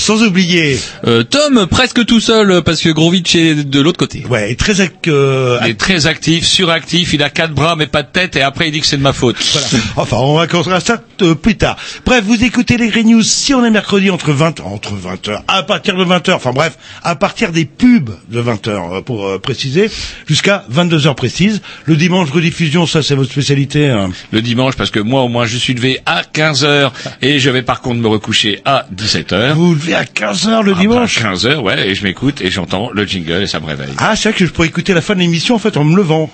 [0.00, 4.24] Sans oublier, Euh, Tom presque tout seul parce que Grovitch est de l'autre côté.
[4.28, 8.02] ouais, très ac- euh, Il est très actif, suractif, il a quatre bras mais pas
[8.02, 9.36] de tête et après il dit que c'est de ma faute.
[9.52, 9.66] Voilà.
[9.96, 10.46] Enfin, on va
[10.80, 11.76] ça euh, plus tard.
[12.04, 15.62] Bref, vous écoutez les Grey News si on est mercredi entre 20 entre 20h, à
[15.62, 19.90] partir de 20h, enfin bref, à partir des pubs de 20h euh, pour euh, préciser,
[20.26, 21.60] jusqu'à 22h précise.
[21.84, 23.88] Le dimanche rediffusion, ça c'est votre spécialité.
[23.88, 24.10] hein.
[24.32, 26.90] Le dimanche parce que moi au moins je suis levé à 15h
[27.22, 29.52] et je vais par contre me recoucher à 17h.
[29.54, 31.18] Vous vous levez à 15h le dimanche?
[31.24, 33.92] À 15h, ouais, et je m'écoute et j'entends le jingle et ça me réveille.
[33.98, 35.96] Ah, c'est vrai que je pourrais écouter la fin de l'émission en fait en me
[35.96, 36.30] levant.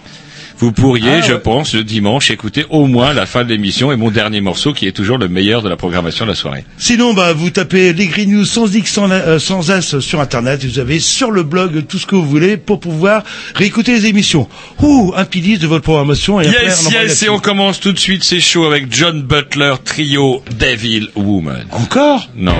[0.58, 1.38] Vous pourriez, Ah, je ouais.
[1.38, 4.86] pense, le dimanche écouter au moins la fin de l'émission et mon dernier morceau qui
[4.86, 6.64] est toujours le meilleur de la programmation de la soirée.
[6.78, 10.64] Sinon, bah, vous tapez les Green News sans X, sans, euh, sans S sur Internet.
[10.64, 13.22] et Vous avez sur le blog tout ce que vous voulez pour pouvoir
[13.54, 14.48] réécouter les émissions.
[14.80, 16.40] Ouh, un liste de votre programmation.
[16.40, 19.22] Et après, Yes, parle yes, et on commence tout de suite, c'est chaud avec John
[19.22, 21.66] Butler, trio Devil Woman.
[21.72, 22.28] Encore?
[22.34, 22.54] Non.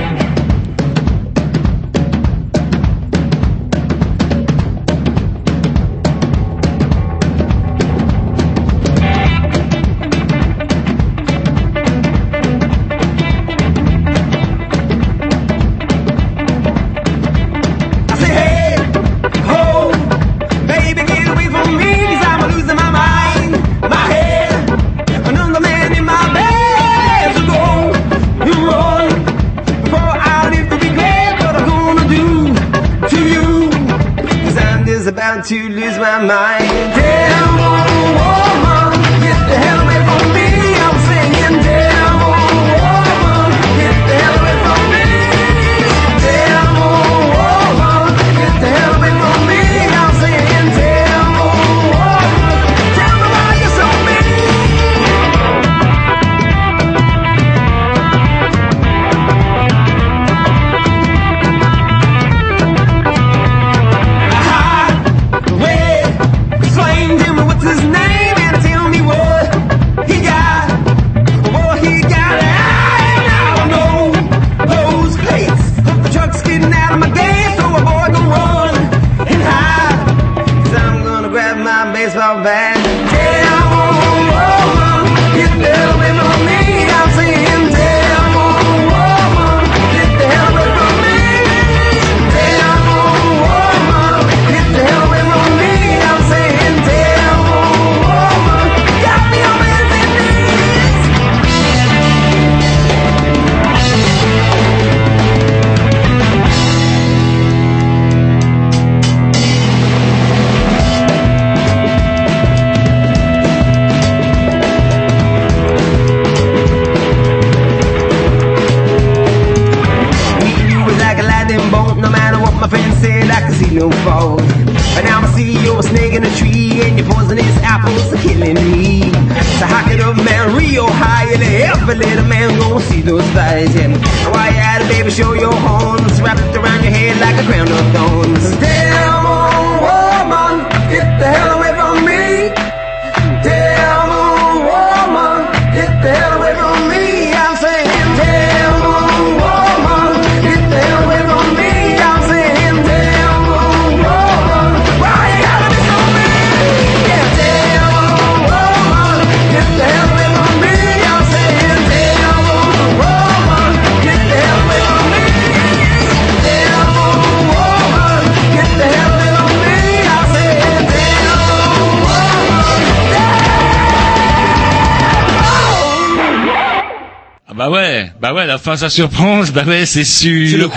[178.66, 180.50] Bah ouais, la fin ça surprend, bah ouais, c'est sûr.
[180.50, 180.68] C'est le.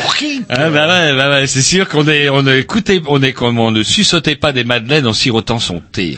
[0.50, 3.72] Ah bah ouais, bah ouais, c'est sûr qu'on est, on écoutez, on est comme on
[3.72, 6.18] ne suçotait pas des madeleines en sirotant son thé.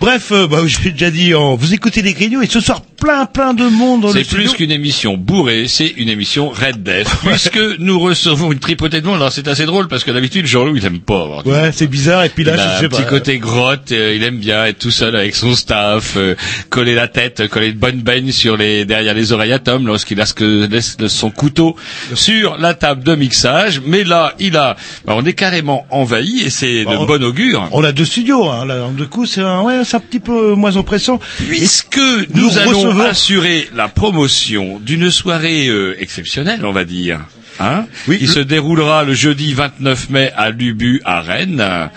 [0.00, 2.82] Bref, euh, bah, je l'ai déjà dit, en- vous écoutez les grignots et ce soir
[3.00, 6.82] plein plein de monde dans le C'est plus qu'une émission bourrée, c'est une émission Red
[6.82, 9.16] Death, puisque nous recevons une tripotée de monde.
[9.16, 12.24] Alors c'est assez drôle parce que d'habitude Jean-Loup il aime pas avoir Ouais, c'est bizarre.
[12.24, 14.66] Et puis là, il a je sais un petit côté grotte, euh, il aime bien
[14.66, 16.34] être tout seul avec son staff, euh,
[16.68, 20.18] coller la tête, coller une bonne baigne sur les derrière les oreilles à Tom lorsqu'il
[20.18, 21.76] laisse, que- laisse son couteau
[22.14, 23.80] sur la table de mixage.
[23.84, 24.76] Mais là, il a,
[25.06, 27.68] bah, on est carrément envahi et c'est de Bon, bon augure.
[27.72, 28.66] On a deux studios, hein.
[28.66, 31.18] Là, du coup, c'est un, ouais, c'est un petit peu moins oppressant.
[31.48, 37.20] Puisque nous nous allons assurer la promotion d'une soirée euh, exceptionnelle, on va dire.
[37.58, 41.90] Hein Oui, qui le- se déroulera le jeudi 29 mai à Lubu à Rennes.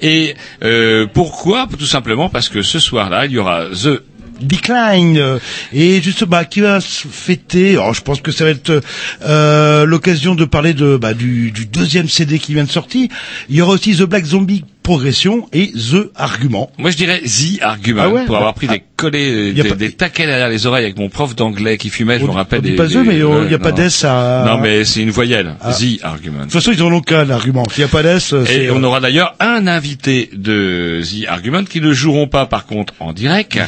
[0.00, 1.68] Et euh, pourquoi?
[1.78, 4.02] Tout simplement parce que ce soir-là, il y aura The
[4.40, 5.38] Decline
[5.74, 7.72] et juste bah qui va se fêter?
[7.72, 8.80] Alors je pense que ça va être
[9.22, 13.08] euh, l'occasion de parler de bah, du, du deuxième CD qui vient de sortir.
[13.50, 16.70] Il y aura aussi The Black Zombie Progression et The Argument.
[16.78, 19.74] Moi, je dirais The Argument Ah ouais pour avoir pris des collés, a des, pas-
[19.76, 22.18] des taquets derrière les oreilles avec mon prof d'anglais qui fumait.
[22.18, 22.58] Je On me rappelle.
[22.60, 23.76] on dit des- pas The, mais il ouais, n'y a pas non.
[23.76, 24.44] d'S à.
[24.46, 25.54] Non, mais c'est une voyelle.
[25.60, 25.72] Ah.
[25.72, 26.38] The Argument.
[26.40, 27.64] De toute façon, ils en ont qu'un argument.
[27.70, 28.44] S'il n'y a pas d'S, euh.
[28.46, 32.94] Et on aura d'ailleurs un invité de The Argument qui ne joueront pas par contre
[33.00, 33.58] en direct,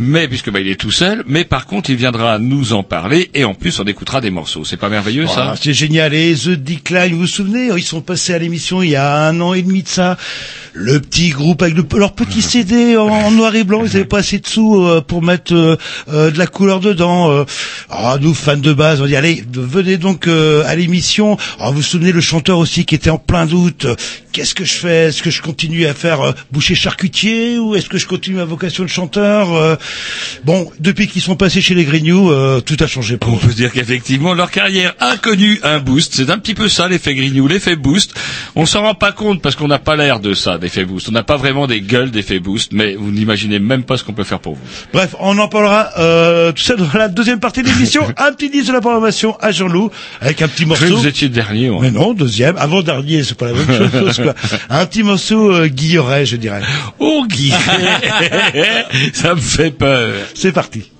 [0.00, 3.30] mais puisque bah, il est tout seul, mais par contre il viendra nous en parler
[3.34, 4.64] et en plus on écoutera des morceaux.
[4.64, 6.12] C'est pas merveilleux Voilà, ça c'est génial.
[6.14, 9.40] Et The Decline, vous vous souvenez, ils sont passés à l'émission il y a un
[9.40, 10.16] an et demi de ça.
[10.74, 14.06] Le petit groupe avec le- leur petit CD en, en noir et blanc, ils avaient
[14.06, 15.76] pas assez de sous euh, pour mettre euh,
[16.10, 17.30] euh, de la couleur dedans.
[17.30, 17.44] euh.
[17.90, 21.36] Ah, nous, fans de base, on dit, allez, venez donc euh, à l'émission.
[21.60, 23.86] Ah, vous vous souvenez, le chanteur aussi qui était en plein doute.
[24.32, 25.08] Qu'est-ce que je fais?
[25.08, 28.44] Est-ce que je continue à faire euh, boucher charcutier ou est-ce que je continue ma
[28.44, 29.76] vocation de chanteur Euh,
[30.44, 33.40] Bon, depuis qu'ils sont passés chez les Grignoux, euh, tout a changé pour On eux.
[33.40, 36.14] peut dire qu'effectivement leur carrière a connu un boost.
[36.16, 38.14] C'est un petit peu ça l'effet Grignou, l'effet boost.
[38.56, 40.56] On s'en rend pas compte parce qu'on n'a pas l'air de ça
[40.86, 41.08] boost.
[41.08, 44.12] On n'a pas vraiment des gueules d'effet boost, mais vous n'imaginez même pas ce qu'on
[44.12, 44.60] peut faire pour vous.
[44.92, 48.02] Bref, on en parlera euh, tout ça dans la deuxième partie de l'émission.
[48.16, 50.84] un petit disque de la programmation à Jean-Loup avec un petit Je morceau.
[50.84, 51.70] que vous étiez dernier.
[51.70, 51.80] moi.
[51.82, 54.20] Mais non, deuxième, avant dernier, c'est pas la même chose.
[54.22, 54.34] Quoi.
[54.70, 56.62] Un petit morceau euh, Guilleret, je dirais.
[56.98, 57.52] Oh Guy,
[59.12, 60.12] ça me fait peur.
[60.34, 60.90] C'est parti.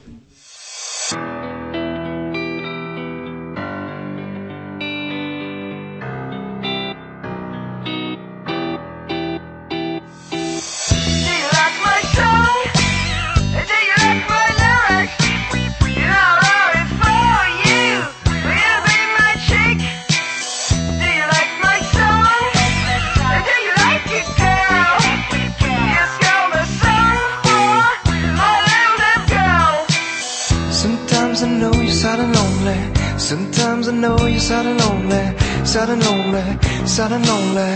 [33.32, 35.24] Sometimes I know you're sad and lonely.
[35.64, 36.44] Sad and lonely,
[36.86, 37.72] sad and lonely.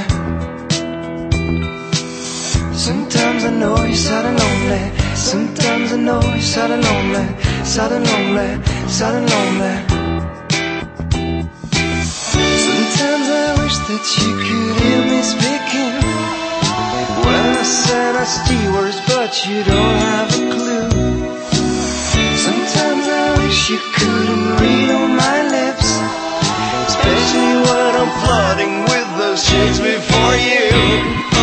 [2.77, 5.17] Sometimes I know you're sad and lonely.
[5.17, 7.27] Sometimes I know you're sad and lonely.
[7.65, 8.51] Sad and lonely,
[8.87, 9.75] sad and lonely.
[12.67, 15.95] Sometimes I wish that you could hear me speaking.
[17.25, 21.37] When I said I see words, but you don't have a clue.
[22.45, 25.46] Sometimes I wish you couldn't read on my
[27.07, 31.36] especially when I'm flirting with those chicks before you.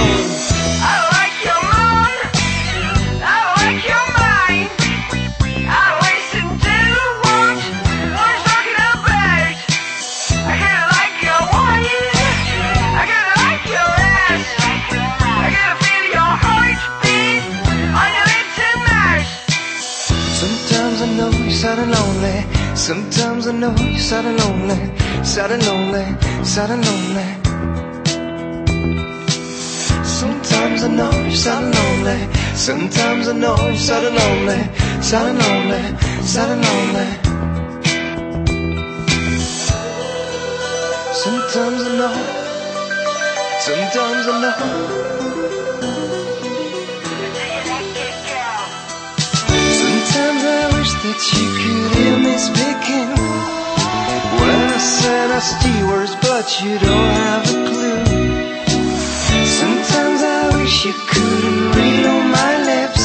[22.83, 24.75] Sometimes I know you're sad and lonely.
[25.23, 26.03] Sad and lonely,
[26.43, 27.27] sad and lonely.
[30.03, 32.27] Sometimes I know you're sad and lonely.
[32.57, 34.59] Sometimes I know you're sad and lonely.
[35.01, 35.97] Sad and lonely,
[36.27, 37.07] sad and lonely.
[41.23, 42.15] Sometimes I know,
[43.61, 45.22] sometimes I know.
[50.83, 53.07] Wish that you could hear me speaking.
[54.39, 58.03] When I said nasty words, but you don't have a clue.
[59.61, 63.03] Sometimes I wish you couldn't read on my lips.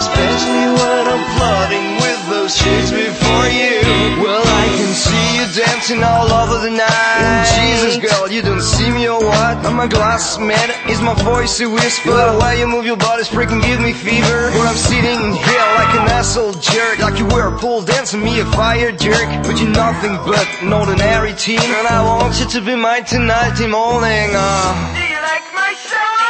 [0.00, 3.19] Especially when I'm flirting with those chicks before
[5.90, 7.46] dancing all over the night.
[7.58, 9.56] Jesus, girl, you don't see me or what?
[9.66, 12.10] I'm a glass man, is my voice a whisper?
[12.10, 14.50] The way you move your body's freaking give me fever.
[14.50, 18.40] Where I'm sitting here like an asshole jerk, like you were a pole dancing me
[18.40, 19.28] a fire jerk.
[19.42, 23.56] But you're nothing but an ordinary teen, and I want you to be mine tonight,
[23.56, 24.30] till morning.
[24.34, 24.94] Uh.
[24.94, 26.29] Do you like my song?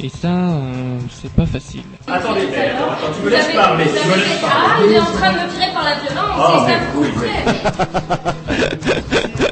[0.00, 1.82] Et ça, euh, c'est pas facile.
[2.08, 4.56] Attendez, attends, tu me laisses parler, tu me laisses parler.
[4.66, 7.08] Ah, il est en train de me tirer par la violence, Ah, c'est ça oui.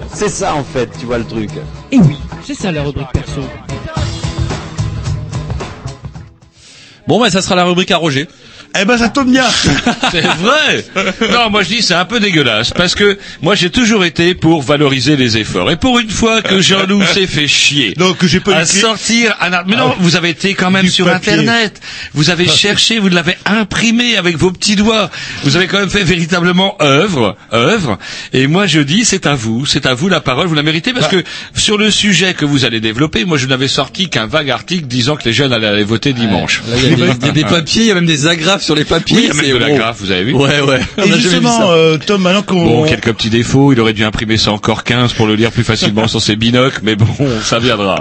[0.15, 1.51] C'est ça en fait, tu vois le truc.
[1.91, 3.41] Et oui, c'est ça la rubrique perso.
[7.09, 8.29] Bon, bah, ça sera la rubrique à Roger.
[8.81, 9.45] Eh ben, ça tombe bien.
[10.11, 10.85] C'est vrai.
[11.31, 14.63] Non, moi je dis c'est un peu dégueulasse parce que moi j'ai toujours été pour
[14.63, 15.71] valoriser les efforts.
[15.71, 19.53] Et pour une fois que Jean-Loup s'est fait chier Donc, j'ai pas à sortir un
[19.53, 21.33] ar- mais non Ah, vous avez été quand même du sur papier.
[21.33, 21.81] internet.
[22.15, 25.11] Vous avez cherché vous l'avez imprimé avec vos petits doigts.
[25.45, 27.99] Vous avez quand même fait véritablement œuvre œuvre.
[28.33, 29.67] Et moi je dis c'est à vous.
[29.67, 30.47] C'est à vous la parole.
[30.47, 31.23] Vous la méritez parce Bah.
[31.23, 31.25] que
[31.61, 35.17] sur le sujet que vous allez développer moi je n'avais sorti qu'un vague article disant
[35.17, 36.63] que les jeunes allaient aller voter dimanche.
[36.69, 38.75] Là, il y a des, des- des papiers, il y a même des agrafes sur
[38.75, 39.17] les papiers.
[39.17, 40.81] oui, il y a même c'est de la vous avez vu Ouais, ouais.
[40.99, 42.65] On a Et justement, euh, Tom, maintenant qu'on...
[42.65, 45.65] Bon, quelques petits défauts, il aurait dû imprimer ça encore 15 pour le lire plus
[45.65, 47.07] facilement sur ses binocles, mais bon,
[47.43, 48.01] ça viendra.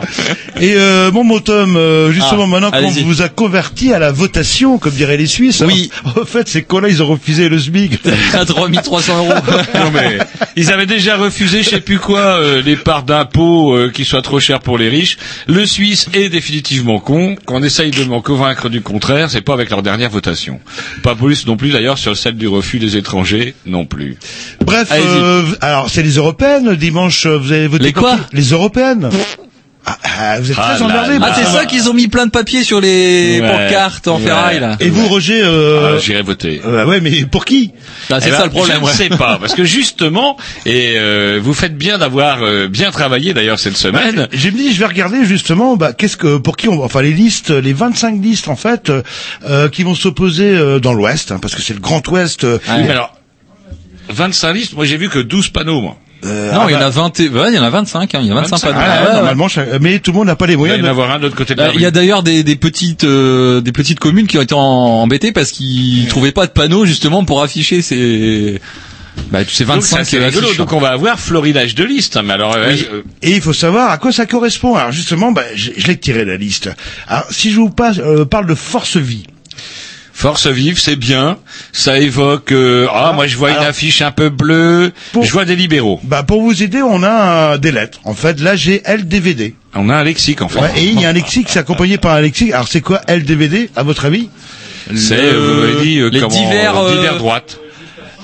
[0.60, 4.12] Et euh, bon, mon Tom, euh, justement, Ah, maintenant qu'on vous a converti à la
[4.12, 5.64] votation, comme diraient les Suisses.
[5.66, 5.90] Oui.
[6.04, 8.00] alors, en fait, ces cons-là, ils ont refusé le SMIC.
[8.34, 9.34] à 3300 euros.
[9.76, 10.20] Non mais,
[10.56, 14.22] ils avaient déjà refusé, je sais plus quoi, euh, les parts d'impôts euh, qui soient
[14.22, 15.18] trop chères pour les riches.
[15.48, 17.36] Le Suisse est définitivement con.
[17.46, 20.51] Quand on essaye de m'en convaincre du contraire, c'est pas avec leur dernière votation.
[21.04, 24.18] Pas plus non plus d'ailleurs sur celle du refus des étrangers, non plus.
[24.66, 26.76] Bref, euh, alors, c'est les européennes.
[26.76, 28.36] Dimanche, euh, vous avez voté Les pour quoi qui?
[28.36, 29.10] Les européennes.
[29.84, 31.20] Ah, ah, vous êtes Ah très là.
[31.20, 33.48] bah, Ah, c'est ça qu'ils ont mis plein de papiers sur les Ouais.
[33.48, 34.26] pancartes en Ouais.
[34.26, 34.78] ferraille, là.
[34.80, 36.62] Et vous, Roger euh, Ah, J'irai voter.
[36.64, 37.72] euh, ouais, mais pour qui?
[38.12, 40.94] Ah, c'est Eh ben, ça le problème, Je ne sais pas, parce que justement, et
[40.98, 44.28] euh, vous faites bien d'avoir euh, bien travaillé d'ailleurs cette semaine.
[44.32, 47.50] J'ai dit, je vais regarder justement, bah, qu'est-ce que, pour qui on, enfin les listes,
[47.50, 49.02] les 25 listes en fait, euh,
[49.50, 52.44] euh, qui vont s'opposer euh, dans l'Ouest, hein, parce que c'est le Grand Ouest.
[52.44, 53.18] euh, Oui, mais alors,
[54.10, 55.98] 25 listes, moi j'ai vu que 12 panneaux, moi.
[56.26, 57.70] Euh, Non, ah il y en bah, a 20, et- ouais, il y en a
[57.70, 58.80] 25, hein, il y a 25 25, panneaux.
[58.84, 59.14] ah, Ouais, ouais.
[59.16, 59.48] normalement,
[59.82, 60.80] mais tout le monde n'a pas les Il va moyens.
[60.80, 61.78] y en de- avoir un de l'autre côté de la Bah, rue.
[61.78, 65.32] Il y a d'ailleurs des, des petites euh, des petites communes qui ont été embêtées
[65.32, 68.62] parce qu'ils trouvaient pas de panneaux justement pour afficher ces
[69.30, 70.54] bah ces Donc 25 ça c'est rigolo.
[70.54, 72.16] Donc on va avoir florilège de listes.
[72.18, 72.88] hein, Mais alors, euh, Oui.
[72.94, 74.76] euh, Et il faut savoir à quoi ça correspond.
[74.76, 76.70] Alors justement, bah, je, je l'ai tiré la liste.
[77.08, 79.26] Alors si je vous passe, euh, parle de force vie.
[80.14, 81.38] Force vive, c'est bien.
[81.74, 82.52] Ça évoque.
[82.52, 84.92] euh, ah, moi je vois Alors- une affiche un peu bleue.
[85.14, 86.00] Pour- Je vois des libéraux.
[86.04, 88.00] Bah pour vous aider, on a euh, des lettres.
[88.04, 89.56] En fait, là j'ai LDVD.
[89.74, 90.60] On a un lexique en fait.
[90.60, 92.52] Ouais, et il y a un lexique, c'est accompagné par un lexique.
[92.52, 94.30] Alors c'est quoi LDVD à votre avis?
[94.96, 97.58] C'est, euh, vous m'avez dit, euh, les comment, divers, euh, euh, divers droites.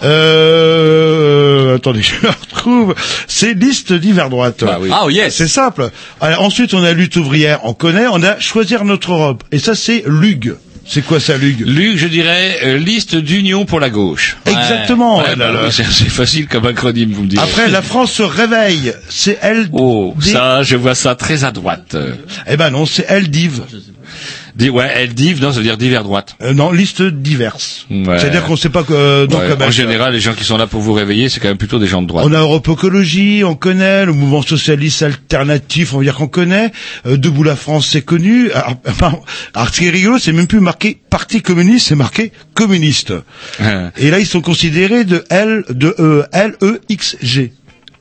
[0.03, 2.95] Euh, attendez, je la retrouve.
[3.27, 4.63] C'est liste d'hiver droite.
[4.63, 4.89] Bah oui.
[4.91, 5.35] Ah oh, yes.
[5.35, 5.89] C'est simple.
[6.21, 8.05] Alors, ensuite, on a lutte ouvrière, on connaît.
[8.11, 9.43] On a choisir notre Europe.
[9.51, 10.55] Et ça, c'est LUG.
[10.89, 14.37] C'est quoi ça, LUG Luc, je dirais euh, liste d'union pour la gauche.
[14.45, 15.19] Exactement.
[15.19, 17.43] Ouais, bah oui, c'est assez facile comme acronyme, vous me direz.
[17.43, 18.93] Après, la France se réveille.
[19.09, 19.67] C'est L.
[19.73, 21.97] Oh, ça, je vois ça très à droite.
[22.47, 23.63] Eh ben non, c'est LDIV.
[24.55, 26.35] Di- ouais, elle div, non, ça veut dire divers droite.
[26.41, 27.85] Euh, non, liste diverse.
[27.91, 28.17] Ouais.
[28.19, 30.57] C'est-à-dire qu'on sait pas que donc Ouais, euh, ben, en général, les gens qui sont
[30.57, 32.25] là pour vous réveiller, c'est quand même plutôt des gens de droite.
[32.27, 36.71] On a Europe Écologie, on connaît le mouvement socialiste alternatif, on va dire qu'on connaît.
[37.05, 38.49] Euh, Debout la France, c'est connu.
[38.51, 43.13] Alors, ce qui est rigolo, c'est même plus marqué Parti communiste, c'est marqué communiste.
[43.97, 47.53] Et là, ils sont considérés de L de E L E X G,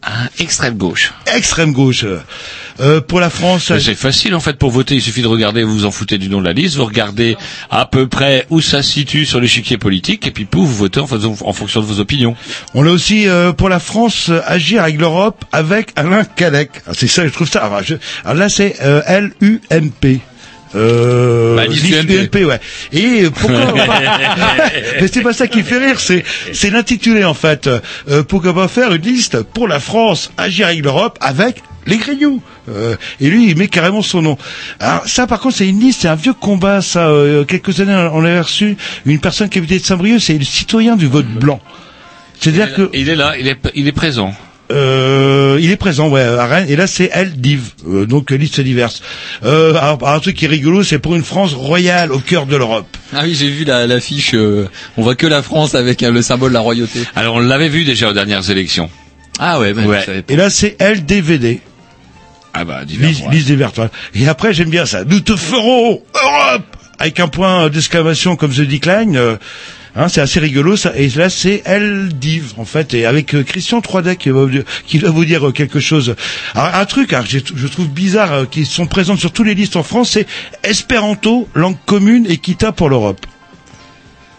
[0.08, 1.12] Ah, extrême gauche.
[1.34, 2.04] extrême gauche.
[2.78, 5.72] Euh, pour la France, C'est facile en fait pour voter, il suffit de regarder, vous
[5.78, 7.36] vous en foutez du nom de la liste, vous regardez
[7.70, 11.00] à peu près où ça se situe sur l'échiquier politique, et puis pouf, vous votez
[11.00, 12.36] en, faisant- en fonction de vos opinions.
[12.74, 16.70] on a aussi euh, pour la France euh, agir avec l'Europe avec Alain Cadec.
[16.86, 17.64] Ah, c'est ça, je trouve ça.
[17.64, 17.94] Alors, je-
[18.24, 20.20] alors là, c'est euh, L U M P.
[20.76, 22.44] Euh, Bah, UMP.
[22.44, 22.60] ouais.
[22.92, 24.00] Et pourquoi pas
[25.00, 27.68] Mais c'est pas ça qui fait rire, c'est c'est l'intitulé en fait.
[28.08, 32.42] Euh, pourquoi pas faire une liste pour la France, agir avec l'Europe, avec les Grignoux
[32.68, 34.36] euh, Et lui, il met carrément son nom.
[34.80, 36.82] Alors ça, par contre, c'est une liste, c'est un vieux combat.
[36.82, 40.44] Ça, euh, quelques années, on avait reçu une personne qui habitait de Saint-Brieuc, c'est le
[40.44, 41.60] citoyen du vote blanc.
[42.40, 44.34] C'est-à-dire que Il est là, il est, il est présent.
[44.72, 46.66] Euh, il est présent, ouais, à Rennes.
[46.68, 49.02] Et là, c'est elle, Div, euh, donc euh, liste diverse.
[49.44, 52.46] Euh, alors, alors, un truc qui est rigolo, c'est pour une France royale au cœur
[52.46, 52.86] de l'Europe.
[53.12, 54.32] Ah oui, j'ai vu la- l'affiche.
[54.34, 57.00] euh, on voit que la France avec euh, le symbole de la royauté.
[57.14, 58.90] Alors on l'avait vu déjà aux dernières élections.
[59.38, 60.00] Ah ouais, bah, Ouais.
[60.00, 60.32] je savais pas.
[60.32, 61.60] Et là, c'est LDVD,
[62.54, 63.34] Ah bah, divers liste, droite.
[63.34, 63.72] liste diverse.
[63.76, 63.90] voilà.
[64.14, 65.04] Et après, j'aime bien ça.
[65.04, 66.62] Nous te ferons Europe
[66.98, 69.36] avec un point d'exclamation comme The Decline.
[69.96, 70.92] Euh, Hein, c'est assez rigolo ça.
[70.96, 74.48] Et là, c'est Elle Div en fait, et avec euh, Christian Troidet qui va, vous
[74.50, 76.14] dire- qui va vous dire euh, quelque chose.
[76.54, 79.82] Un truc, j'ai- je trouve bizarre, euh, qui sont présentes sur toutes les listes en
[79.82, 80.26] France, c'est
[80.62, 83.24] Espéranto, langue commune et Kita pour l'Europe.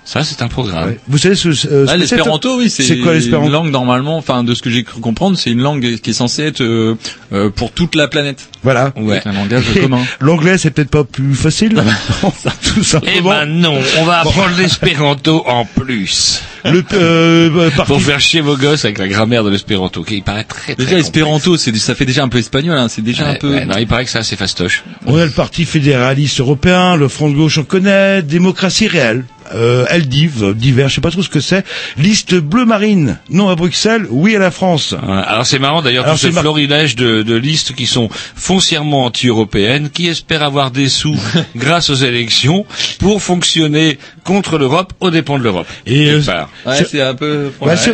[0.10, 0.88] Ça, c'est un programme.
[0.88, 1.00] Ouais.
[1.10, 3.72] Vous savez ce, ce Ah, que c'est, l'espéranto, oui, c'est C'est quoi l'espéranto une langue
[3.72, 6.62] normalement, enfin de ce que j'ai cru comprendre, c'est une langue qui est censée être
[6.62, 6.96] euh,
[7.34, 8.48] euh, pour toute la planète.
[8.64, 8.94] Voilà.
[8.96, 9.20] Ouais.
[9.22, 10.00] C'est un langage Et commun.
[10.22, 11.74] L'anglais, c'est peut-être pas plus facile.
[12.24, 12.32] Non,
[12.64, 13.30] tout Eh simplement.
[13.32, 16.42] ben non, on va apprendre l'espéranto en plus.
[16.64, 20.46] Le, euh, parti- Pour faire chier vos gosses avec la grammaire de l'espéranto, qui paraît
[20.46, 23.36] très très Déjà espéranto, c'est ça fait déjà un peu espagnol, hein, c'est déjà un
[23.36, 23.54] peu.
[23.54, 24.84] ouais, non, il paraît que ça, c'est fastoche.
[25.06, 29.26] On a le parti fédéraliste européen, le Front de gauche, on connaît, démocratie réelle.
[29.56, 31.64] Euh, LDIV, euh, divers, je sais pas trop ce que c'est.
[31.98, 34.92] Liste bleu marine, non à Bruxelles, oui à la France.
[34.92, 39.06] Ouais, Alors c'est marrant d'ailleurs tout ce mar- florilège de, de listes qui sont foncièrement
[39.06, 41.16] anti-européennes, qui espèrent avoir des sous
[41.56, 42.66] grâce aux élections
[43.00, 45.68] pour fonctionner contre l'Europe aux dépens de l'Europe.
[45.86, 46.22] Et, euh.
[46.66, 47.52] Ouais, c'est un peu.
[47.62, 47.94] Ouais, c'est-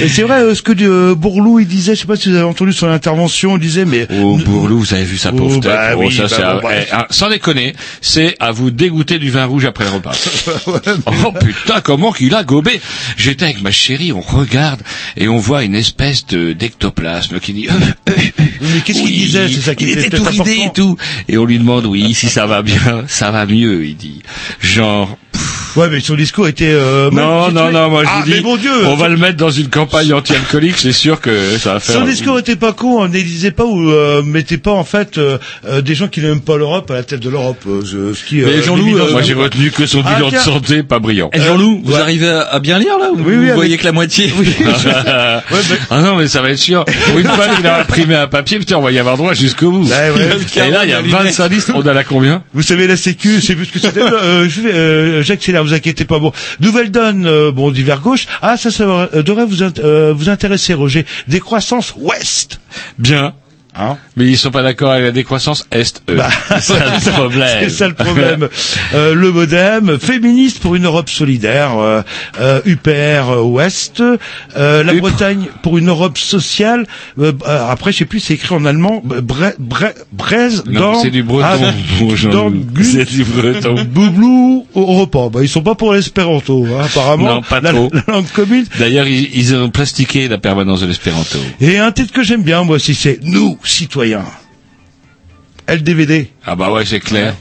[0.00, 2.36] Et c'est vrai, euh, ce que euh, Bourlou, il disait, je sais pas si vous
[2.36, 4.06] avez entendu son intervention, il disait, mais...
[4.22, 5.72] Oh Bourlou, vous avez vu sa pauvre Oh, tête.
[5.72, 9.18] bah Oh, oui, ça, bah bon, à- eh, ah, sans déconner, c'est à vous dégoûter
[9.18, 10.12] du vin rouge après le repas.
[11.24, 12.80] oh putain, comment qu'il a gobé
[13.16, 14.80] J'étais avec ma chérie, on regarde
[15.16, 17.68] et on voit une espèce de d'ectoplasme qui dit.
[17.68, 17.72] euh,
[18.08, 18.12] euh,
[18.60, 20.96] Mais qu'est-ce qu'il disait C'est ça qui il était était tout ridé et tout.
[21.28, 24.22] Et on lui demande oui, si ça va bien, ça va mieux, il dit.
[24.60, 25.16] Genre.
[25.76, 26.72] Ouais, mais son discours était...
[26.72, 29.16] Euh, Non, mal non, non, moi je ah, dis, mais mon Dieu on va le
[29.16, 31.94] mettre dans une campagne anti-alcoolique, c'est sûr que ça va faire.
[31.94, 35.38] Son discours était pas con, ne disait pas ou euh, mettez pas en fait euh,
[35.66, 37.62] euh, des gens qui n'aiment pas l'Europe à la tête de l'Europe.
[37.68, 37.82] euh,
[38.14, 40.98] ce qui, Mais euh, Jean-Loup, euh, Moi j'ai retenu que son Ah, de santé pas
[40.98, 41.30] brillant.
[41.32, 42.00] Eh, Jean-Loup, vous ouais.
[42.00, 44.32] arrivez à, bien lire là ou Oui, vous oui, avec- voyez que la moitié
[45.90, 46.60] ah non mais ça va être.
[47.06, 49.70] Pour une fois qu'il a imprimé un papier, putain, on va y avoir droit jusqu'au
[49.70, 49.84] bout.
[49.88, 50.64] Ouais, ouais.
[50.66, 52.42] Et là, il y a 25 listes, on a combien?
[52.52, 54.00] Vous savez la Sécu, je sais plus ce que c'était.
[54.02, 56.18] euh, je vais, euh, j'accélère, vous inquiétez pas.
[56.18, 58.26] Bon, nouvelle donne, euh, bon, divers gauche.
[58.42, 61.06] Ah, ça, ça euh, devrait vous int- euh, vous intéresser, Roger.
[61.28, 62.60] Décroissance ouest.
[62.98, 63.34] Bien.
[63.76, 66.16] Hein Mais ils sont pas d'accord avec la décroissance Est, eux.
[66.16, 66.28] Bah,
[66.60, 67.58] c'est ça le problème.
[67.60, 68.48] C'est ça le problème.
[68.94, 72.02] Euh, le MoDem, féministe pour une Europe solidaire, euh,
[72.40, 74.94] euh, UPR euh, Ouest, euh, la.
[75.00, 76.86] Bretagne pour une Europe sociale.
[77.46, 79.00] après, je sais plus, c'est écrit en allemand.
[79.04, 81.02] Bre, bre, Braise Non, dans.
[81.02, 81.46] c'est du breton.
[81.48, 81.72] Ah,
[82.82, 83.76] c'est du breton.
[83.88, 85.30] Boublou au repas.
[85.30, 87.36] Bah, ils sont pas pour l'espéranto, hein, apparemment.
[87.36, 87.88] Non, pas la, trop.
[87.92, 88.66] la langue commune.
[88.78, 91.38] D'ailleurs, ils, ils ont plastiqué la permanence de l'espéranto.
[91.60, 94.24] Et un titre que j'aime bien, moi aussi, c'est Nous, citoyens.
[95.68, 96.28] LDVD.
[96.44, 97.34] Ah bah ouais, c'est clair.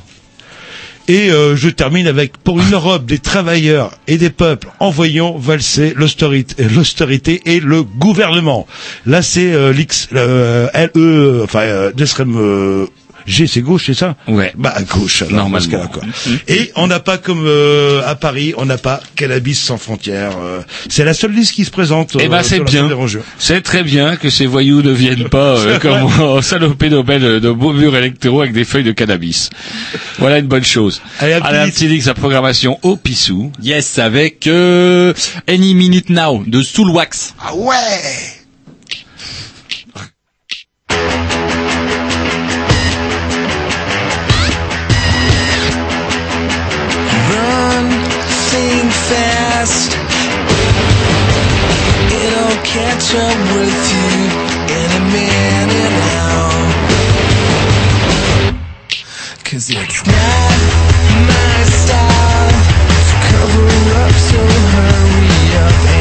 [1.08, 5.94] Et euh, je termine avec Pour une Europe des travailleurs et des peuples, envoyons valser
[5.96, 8.68] l'austérité l'austérité et le gouvernement.
[9.08, 12.86] Là, c'est euh, l'X, euh, LE, enfin, euh, d'extrême euh,
[13.30, 14.52] G, c'est gauche, c'est ça Ouais.
[14.58, 15.58] Bah, à gauche, alors, Normalement.
[15.60, 16.02] dans ce cas-là, quoi.
[16.48, 20.32] Et on n'a pas comme euh, à Paris, on n'a pas cannabis sans frontières.
[20.42, 22.18] euh, c'est la seule liste qui se présente.
[22.20, 22.90] Eh ben, euh, c'est la bien.
[23.38, 27.52] C'est très bien que ces voyous ne viennent pas euh, comme en salopé Nobel de
[27.52, 29.52] beaux murs électoraux avec des feuilles de cannabis.
[30.18, 31.02] Voilà une bonne chose.
[31.20, 31.40] Allez,
[31.72, 33.52] petit link, sa programmation au pissou.
[33.62, 35.14] Yes, avec euh,
[35.48, 37.36] Any Minute Now de Soulwax.
[37.40, 37.76] Ah ouais
[49.60, 49.92] fast
[52.24, 54.10] It'll catch up with you
[54.80, 56.50] in a minute now
[59.44, 60.60] Cause it's not
[61.28, 62.54] my style.
[63.10, 63.68] To cover
[64.04, 64.42] up so
[64.74, 65.99] hurry up.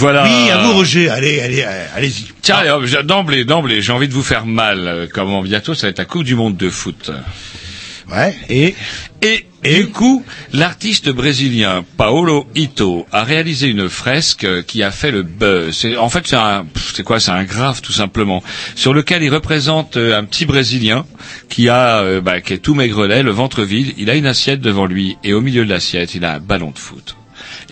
[0.00, 0.24] Voilà.
[0.24, 1.10] Oui, à vous, Roger.
[1.10, 2.32] Allez, allez, euh, allez-y.
[2.42, 4.88] Tiens, hop, j'ai- d'emblée, d'emblée, j'ai envie de vous faire mal.
[4.88, 7.10] euh, Comment bientôt, ça va être la Coupe du Monde de foot.
[8.10, 8.34] Ouais.
[8.48, 8.74] Et
[9.22, 15.10] Et, du coup, l'artiste brésilien Paolo Ito a réalisé une fresque euh, qui a fait
[15.10, 15.86] le buzz.
[15.98, 18.42] En fait, c'est un, c'est quoi C'est un graphe tout simplement,
[18.74, 21.04] sur lequel il représente euh, un petit Brésilien
[21.50, 23.92] qui a, euh, bah, qui est tout maigrelet, le ventre vide.
[23.98, 26.70] Il a une assiette devant lui et au milieu de l'assiette, il a un ballon
[26.70, 27.16] de foot.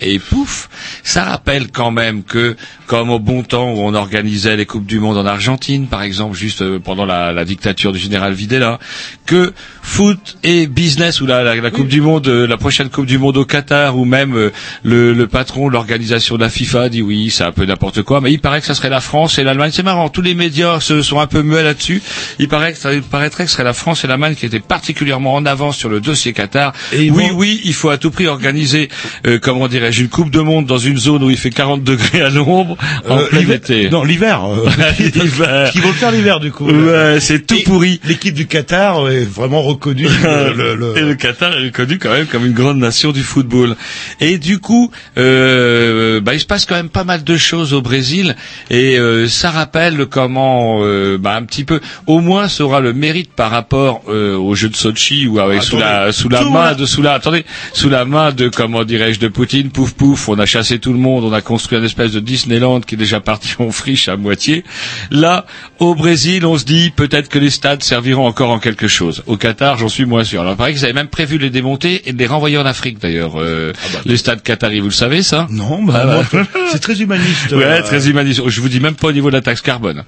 [0.01, 0.69] Et pouf,
[1.03, 2.55] ça rappelle quand même que,
[2.87, 6.35] comme au bon temps où on organisait les Coupes du Monde en Argentine, par exemple,
[6.37, 8.79] juste euh, pendant la, la dictature du général Videla,
[9.25, 13.05] que foot et business, ou la, la, la Coupe du Monde, euh, la prochaine Coupe
[13.05, 14.51] du Monde au Qatar, ou même euh,
[14.83, 18.21] le, le patron de l'organisation de la FIFA dit oui, c'est un peu n'importe quoi,
[18.21, 19.71] mais il paraît que ça serait la France et l'Allemagne.
[19.73, 22.01] C'est marrant, tous les médias se sont un peu muets là-dessus.
[22.39, 24.59] Il paraît que ça il paraîtrait que ce serait la France et l'Allemagne qui étaient
[24.59, 26.73] particulièrement en avance sur le dossier Qatar.
[26.93, 28.89] Et oui, vont- oui, il faut à tout prix organiser,
[29.27, 32.21] euh, comment dirais-je, une Coupe de Monde dans une zone où il fait 40 degrés
[32.21, 33.89] à l'ombre en Euh, plein été.
[33.89, 34.41] Non, l'hiver.
[34.45, 34.67] euh,
[34.99, 35.69] L'hiver.
[35.71, 36.65] Qui vont faire l'hiver du coup.
[36.69, 37.99] Ouais, c'est tout Et pourri.
[38.05, 40.07] L'équipe du Qatar est vraiment reconnue.
[40.23, 43.75] le- Et le Qatar est reconnu quand même comme une grande nation du football.
[44.19, 47.81] Et du coup, euh, bah, il se passe quand même pas mal de choses au
[47.81, 48.35] Brésil
[48.69, 50.79] et ça rappelle comment,
[51.19, 54.75] bah, un petit peu, au moins, ça aura le mérite par rapport aux Jeux de
[54.75, 58.31] Sochi ou avec sous la sous la main de sous la attendez sous la main
[58.31, 61.41] de comment dirais-je de Poutine, pouf pouf, on a chassé tout le monde, on a
[61.41, 64.63] construit une espèce de Disneyland qui est déjà parti en friche à moitié.
[65.11, 65.45] Là,
[65.79, 69.23] au Brésil, on se dit peut-être que les stades serviront encore en quelque chose.
[69.27, 70.39] Au Qatar, j'en suis moins sûr.
[70.41, 72.65] Alors, il paraît qu'ils avaient même prévu de les démonter et de les renvoyer en
[72.65, 73.33] Afrique d'ailleurs.
[73.39, 73.73] euh,
[74.05, 75.47] les stades qataris, vous le savez ça?
[75.49, 76.43] Non, bah, Ah, bah.
[76.71, 77.51] c'est très humaniste.
[77.51, 78.41] Ouais, euh, très humaniste.
[78.47, 80.03] Je vous dis même pas au niveau de la taxe carbone.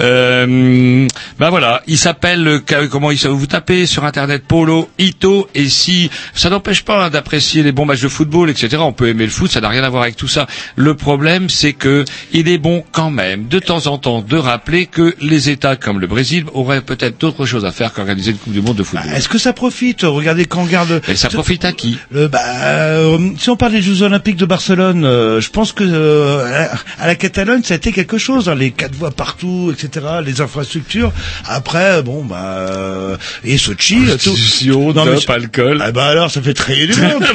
[0.00, 1.06] Euh,
[1.38, 5.68] ben voilà, il s'appelle euh, comment il s'appelle vous tapez sur internet Polo Ito et
[5.68, 8.81] si ça n'empêche pas hein, d'apprécier les bons matchs de football, etc.
[8.86, 10.46] On peut aimer le foot, ça n'a rien à voir avec tout ça.
[10.76, 14.86] Le problème, c'est que il est bon quand même, de temps en temps, de rappeler
[14.86, 18.52] que les États comme le Brésil auraient peut-être d'autres choses à faire qu'organiser une Coupe
[18.52, 19.10] du Monde de football.
[19.14, 20.02] Est-ce que ça profite?
[20.02, 21.00] Regardez quand on regarde.
[21.08, 21.98] Et ça profite à qui?
[22.10, 25.84] Le, bah, euh, si on parle des Jeux Olympiques de Barcelone, euh, je pense que
[25.84, 28.48] euh, à la- à la Catalogne, ça a été quelque chose.
[28.48, 30.06] hein, les quatre voies partout, etc.
[30.24, 31.12] Les infrastructures.
[31.46, 32.36] Après, bon, bah,
[32.70, 33.98] euh, et Sochi.
[34.08, 34.36] euh, tout.
[34.94, 35.82] Non, mais- dope, alcool.
[35.84, 37.22] Ah bah alors, ça fait très du monde.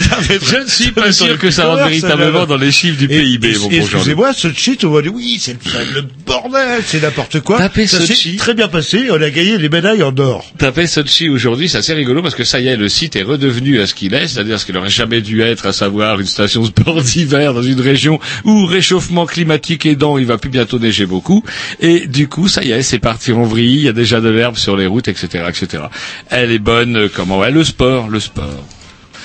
[0.00, 0.22] Ça quoi.
[0.22, 3.56] fait Je ne suis pas sûr que ça rentre véritablement dans les chiffres du PIB.
[3.70, 5.56] Excusez-moi, Sochi, on va dire oui, c'est
[5.94, 7.58] le, bordel, c'est n'importe quoi.
[7.58, 8.36] Tapez ça s'est Sochi.
[8.36, 9.08] très bien passé.
[9.10, 10.44] On a gagné les médailles en or.
[10.58, 13.80] Tapez Sochi aujourd'hui, c'est assez rigolo parce que ça y est, le site est redevenu
[13.80, 16.64] à ce qu'il est, c'est-à-dire ce qu'il aurait jamais dû être, à savoir une station
[16.64, 21.44] sport d'hiver dans une région où réchauffement climatique aidant, il va plus bientôt neiger beaucoup.
[21.80, 24.28] Et du coup, ça y est, c'est parti en vrille, il y a déjà de
[24.28, 25.84] l'herbe sur les routes, etc., etc.
[26.30, 28.64] Elle est bonne, comment ouais, le sport, le sport.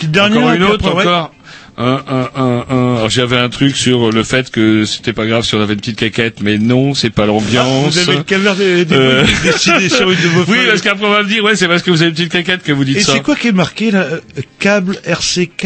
[0.02, 0.42] Petite dernière.
[0.42, 1.34] encore une autre, après, encore.
[1.78, 2.00] Un,
[2.36, 5.74] un, un, J'avais un truc sur le fait que c'était pas grave si on avait
[5.74, 7.94] une petite caquette, mais non, c'est pas Ah, l'ambiance.
[7.94, 9.24] vous avez le calvaire des, des Euh.
[9.44, 10.68] décidé sur une de vos oui, feuilles.
[10.68, 12.62] parce qu'après on va me dire, ouais, c'est parce que vous avez une petite caquette
[12.64, 13.14] que vous dites Et ça.
[13.14, 14.20] c'est quoi qui est marqué là euh,
[14.60, 15.66] Câble RCK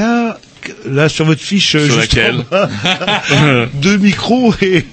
[0.87, 2.69] là sur votre fiche euh, Sur juste laquelle bas.
[3.73, 4.85] Deux micros et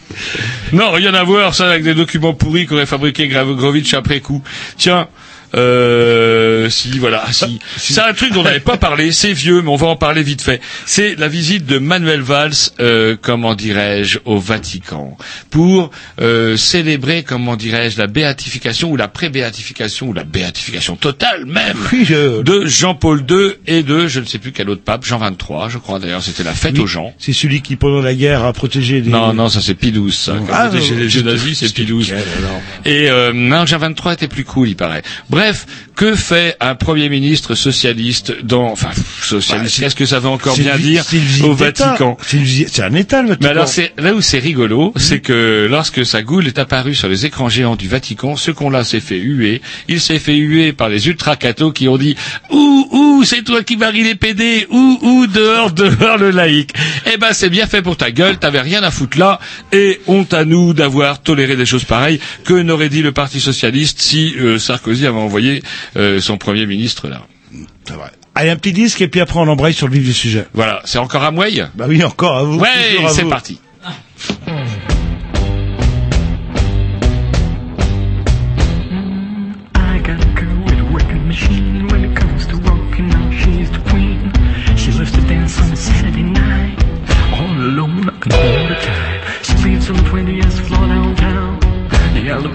[0.73, 4.43] Non, rien à voir, ça, avec des documents pourris qu'aurait fabriqué Gravovitch après coup.
[4.77, 5.09] Tiens,
[5.55, 7.59] euh, si, voilà, si.
[7.77, 10.23] C'est un truc dont on n'avait pas parlé, c'est vieux, mais on va en parler
[10.23, 10.61] vite fait.
[10.87, 15.17] C'est la visite de Manuel Valls, euh, comment dirais-je, au Vatican,
[15.51, 21.77] pour euh, célébrer, comment dirais-je, la béatification ou la pré-béatification ou la béatification totale même
[21.93, 25.19] oui, je- de Jean-Paul II et de, je ne sais plus quel autre pape, Jean
[25.19, 26.81] 23, je crois d'ailleurs, c'était la fête Oui.
[26.81, 27.13] aux gens.
[27.19, 30.35] c'est celui qui pendant la guerre a protégé des Non, non, ça c'est XII, ça.
[30.47, 34.45] Quand Ah, non, les jeux nazis, c'est alors Et euh, non, Jean 23 était plus
[34.45, 35.03] cool, il paraît.
[35.29, 35.42] Bref,
[35.95, 38.91] que fait un premier ministre socialiste dans, enfin,
[39.23, 41.05] socialiste, Bah, est-ce que ça veut encore bien dire
[41.45, 41.53] au.
[41.55, 43.45] Vatican C'est un État le Vatican.
[43.45, 47.09] mais alors c'est là où c'est rigolo, c'est que lorsque sa goule est apparue sur
[47.09, 49.61] les écrans géants du Vatican, ce qu'on là s'est fait huer.
[49.89, 52.17] Il s'est fait huer par les ultra cathos qui ont dit
[52.51, 56.71] ouh ouh c'est toi qui marie les PD ouh ouh dehors dehors le laïc.
[57.13, 59.39] Eh ben c'est bien fait pour ta gueule, t'avais rien à foutre là
[59.73, 62.19] et honte à nous d'avoir toléré des choses pareilles.
[62.45, 65.32] Que n'aurait dit le Parti socialiste si euh, Sarkozy avait envoyé
[65.97, 67.23] euh, son premier ministre là.
[67.87, 68.11] C'est vrai.
[68.35, 70.47] Allez, un petit disque et puis après on embraye sur le vif du sujet.
[70.55, 72.59] Voilà, c'est encore à Mouille Bah oui, encore à vous.
[72.59, 72.69] Ouais,
[73.09, 73.29] c'est vous.
[73.31, 73.61] parti.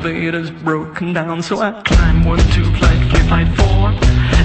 [0.08, 3.91] Elevator's broken down, so I climb one, two, flight three, flight four,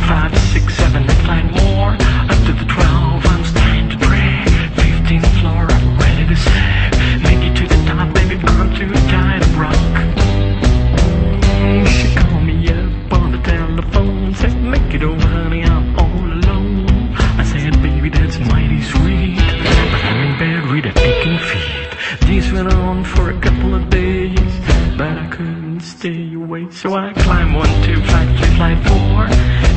[0.08, 2.11] five, six, seven, eight, flight more.
[26.82, 29.28] So I climb one, two, flight three, flight four,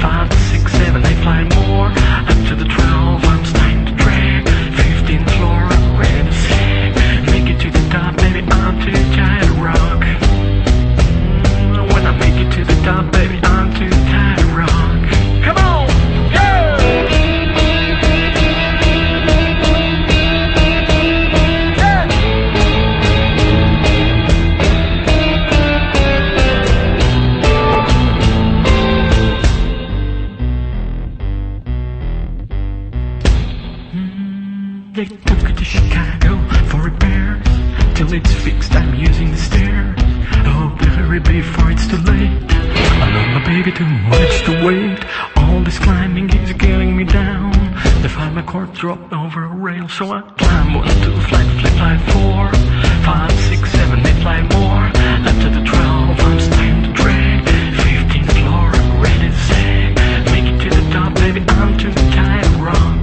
[0.01, 1.89] five, six, seven, eight, flight more.
[2.31, 4.49] Up to the twelve, I'm starting to drag.
[4.73, 6.95] Fifteenth floor, I'm ready to sag.
[7.29, 10.01] Make it to the top, baby, I'm too tired to rock.
[11.61, 13.74] Mm, when I make it to the top, baby, I'm
[43.75, 45.03] too much to wait.
[45.35, 47.51] All this climbing is getting me down.
[48.01, 51.73] They find my cord dropped over a rail, so I climb one, two, flight, flight,
[51.73, 52.53] flight, four,
[53.03, 54.85] five, six, seven, eight, flight more.
[55.27, 57.43] Up to the twelve, I'm starting to drag.
[57.83, 59.95] Fifteenth floor, I'm ready to sag.
[60.31, 63.01] Make it to the top, baby, I'm too tired to rock.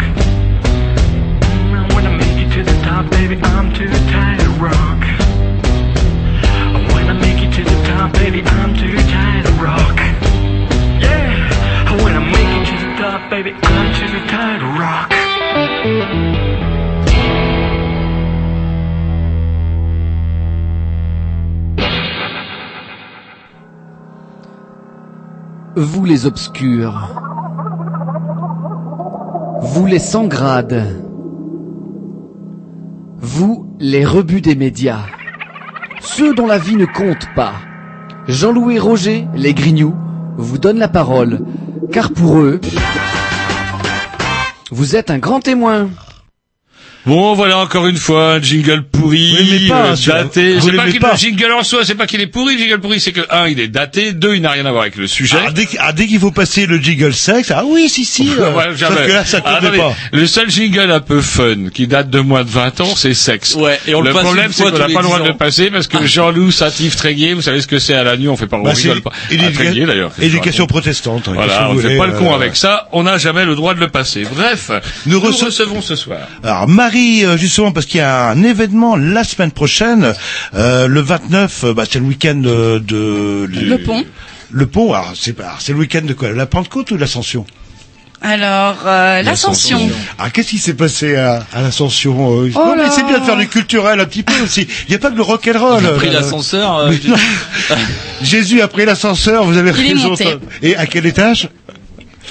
[1.92, 5.02] When I make it to the top, baby, I'm too tired to rock.
[6.94, 10.11] When I make it to the top, baby, I'm too tired to rock.
[13.30, 15.12] Tired rock.
[25.76, 27.08] Vous les obscurs.
[29.60, 30.86] Vous les sans grades.
[33.18, 35.06] Vous les rebuts des médias.
[36.00, 37.54] Ceux dont la vie ne compte pas.
[38.28, 39.94] Jean-Louis Roger, les grignoux,
[40.36, 41.40] vous donnent la parole.
[41.90, 42.60] Car pour eux,
[44.72, 45.90] vous êtes un grand témoin.
[47.04, 50.60] Bon, voilà encore une fois un jingle pourri, pas, euh, hein, daté.
[50.60, 52.54] C'est pas qu'il le jingle en soi, c'est pas qu'il est pourri.
[52.54, 54.82] Le jingle pourri, c'est que un, il est daté, deux, il n'a rien à voir
[54.82, 55.36] avec le sujet.
[55.44, 58.30] Ah, dès, ah, dès qu'il faut passer le jingle sexe, ah oui, si, si.
[58.38, 58.96] euh, Ouais, jamais.
[58.96, 59.96] sauf que là, ça Ah, attendez, pas.
[60.12, 63.56] Le seul jingle un peu fun qui date de moins de 20 ans, c'est sexe.
[63.56, 65.28] Ouais, et on le le passe problème, c'est qu'on n'a pas le droit 10 de
[65.28, 68.28] le passer parce que Jean-Loup Satif Tréguier, vous savez ce que c'est à la nuit,
[68.28, 69.10] on fait pas, on Bah, rigole pas.
[69.28, 70.12] Tréguier, d'ailleurs.
[70.20, 71.26] Éducation protestante.
[71.26, 73.74] hein, Voilà, on fait pas le con euh, avec ça, on n'a jamais le droit
[73.74, 74.22] de le passer.
[74.32, 74.70] Bref,
[75.06, 76.20] nous, rece- recevons ce soir.
[76.44, 80.12] Alors Marie, euh, justement, parce qu'il y a un événement la semaine prochaine,
[80.54, 83.48] euh, le 29, euh, bah, c'est le week-end euh, de...
[83.50, 84.04] Le pont.
[84.50, 85.34] Le pont, alors c'est
[85.72, 87.46] le week-end de quoi La Pentecôte ou l'Ascension?
[88.20, 89.80] Alors, euh, l'ascension.
[90.18, 93.24] Ah, qu'est-ce qui s'est passé à, à l'Ascension euh, Oh Non, mais c'est bien de
[93.24, 94.68] faire du culturel un petit peu aussi.
[94.86, 95.82] Il n'y a pas que le rock'n'roll.
[95.82, 96.76] J'ai pris euh, l'ascenseur.
[96.76, 96.92] euh.
[98.22, 100.10] Jésus a pris l'ascenseur, vous avez Il est raison.
[100.10, 100.26] monté.
[100.62, 101.48] Et à quel étage?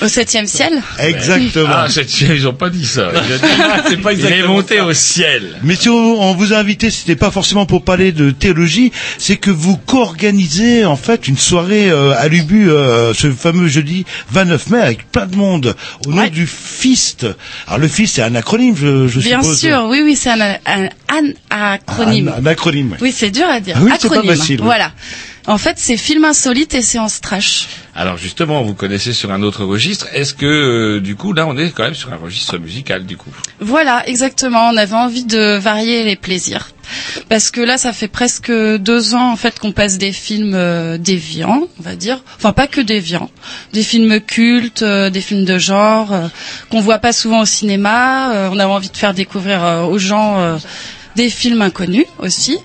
[0.01, 1.67] Au septième ciel Exactement.
[1.69, 3.09] Ah, cette ils ont pas dit ça.
[3.13, 3.43] Il, a dit-
[3.89, 4.85] C'est pas il est exactement monté ça.
[4.85, 5.59] au ciel.
[5.63, 9.37] Mais si on, on vous a invité, c'était pas forcément pour parler de théologie, c'est
[9.37, 14.67] que vous co-organisez en fait une soirée euh, à l'Ubu euh, ce fameux jeudi 29
[14.69, 15.75] mai avec plein de monde
[16.07, 16.29] au nom Ouais.
[16.29, 17.25] du FIST.
[17.67, 19.59] Alors le FIST c'est un acronyme, je, je Bien suppose.
[19.59, 22.27] sûr, oui, oui, c'est un, un, un acronyme.
[22.35, 22.97] Un, un acronyme.
[23.01, 23.75] Oui, c'est dur à dire.
[23.77, 24.35] Ah oui, c'est pas acronyme.
[24.35, 24.65] facile, oui.
[24.65, 24.91] Voilà.
[25.47, 27.67] En fait, c'est film insolite et séance trash.
[27.95, 30.07] Alors justement, vous connaissez sur un autre registre.
[30.13, 33.17] Est-ce que euh, du coup là, on est quand même sur un registre musical du
[33.17, 33.31] coup?
[33.59, 34.69] Voilà, exactement.
[34.69, 36.69] On avait envie de varier les plaisirs.
[37.27, 40.97] Parce que là, ça fait presque deux ans en fait qu'on passe des films euh,
[40.97, 42.23] déviants, on va dire.
[42.37, 43.29] Enfin, pas que déviants.
[43.73, 46.13] Des films cultes, euh, des films de genre
[46.69, 48.49] qu'on voit pas souvent au cinéma.
[48.51, 50.57] On avait envie de faire découvrir aux gens
[51.15, 52.57] des films inconnus aussi.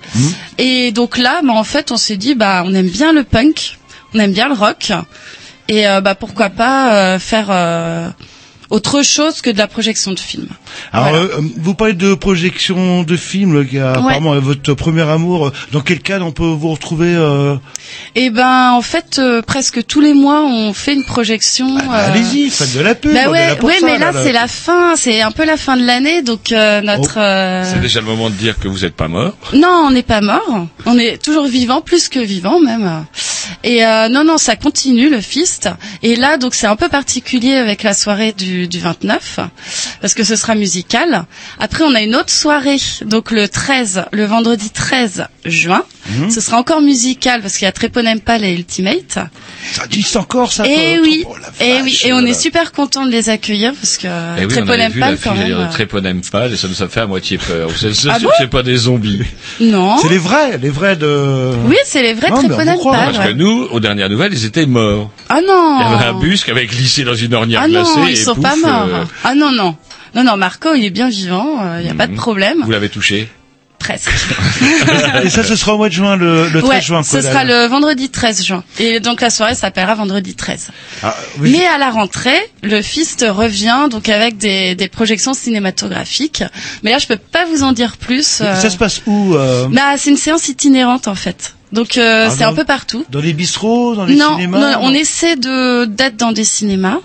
[0.58, 3.78] Et donc là, bah, en fait, on s'est dit, bah, on aime bien le punk,
[4.14, 4.92] on aime bien le rock,
[5.68, 8.08] et euh, bah, pourquoi pas euh, faire euh,
[8.70, 10.48] autre chose que de la projection de films.
[10.92, 11.24] Alors Voilà.
[11.24, 15.52] euh, vous parlez de projection de films, qui a apparemment votre premier amour.
[15.72, 17.56] Dans quel cadre on peut vous retrouver euh...
[18.16, 21.76] Et ben, en fait, euh, presque tous les mois, on fait une projection.
[21.78, 23.12] euh, Allez-y, faites de la pub.
[23.14, 24.22] Bah ouais, là pour ouais, ça, mais là, là.
[24.24, 27.18] c'est la fin, c'est un peu la fin de l'année, donc euh, notre.
[27.18, 29.34] euh, C'est déjà le moment de dire que vous n'êtes pas mort.
[29.54, 30.66] Non, on n'est pas mort.
[30.84, 33.04] On est toujours vivant, plus que vivant même.
[33.62, 35.68] Et euh, non, non, ça continue le fist.
[36.02, 39.40] Et là, donc c'est un peu particulier avec la soirée du, du 29,
[40.00, 41.24] parce que ce sera musical.
[41.60, 45.82] Après, on a une autre soirée, donc le 13, le vendredi 13 juin.
[46.08, 46.30] Mhm.
[46.30, 49.18] Ce sera encore musical parce qu'il y a Treponempal et Ultimate.
[49.72, 50.64] Ça existe encore ça.
[50.66, 51.02] Et quoi.
[51.02, 52.28] oui, Oh, la et vache, oui, et on là.
[52.30, 55.52] est super content de les accueillir parce que Et Eh oui, quand même.
[55.52, 57.70] euh, Treponempal et ça nous a fait à moitié peur.
[57.76, 59.22] C'est c'est Ah sûr bon c'est pas des zombies.
[59.60, 59.98] Non.
[59.98, 61.50] C'est les vrais, les vrais de.
[61.66, 63.12] Oui, c'est les vrais vous Treponempal.
[63.12, 65.10] Parce que nous, aux dernières nouvelles, ils étaient morts.
[65.28, 65.78] Ah non.
[65.80, 67.90] Il y avait un bus qui avait glissé dans une ornière Ah glacée.
[67.98, 69.76] non, et ils sont pouf, pas euh, Ah non, non.
[70.14, 72.58] Non, non, Marco, il est bien vivant, il n'y a pas de problème.
[72.64, 73.28] vous l'avez touché.
[73.78, 74.08] Presque.
[75.22, 77.02] Et ça, ce sera au mois de juin, le, le 13 ouais, juin.
[77.02, 77.62] ce quoi, sera là.
[77.64, 78.64] le vendredi 13 juin.
[78.78, 80.68] Et donc la soirée s'appellera vendredi 13.
[81.02, 81.52] Ah, oui.
[81.52, 86.42] Mais à la rentrée, le Fist revient donc avec des, des projections cinématographiques.
[86.82, 88.40] Mais là, je peux pas vous en dire plus.
[88.40, 88.54] euh.
[88.56, 91.54] Ça se passe où euh, Bah, c'est une séance itinérante en fait.
[91.72, 93.04] Donc euh, Ah, c'est un peu partout.
[93.10, 96.98] Dans les bistrots, dans les non, cinémas non, on essaie de d'être dans des cinémas.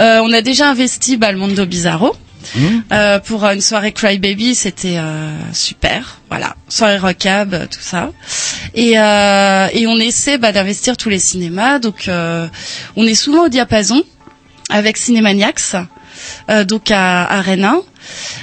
[0.00, 2.14] Euh, on a déjà investi bah, le Mondo Bizarro.
[2.56, 2.82] Hum.
[2.92, 6.20] Euh, pour une soirée Cry Baby, c'était euh, super.
[6.28, 8.10] Voilà, soirée rockab, euh, tout ça.
[8.74, 11.78] Et, euh, et on essaie bah, d'investir tous les cinémas.
[11.78, 12.46] Donc, euh,
[12.96, 14.02] on est souvent au diapason
[14.68, 15.76] avec Cinémaniacs,
[16.50, 17.70] euh, donc à, à Rennes.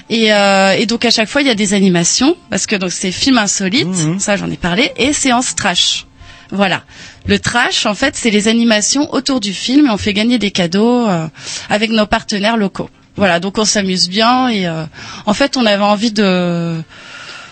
[0.09, 2.91] Et, euh, et donc à chaque fois, il y a des animations parce que donc
[2.91, 3.87] c'est film insolite,
[4.19, 6.05] ça j'en ai parlé, et séance trash.
[6.51, 6.83] Voilà.
[7.27, 10.51] Le trash, en fait, c'est les animations autour du film et on fait gagner des
[10.51, 11.27] cadeaux euh,
[11.69, 12.89] avec nos partenaires locaux.
[13.15, 14.83] Voilà, donc on s'amuse bien et euh,
[15.25, 16.81] en fait, on avait envie de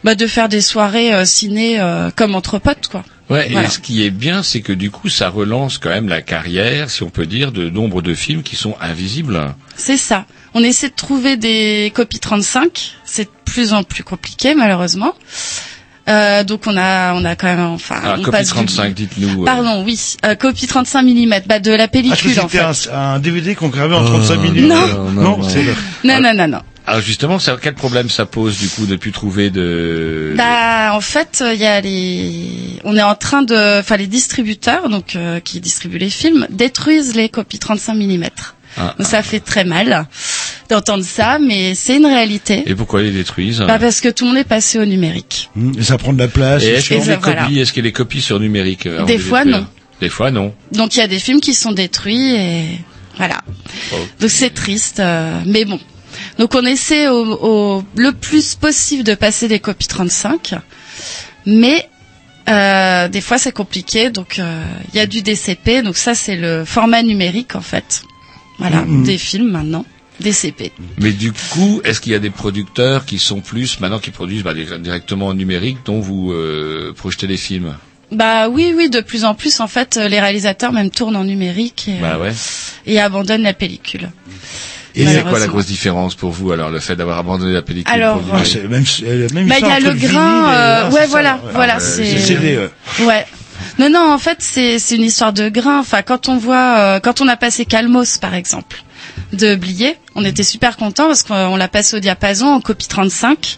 [0.04, 3.04] bah, de faire des soirées euh, ciné euh, comme entre potes, quoi.
[3.30, 3.68] Ouais, Voilà.
[3.68, 6.90] et ce qui est bien, c'est que du coup, ça relance quand même la carrière,
[6.90, 9.54] si on peut dire, de nombre de films qui sont invisibles.
[9.76, 10.26] C'est ça.
[10.54, 12.96] On essaie de trouver des copies 35.
[13.06, 15.14] C'est de plus en plus compliqué, malheureusement.
[16.08, 18.94] Euh, donc on a, on a quand même, enfin, Ah, on copie passe du- 35,
[18.96, 19.44] dites-nous.
[19.44, 22.52] euh, Pardon, oui, euh, copie 35 mm, bah, de la Ah, pellicule crois en que
[22.52, 22.90] c'était fait.
[22.92, 24.66] un, un DVD qu'on gravait en 35 minutes.
[24.68, 24.76] Non.
[24.76, 25.74] Euh, non, c'est le...
[26.04, 26.62] Non, non, non, non.
[26.88, 30.34] Alors justement, ça, quel problème ça pose du coup de plus trouver de...
[30.36, 34.90] Bah, en fait, il y a les, on est en train de, enfin, les distributeurs,
[34.90, 38.24] donc euh, qui distribuent les films, détruisent les copies 35 mm.
[38.78, 40.08] Ah, Donc ça fait très mal.
[40.70, 42.64] D'entendre ça, mais c'est une réalité.
[42.68, 45.50] Et pourquoi ils les détruisent Bah parce que tout le monde est passé au numérique.
[45.58, 46.64] Hum, Et ça prend de la place.
[46.64, 47.18] Et est-ce qu'il y voilà.
[47.44, 49.66] copies Est-ce qu'il y a des copies sur numérique euh, Des fois, non.
[50.00, 50.54] Des fois, non.
[50.72, 52.64] Donc il y a des films qui sont détruits et
[53.18, 53.42] voilà.
[54.20, 55.80] Donc c'est triste, euh, mais bon.
[56.38, 60.54] Donc on essaie au, au- le plus possible de passer des copies 35,
[61.46, 61.88] mais
[62.50, 64.10] euh, des fois c'est compliqué.
[64.10, 64.64] Donc euh,
[64.94, 65.82] il y a du DCP.
[65.84, 68.04] Donc ça c'est le format numérique en fait.
[68.58, 69.04] Voilà, Mhm.
[69.04, 69.86] des films maintenant,
[70.20, 70.72] DCP.
[71.00, 74.44] Mais du coup, est-ce qu'il y a des producteurs qui sont plus maintenant qui produisent
[74.44, 77.76] bah, directement en numérique, dont vous euh, projetez les films?
[78.12, 81.24] Bah oui, oui, de plus en plus en fait, euh, les réalisateurs même tournent en
[81.24, 82.34] numérique et, Bah ouais.
[82.88, 84.10] et abandonnent la pellicule.
[84.96, 87.94] Et c'est quoi la grosse différence pour vous alors le fait d'avoir abandonné la pellicule
[87.94, 90.90] Alors, euh, C'est même, euh, même Bah, il y histoire a le grain, euh, ah,
[90.90, 93.06] ouais, voilà, ça, voilà, ouais, c'est- le CD, ouais.
[93.06, 93.26] Ouais.
[93.78, 95.80] Non, non, en fait, c'est c'est une histoire de grain.
[95.80, 98.84] Enfin, quand on voit, euh, quand on a passé Calmos, par exemple,
[99.34, 103.58] de Blier, on était super contents parce qu'on l'a passé au diapason en copie 35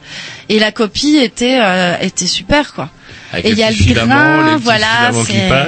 [0.50, 2.90] et la copie était euh, était super quoi.
[3.32, 5.12] Avec et il y a le grain, voilà,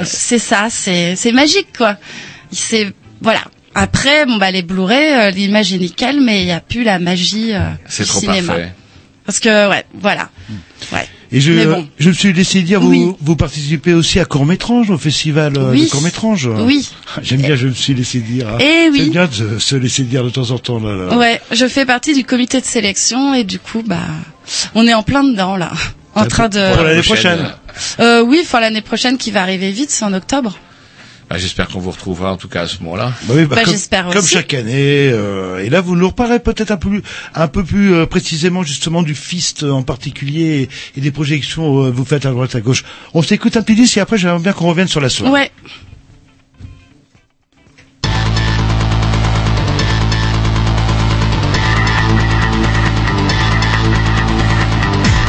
[0.04, 1.96] c'est ça, c'est c'est magique quoi.
[2.52, 3.40] C'est voilà.
[3.74, 6.98] Après, bon bah les Blu-ray, euh, l'image est nickel, mais il y a plus la
[7.00, 8.52] magie euh, C'est du trop cinéma.
[8.52, 8.72] parfait.
[9.26, 10.28] Parce que ouais, voilà.
[10.92, 11.08] Ouais.
[11.36, 11.86] Et je, bon.
[11.98, 13.12] je me suis laissé dire, vous, Oui.
[13.20, 15.88] vous participez aussi à Court-Métrange, au festival euh, Oui.
[15.90, 16.62] de.
[16.62, 16.88] Oui.
[17.22, 18.48] J'aime bien, je me suis laissé dire.
[18.48, 18.58] hein.
[18.60, 18.98] Eh oui.
[18.98, 20.78] J'aime bien de se- se laisser dire de temps en temps.
[20.78, 21.16] Là, là.
[21.18, 23.98] Ouais, je fais partie du comité de sélection et du coup, bah,
[24.76, 25.72] on est en plein dedans là,
[26.14, 26.84] en train pour- pour de.
[26.88, 27.52] l'année prochaine.
[27.98, 30.56] Euh, oui, enfin l'année prochaine qui va arriver vite, c'est en octobre.
[31.30, 33.12] Bah, J'espère qu'on vous retrouvera en tout cas à ce moment-là.
[33.22, 34.34] Bah oui, bah, Bah, comme, j'espère comme aussi.
[34.34, 35.08] chaque année.
[35.10, 37.02] euh, et là, vous nous reparlerez peut-être un peu, plus-
[37.34, 41.90] un peu plus euh, précisément justement du Fist en particulier et, et des projections euh,
[41.90, 42.84] vous faites à droite à gauche.
[43.14, 45.32] On s'écoute un petit disque et après j'aimerais bien qu'on revienne sur la soirée.
[45.32, 45.50] Ouais.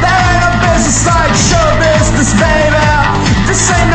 [0.01, 2.85] There ain't no business like show business, baby.
[3.47, 3.94] This ain't no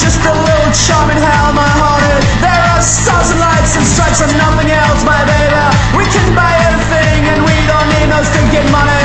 [0.00, 2.24] just a little charm in hell, my hearted.
[2.40, 5.60] There are stars and lights and stripes and nothing else, my baby.
[5.92, 8.96] We can buy everything and we don't need no stinking money.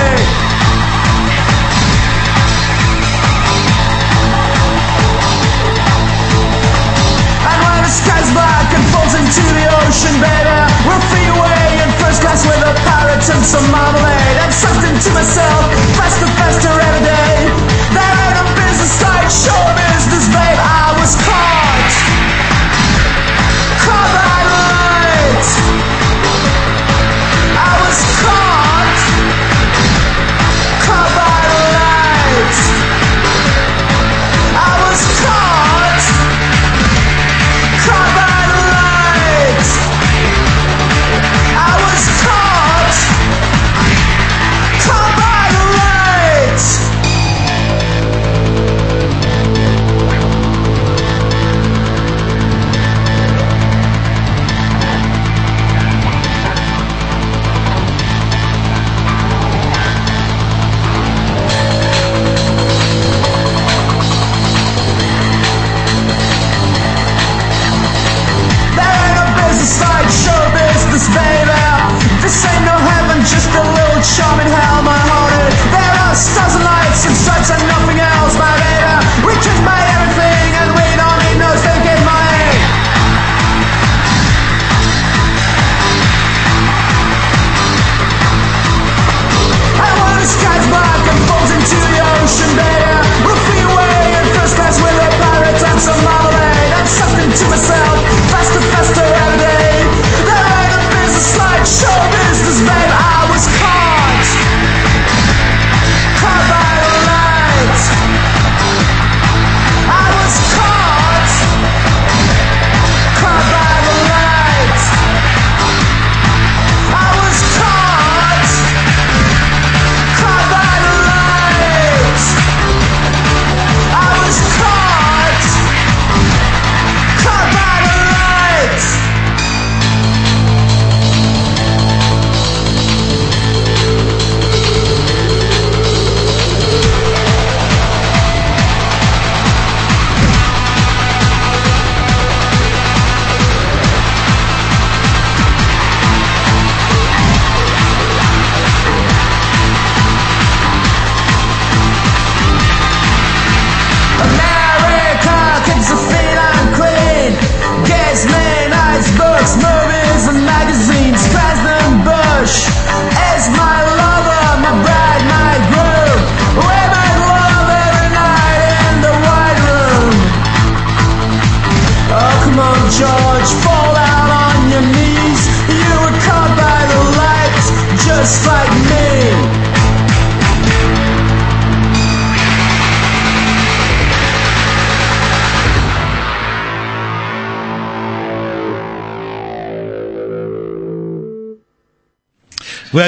[7.43, 11.91] And when the sky's black and falls into the ocean, baby, we'll flee away in
[11.99, 14.37] first class with a pirates and some marmalade.
[14.47, 15.67] And something to myself,
[15.99, 16.84] faster, faster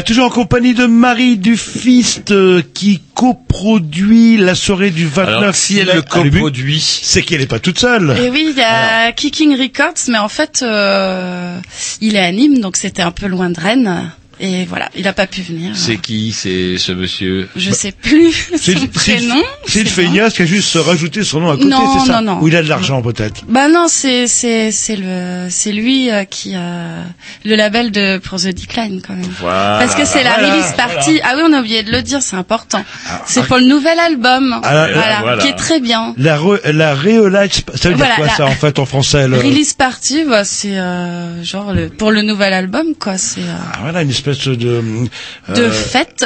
[0.07, 5.79] toujours en compagnie de Marie Dufiste euh, qui coproduit la soirée du 29 Alors, si
[5.79, 8.15] elle le coproduit, c'est qu'elle n'est pas toute seule.
[8.17, 11.59] Et oui, il y a Kicking Records, mais en fait, euh,
[11.99, 14.09] il est à Nîmes, donc c'était un peu loin de Rennes.
[14.39, 15.71] Et voilà, il a pas pu venir.
[15.75, 19.41] c'est qui, c'est ce monsieur Je sais plus C'est son c'est- prénom.
[19.65, 19.89] c'est bon.
[19.89, 21.69] feignasse qui a juste rajouté son nom à côté,
[21.99, 22.41] c'est ça non, non.
[22.41, 23.41] Ou il a de l'argent peut-être.
[23.49, 27.03] Bah non, c'est c'est c'est le c'est lui euh, qui a
[27.45, 29.25] le label de pour The Decline quand même.
[29.39, 29.79] Voilà.
[29.81, 31.19] Parce que c'est la Voilà, release party.
[31.23, 32.83] Ah oui, on a oublié de le dire, c'est important.
[33.25, 35.41] c'est pour le nouvel album, Ah, là, voilà, voilà.
[35.41, 36.13] qui est très bien.
[36.17, 39.37] La, re, la Reolite, ça veut dire quoi la- ça en fait en français le-
[39.37, 43.17] Release party, bah, c'est euh, genre le, pour le nouvel album quoi.
[43.17, 44.55] C'est euh, Ah, Voilà, une espèce de...
[44.55, 45.09] de
[45.49, 46.25] euh, fête.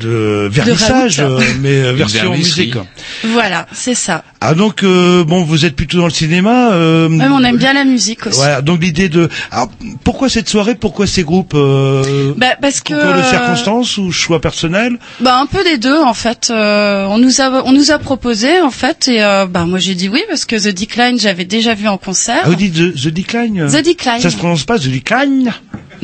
[0.00, 2.76] de vernissage, euh, mais euh, version musique.
[3.24, 4.24] voilà, c'est ça.
[4.40, 6.72] Ah donc euh, bon, vous êtes plutôt dans le cinéma.
[6.72, 8.36] Euh, Ouais, mais on aime bien la musique aussi.
[8.36, 9.28] Voilà, donc l'idée de.
[9.50, 9.70] Alors,
[10.04, 14.40] pourquoi cette soirée Pourquoi ces groupes euh, Bah, parce que de euh, circonstances ou choix
[14.40, 14.98] personnel?
[15.20, 16.48] Bah un peu des deux en fait.
[16.50, 19.94] Euh, on nous a on nous a proposé en fait et euh, bah moi j'ai
[19.94, 22.40] dit oui parce que The Decline j'avais déjà vu en concert.
[22.44, 23.60] Ah, vous dites The, The Decline?
[23.60, 24.20] Euh, The Decline.
[24.20, 25.52] Ça se prononce pas The Decline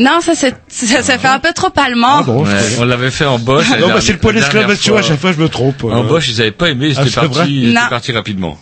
[0.01, 2.21] Non ça c'est ça, ça fait un peu trop allemand.
[2.21, 3.69] Ah bon, Ouais, on l'avait fait en Bosch.
[3.79, 5.85] Non, bah, c'est le point d'exclamation, à chaque fois je me trompe.
[5.85, 6.09] En euh.
[6.09, 8.59] Bosch, ils avaient pas aimé, Ah, c'était vrai parti, parti rapidement.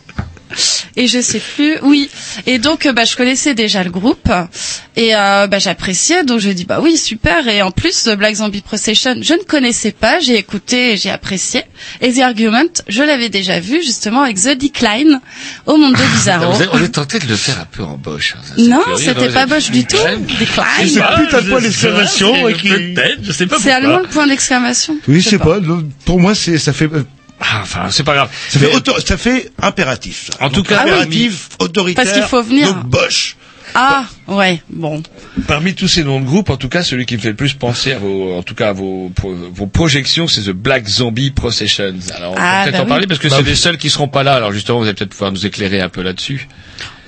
[0.96, 1.76] Et je sais plus.
[1.82, 2.08] Oui.
[2.46, 4.28] Et donc euh, bah je connaissais déjà le groupe
[4.96, 8.34] et euh, bah j'appréciais donc je dis bah oui super et en plus The Black
[8.36, 11.62] Zombie Procession je ne connaissais pas j'ai écouté et j'ai apprécié
[12.00, 15.20] et The Argument je l'avais déjà vu justement avec The Decline
[15.66, 16.52] au Mondo Bizarro.
[16.52, 18.34] Vous avez- on est tenté de le faire un peu en Bosch.
[18.36, 19.96] hein, Non, c'était non, pas Bosch du tout.
[19.96, 20.26] Decline.
[20.78, 24.96] C'est ce putain de point d'exclamation Peut-être, je sais pas C'est allemand le point d'exclamation.
[25.06, 25.58] Oui, Je sais c'est pas.
[26.04, 26.88] Pour moi, c'est ça fait.
[27.40, 28.30] Ah, enfin, c'est pas grave.
[28.48, 30.30] Ça fait, auto- ça fait impératif.
[30.32, 30.44] ça.
[30.44, 32.04] En tout Donc, cas, impératif, autoritaire.
[32.04, 32.66] Parce qu'il faut venir.
[32.74, 33.36] Donc Bosch.
[33.74, 35.02] Ah, ouais, bon.
[35.46, 37.54] Parmi tous ces noms de groupes, en tout cas, celui qui me fait le plus
[37.54, 41.30] penser à vos, en tout cas, à vos, pro- vos projections, c'est The Black Zombie
[41.30, 41.94] Processions.
[42.16, 43.08] Alors, on Ah, peut peut-être bah en parler oui.
[43.08, 43.48] parce que Bah c'est oui.
[43.50, 44.34] les seuls qui seront pas là.
[44.34, 46.48] Alors, justement, vous allez peut-être pouvoir nous éclairer un peu là-dessus.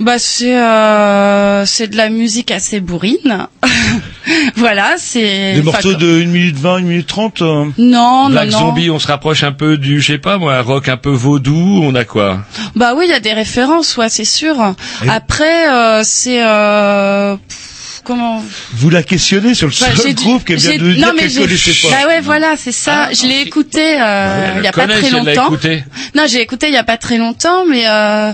[0.01, 3.47] Bah c'est euh, c'est de la musique assez bourrine.
[4.57, 7.43] voilà, c'est Des morceaux de 1 minute 20, 1 minute 30.
[7.43, 7.65] euh.
[7.79, 8.67] Non, Black non, non.
[8.69, 11.11] Zombie, on se rapproche un peu du, je sais pas moi, un rock un peu
[11.11, 11.83] vaudou.
[11.85, 12.41] On a quoi?
[12.77, 14.57] Bah oui, il y a des références, ouais, c'est sûr.
[15.05, 16.47] Et- Après euh, c'est euh,
[17.49, 18.43] pff, comment
[18.73, 21.43] Vous la questionnez sur le Bah, seul groupe qui vient de dire non, mais qu'elle
[21.43, 21.95] connaissait pas.
[21.95, 23.11] Bah ouais, voilà, c'est ça.
[23.13, 25.51] je l'ai écouté euh, il y a pas très longtemps.
[26.15, 28.33] Non, j'ai écouté il y a pas très longtemps, mais euh,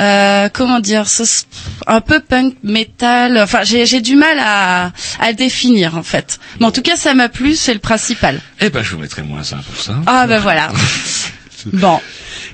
[0.00, 1.44] euh, comment dire, ce-
[1.86, 3.38] un peu punk metal.
[3.38, 4.92] Enfin, j'ai j'ai du mal à
[5.32, 6.38] définir en fait.
[6.60, 8.40] Mais en tout cas, ça m'a plu, c'est le principal.
[8.60, 9.94] Eh ben, je vous mettrai moins un pour ça.
[10.06, 10.72] Ah ben voilà.
[11.72, 12.00] Bon.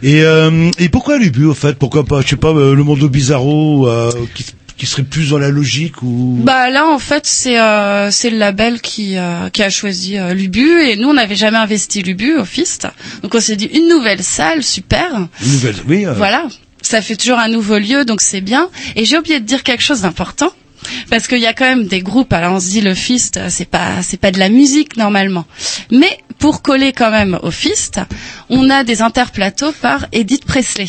[0.03, 1.79] Et, euh, et pourquoi Lubu, au fait?
[1.79, 4.45] Pourquoi pas, je sais pas, euh, le Mondo Bizarro, euh, qui,
[4.77, 6.39] qui serait plus dans la logique ou...
[6.43, 10.35] Bah là en fait c'est euh, c'est le label qui euh, qui a choisi euh,
[10.35, 12.89] Lubu et nous on n'avait jamais investi Lubu au Fist.
[13.23, 15.29] Donc on s'est dit une nouvelle salle super.
[15.43, 16.07] Une nouvelle, oui.
[16.07, 16.47] euh, Voilà,
[16.83, 18.69] ça fait toujours un nouveau lieu, donc c'est bien.
[18.97, 20.51] Et j'ai oublié de dire quelque chose d'important.
[21.09, 23.47] Parce qu'il y a quand même des groupes, alors on se dit le Fist, euh,
[23.49, 25.47] c'est pas c'est pas de la musique normalement.
[25.91, 28.01] Mais pour coller quand même au Fist,
[28.51, 30.89] on a des interplateaux par Edith Presley.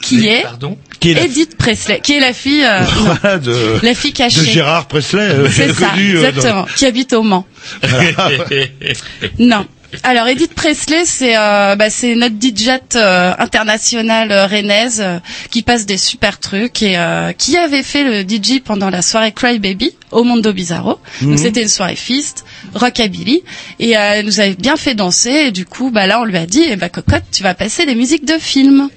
[0.00, 2.82] Qui est Pardon Qui est la, Edith Presley, qui est la fille euh,
[3.22, 4.44] voilà, de, la fille de cachée.
[4.44, 7.46] Gérard Presley, euh, C'est ça, connu, euh, dans- exactement, qui habite au Mans.
[9.38, 9.66] Non.
[10.02, 15.18] Alors Edith Presley, c'est euh, bah, c'est notre DJ euh, internationale euh, rennaise euh,
[15.50, 19.32] qui passe des super trucs et euh, qui avait fait le DJ pendant la soirée
[19.32, 20.98] Cry Baby au Mondo Bizarro.
[21.22, 22.44] Donc c'était une soirée fist,
[22.74, 23.42] rockabilly
[23.80, 26.36] et euh, elle nous avait bien fait danser et du coup bah là on lui
[26.36, 28.90] a dit eh bah cocotte tu vas passer des musiques de films.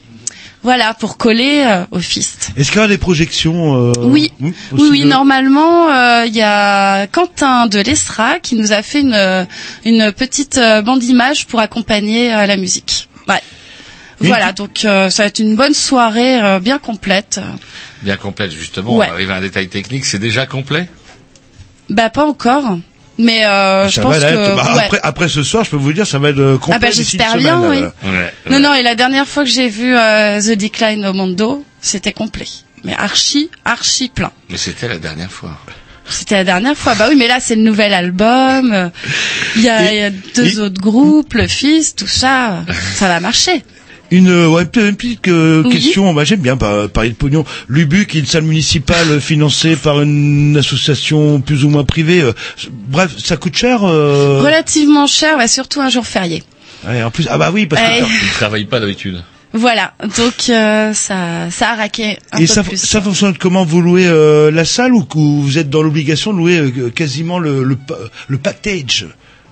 [0.64, 2.51] Voilà pour coller euh, au fist.
[2.55, 5.01] Est-ce qu'il y a des projections euh, Oui, oui, oui.
[5.01, 9.47] de- Normalement, euh, il y a Quentin de l'Estra qui nous a fait une
[9.86, 13.09] une petite euh, bande image pour accompagner euh, la musique.
[13.28, 13.41] Ouais.
[14.20, 17.39] Voilà, donc euh, ça va être une bonne soirée euh, bien complète.
[18.03, 18.95] Bien complète, justement.
[18.95, 19.07] Ouais.
[19.09, 20.05] On arrive à un détail technique.
[20.05, 20.88] C'est déjà complet?
[21.89, 22.78] Bah pas encore,
[23.18, 24.55] mais euh, je Ça pense va que.
[24.55, 24.84] Bah, ouais.
[24.86, 26.91] après, après ce soir, je peux vous dire, ça va être euh, complet Ah bah,
[26.91, 28.09] j'espère bien, semaine, oui.
[28.09, 28.12] euh.
[28.12, 28.34] Ouais.
[28.49, 32.14] Non non, et la dernière fois que j'ai vu euh, The Decline au Mondo, c'était
[32.14, 32.47] complet.
[32.84, 34.32] Mais archi archi plein.
[34.49, 35.55] Mais c'était la dernière fois.
[36.09, 36.95] C'était la dernière fois.
[36.95, 38.74] Bah oui, mais là c'est le nouvel album.
[38.74, 38.89] euh,
[39.55, 42.64] Il y a, il y a deux et- autres groupes, le Fils, tout ça.
[42.95, 43.64] Ça va marcher.
[44.12, 45.72] Une, euh, ouais, une petite euh, Oui.
[45.72, 47.45] question, bah, j'aime bien par- parler de pognon.
[47.70, 52.22] L'UBU, qui est une salle municipale financée par une association plus ou moins privée.
[52.22, 52.34] euh,
[52.89, 53.84] bref, ça coûte cher.
[53.84, 56.43] euh, Relativement cher, ouais, surtout un jour férié.
[56.86, 58.09] ouais, en plus, ah bah oui, parce que Ouais.
[58.24, 59.24] Ils travaillent pas d'habitude.
[59.53, 62.78] Voilà, donc euh, ça, ça a raqué un Et peu ça, plus.
[62.78, 66.38] ça fonctionne comment Vous louez euh, la salle ou que vous êtes dans l'obligation de
[66.38, 67.78] louer euh, quasiment le, le,
[68.30, 69.07] le package?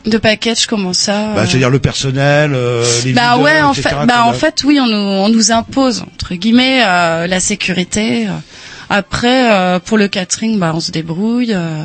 [0.05, 3.73] De package, comment ça bah, euh, C'est-à-dire le personnel, euh, les Bah videurs, ouais, en
[3.73, 7.39] etc., fait, bah en fait, oui, on nous, on nous impose entre guillemets euh, la
[7.39, 8.27] sécurité.
[8.89, 11.53] Après, euh, pour le catering, bah on se débrouille.
[11.53, 11.83] euh.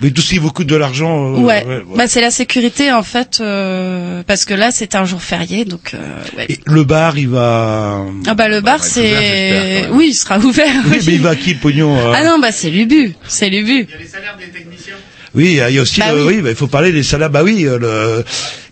[0.00, 1.34] Mais tout ce qui vous coûte de l'argent.
[1.34, 1.82] euh, ouais, ouais, ouais.
[1.96, 5.92] bah c'est la sécurité en fait, euh, parce que là c'est un jour férié, donc
[5.94, 5.98] euh,
[6.36, 6.46] ouais.
[6.48, 8.04] Et le bar, il va.
[8.26, 10.74] Ah bah le bar ouvert, j'espère, c'est, oui, il sera ouvert.
[10.90, 13.48] Oui, mais il va à qui le pognon euh Ah non, bah c'est l'ubu, c'est
[13.50, 13.86] l'ubu.
[13.88, 14.94] Oui, il y a-
[15.34, 16.34] il y a aussi, Bah le- oui.
[16.36, 17.30] oui, bah, il faut parler des salaires.
[17.30, 18.24] Bah oui, euh, le...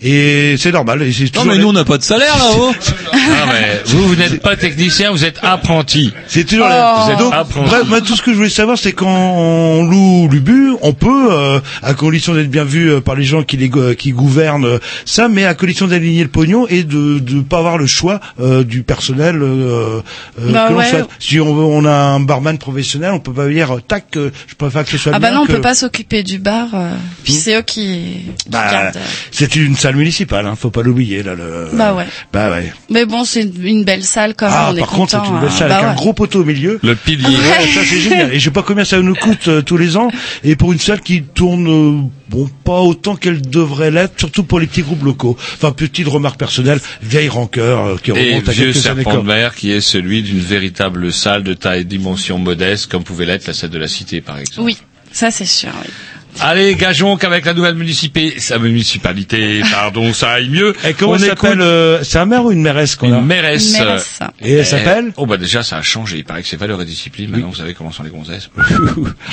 [0.03, 1.03] et c'est normal.
[1.03, 2.73] et c'est Non, mais les- nous, on n'a pas de salaire, là-haut.
[3.13, 6.13] Ah, mais vous, vous n'êtes pas technicien, vous êtes apprenti.
[6.27, 6.71] C'est toujours Oh.
[6.71, 7.69] la- Vous êtes Donc, apprenti.
[7.69, 11.29] bref, moi, tout ce que je voulais savoir, c'est quand on loue l'Ubu, on peut,
[11.31, 14.79] euh, à condition d'être bien vu euh, par les gens qui, les, qui gouvernent euh,
[15.05, 18.65] ça, mais à condition d'aligner le pognon et de ne pas avoir le choix euh,
[18.65, 20.01] du personnel euh,
[20.41, 20.89] euh, Bah que l'on ouais.
[20.91, 21.07] souhaite.
[21.19, 24.55] Si on, veut- on a un barman professionnel, on peut pas dire tac, euh, je
[24.55, 26.69] préfère que ce soit Ah bah non, on que- peut pas s'occuper du bar.
[26.75, 28.99] euh, puis c'est eux qui, qui Bah, gardent.
[29.31, 31.35] c'est une salle municipale, hein, faut pas l'oublier là.
[31.35, 31.69] Le...
[31.73, 32.07] Bah ouais.
[32.33, 32.73] Bah ouais.
[32.91, 34.55] Mais bon, c'est une, une belle salle quand même.
[34.57, 35.57] Ah, on est par contre, c'est une belle hein.
[35.57, 35.97] salle Bah avec un ouais.
[35.97, 36.79] gros poteau au milieu.
[36.83, 37.27] Le pilier.
[37.27, 38.33] Ouais, ça c'est génial.
[38.35, 40.11] Et je sais pas combien ça nous coûte euh, tous les ans.
[40.45, 44.61] Et pour une salle qui tourne, euh, bon, pas autant qu'elle devrait l'être, surtout pour
[44.61, 45.37] les petits groupes locaux.
[45.55, 49.03] Enfin, petite remarque personnelle, vieille rancœur euh, qui Et remonte à vieux quelques années.
[49.03, 53.05] serpent de mer qui est celui d'une véritable salle de taille et dimension modeste, comme
[53.05, 54.63] pouvait l'être la salle de la Cité, par exemple.
[54.63, 54.77] Oui,
[55.13, 55.71] ça c'est sûr.
[55.83, 55.91] Oui.
[56.41, 60.75] Allez, gageons qu'avec la nouvelle municipalité, sa municipalité, pardon, ça aille mieux.
[60.87, 63.19] Et comment On elle s'appelle écoute euh, C'est un maire ou une mairesse qu'on a
[63.19, 63.73] Une mairesse.
[63.79, 64.19] Une mairesse.
[64.41, 66.19] Et elle s'appelle Oh bah déjà ça a changé.
[66.19, 67.31] Il paraît que c'est valeur et discipline.
[67.31, 68.49] Maintenant vous savez comment sont les gonzesses.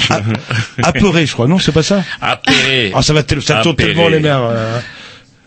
[0.10, 0.20] Ah,
[0.84, 1.48] Apeuré, je crois.
[1.48, 2.04] Non, c'est pas ça.
[2.22, 2.92] Apéré.
[2.96, 3.94] Ah, ça va, ça tourne Apéré.
[3.94, 4.44] tellement les maires.
[4.44, 4.80] euh.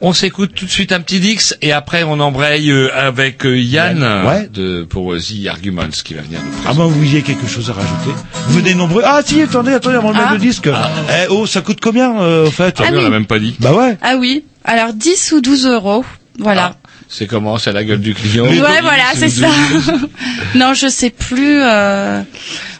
[0.02, 3.58] On s'écoute tout de suite un petit Dix et après on embraye euh, avec euh,
[3.58, 4.48] Yann Yann, ouais.
[4.48, 6.78] de, pour euh, The Arguments qui va venir nous Ah présenter.
[6.78, 8.10] ben vous y avez quelque chose à rajouter.
[8.46, 9.02] Vous venez nombreux.
[9.04, 10.34] Ah si, attendez, attendez, avant de mettre Ah.
[10.34, 10.68] le disque.
[10.68, 13.10] Eh oh, ça coûte combien euh, au fait Ah on l'a oui.
[13.10, 13.56] même pas dit.
[13.60, 13.98] Bah ouais.
[14.00, 14.44] Ah oui.
[14.64, 16.04] Alors 10 ou 12 euros.
[16.38, 16.76] Voilà.
[17.12, 17.58] C'est comment?
[17.58, 18.44] C'est la gueule du client?
[18.44, 19.48] ouais, voilà, c'est ça.
[20.54, 21.60] non, je sais plus.
[21.62, 22.22] Euh...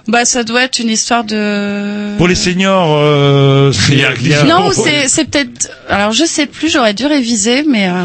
[0.08, 2.16] Bah, ça doit être une histoire de.
[2.16, 3.96] Pour les seniors, euh, c'est.
[4.46, 5.70] Non, c'est c'est peut-être.
[5.88, 6.70] Alors, je sais plus.
[6.70, 8.04] J'aurais dû réviser, mais euh,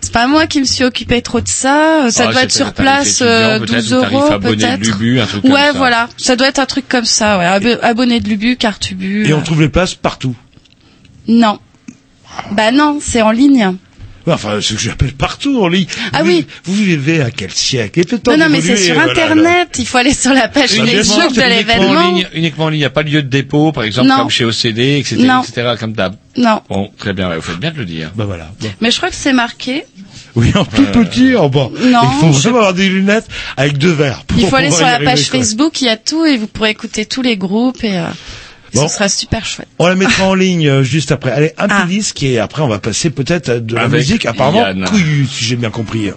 [0.00, 2.06] c'est pas moi qui me suis occupé trop de ça.
[2.10, 4.80] Ça Ah, doit être sur place, euh, peut-être, 12 ou tarif euros peut-être.
[4.80, 5.72] l'Ubu, un truc comme Ouais, ça.
[5.72, 6.08] voilà.
[6.16, 7.38] Ça doit être un truc comme ça.
[7.38, 7.46] Ouais.
[7.46, 9.26] Ab- Abonné de l'Ubu, carte Ubu.
[9.28, 9.42] Et on euh.
[9.42, 10.34] trouve les places partout.
[11.28, 11.58] Non.
[12.52, 13.76] Bah non, c'est en ligne.
[14.34, 15.86] Enfin, ce que j'appelle partout en ligne.
[16.12, 16.46] Ah vous, oui.
[16.64, 19.68] Vous vivez à quel siècle Non, non, mais c'est sur voilà, Internet.
[19.78, 22.18] Il faut aller sur la page Facebook de Uniquement en l'événement.
[22.34, 22.78] uniquement en ligne.
[22.78, 24.16] Il n'y a pas de lieu de dépôt, par exemple, Non.
[24.18, 25.42] comme chez OCD, etc., Non.
[25.42, 26.14] etc., comme d'hab.
[26.36, 26.60] Non.
[26.68, 28.12] Bon, très bien, vous faites bien de le dire.
[28.14, 28.50] Bah voilà.
[28.60, 28.68] Bon.
[28.80, 29.84] Mais je crois que c'est marqué.
[30.36, 31.34] Oui, en tout petit.
[31.36, 31.72] Oh, bon.
[31.82, 33.26] Non, Il faut je- avoir des lunettes
[33.56, 34.22] avec deux verres.
[34.38, 35.40] Il faut aller sur la page quoi.
[35.40, 38.04] Facebook, il y a tout et vous pourrez écouter tous les groupes et euh,
[38.74, 38.88] Bon.
[38.88, 39.68] ce sera super chouette.
[39.78, 41.30] On la mettra en ligne euh, juste après.
[41.32, 41.82] Allez, un Ah.
[41.82, 44.84] petit disque et après on va passer peut-être à de la Avec musique apparemment Yann.
[44.84, 46.10] couillue, si j'ai bien compris.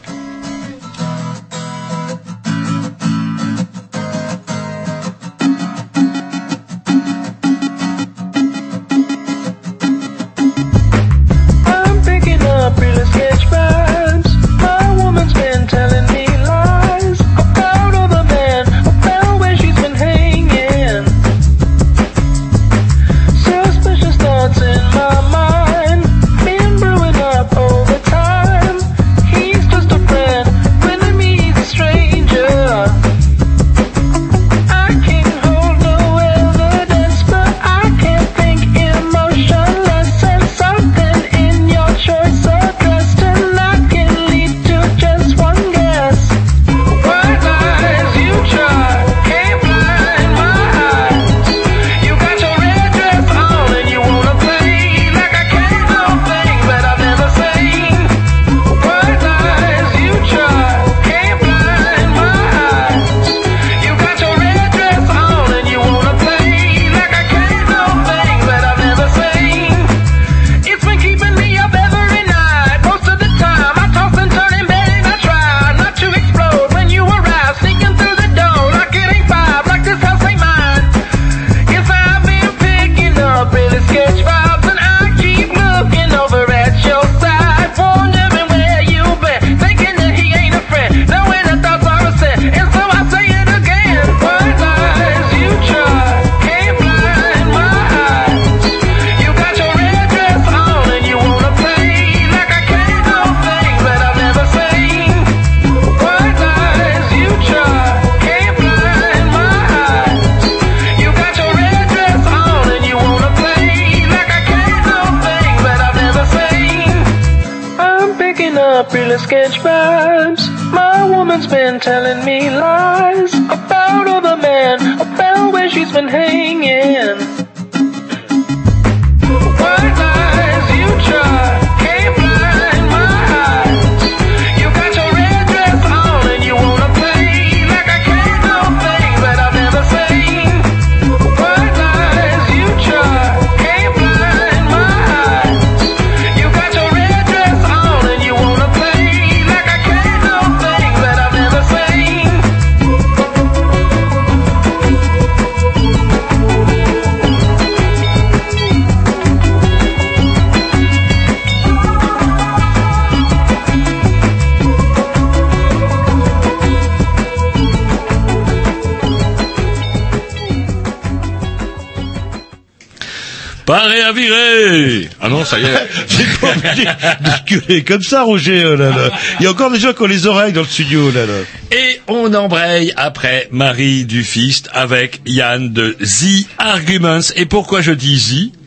[177.47, 178.63] gueuler comme ça, Roger.
[178.65, 179.09] oh là là.
[179.39, 181.11] Il y a encore des gens qui ont les oreilles dans le studio.
[181.11, 181.33] Là, là.
[181.71, 187.31] Et on embraye après Marie Dufist avec Yann de The Arguments.
[187.35, 188.57] Et pourquoi je dis The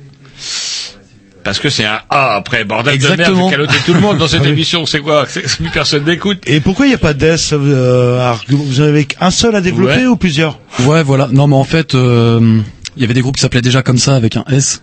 [1.45, 3.37] Parce que c'est un A après, bordel de Exactement.
[3.49, 4.49] merde, j'ai caloté tout le monde dans cette Oui.
[4.51, 5.27] émission, c'est quoi?
[5.27, 6.39] Plus personne n'écoute.
[6.47, 9.99] Et pourquoi il n'y a pas d'S euh, Vous en avez un seul à développer
[10.01, 10.07] Ouais.
[10.07, 10.59] ou plusieurs?
[10.81, 11.29] Ouais, voilà.
[11.31, 12.61] Non, mais en fait, euh,
[12.97, 14.83] il y avait des groupes qui s'appelaient déjà comme ça avec un S.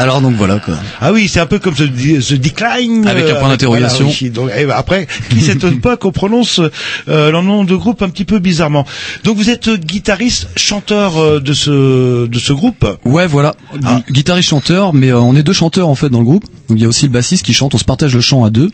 [0.00, 0.74] Alors donc voilà quoi.
[1.00, 1.84] Ah oui, c'est un peu comme ce,
[2.20, 3.06] ce decline.
[3.06, 4.04] Avec un point d'interrogation.
[4.06, 4.30] voilà, oui.
[4.30, 6.60] Donc, eh ben, après, qui s'étonne pas qu'on prononce
[7.08, 8.86] euh, leur nom de groupe un petit peu bizarrement.
[9.24, 12.86] Donc vous êtes euh, guitariste, chanteur euh, de ce de ce groupe?
[13.04, 13.54] Ouais, voilà.
[13.84, 14.00] Ah.
[14.06, 16.44] Gu- Guitariste chanteur, mais euh, on est deux chanteurs en fait dans le groupe.
[16.70, 17.74] Donc il y a aussi le bassiste qui chante.
[17.74, 18.70] On se partage le chant à deux.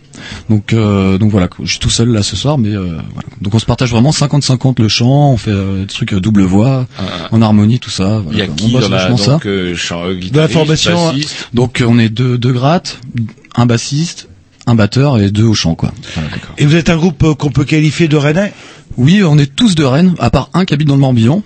[0.51, 2.85] Donc euh, donc voilà, je suis tout seul là ce soir, mais euh,
[3.15, 3.29] voilà.
[3.41, 5.33] Donc on se partage vraiment 50-50 le chant.
[5.33, 6.87] On fait euh, des trucs euh, double voix,
[7.33, 8.23] en harmonie, tout ça.
[8.31, 9.33] Il y a qui on bosse dans la vachement ça.
[9.33, 11.07] donc, euh, chant- euh, De la guitariste, formation.
[11.09, 12.99] bassiste Donc euh, on est deux, deux grattes,
[13.57, 14.29] un bassiste,
[14.67, 15.93] un batteur et deux au chant quoi.
[16.15, 16.29] Voilà.
[16.59, 18.53] Et vous êtes un groupe euh, qu'on peut qualifier de rennais?
[18.99, 21.43] Oui, on est tous de Rennes, à part un qui habite dans le Morbihan.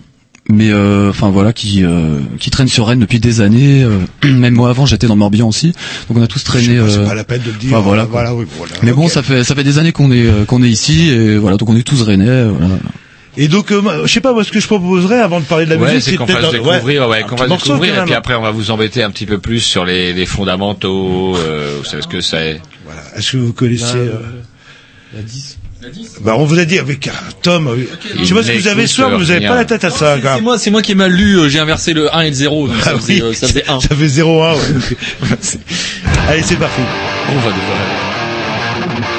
[0.53, 3.83] Mais euh, enfin voilà, qui euh, qui traîne sur Rennes depuis des années.
[3.85, 3.99] euh,
[4.29, 5.73] même moi avant, j'étais dans le Morbihan aussi.
[6.09, 6.79] Donc on a tous traîné.
[6.89, 7.81] C'est euh, pas la peine de le dire.
[7.81, 8.03] voilà.
[8.03, 8.21] Euh, quoi.
[8.23, 8.73] voilà, oui, voilà.
[8.83, 11.37] Mais bon, ça fait ça fait des années qu'on est euh, qu'on est ici et
[11.39, 12.29] voilà, donc on est tous Rennais.
[12.29, 12.75] euh, Voilà.
[13.37, 15.71] Et donc, euh, je sais pas, moi, ce que je proposerais avant de parler de
[15.71, 18.15] la Ouais, musique, c'est qu'on peut-être fasse un- découvrir, ouais, qu'on morceau, découvrir, et puis
[18.15, 21.85] après on va vous embêter un petit peu plus sur les, les fondamentaux, euh, vous
[21.85, 22.61] savez ce que c'est.
[22.85, 23.01] Voilà.
[23.17, 24.21] Est-ce que vous connaissez Là, euh,
[25.15, 25.59] La 10.
[26.21, 27.13] Bah, on vous a dit avec un
[27.43, 27.69] Tom.
[27.69, 27.77] euh,
[28.19, 29.91] Je sais pas que vous avez ce soir, mais vous avez pas la tête à
[29.91, 30.19] ça.
[30.23, 31.39] quand C'est moi, c'est moi qui ai mal lu.
[31.39, 32.69] euh, J'ai inversé le 1 et le 0.
[32.69, 33.81] Donc ça, Ah faisait, oui, euh, ça faisait 1.
[33.89, 34.55] ça fait 0-1.
[34.55, 34.59] ouais.
[36.29, 36.81] Allez, c'est parti.
[37.31, 39.10] On va devoir.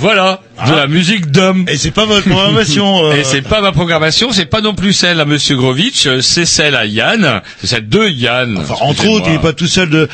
[0.00, 1.64] Voilà, de la musique d'homme.
[1.68, 3.04] Et c'est pas votre programmation.
[3.04, 6.46] euh, Et c'est pas ma programmation, c'est pas non plus celle à Monsieur Grovitch, c'est
[6.46, 8.56] celle à Yann, c'est celle de Yann.
[8.58, 10.08] Enfin, entre autres, il est pas tout seul de.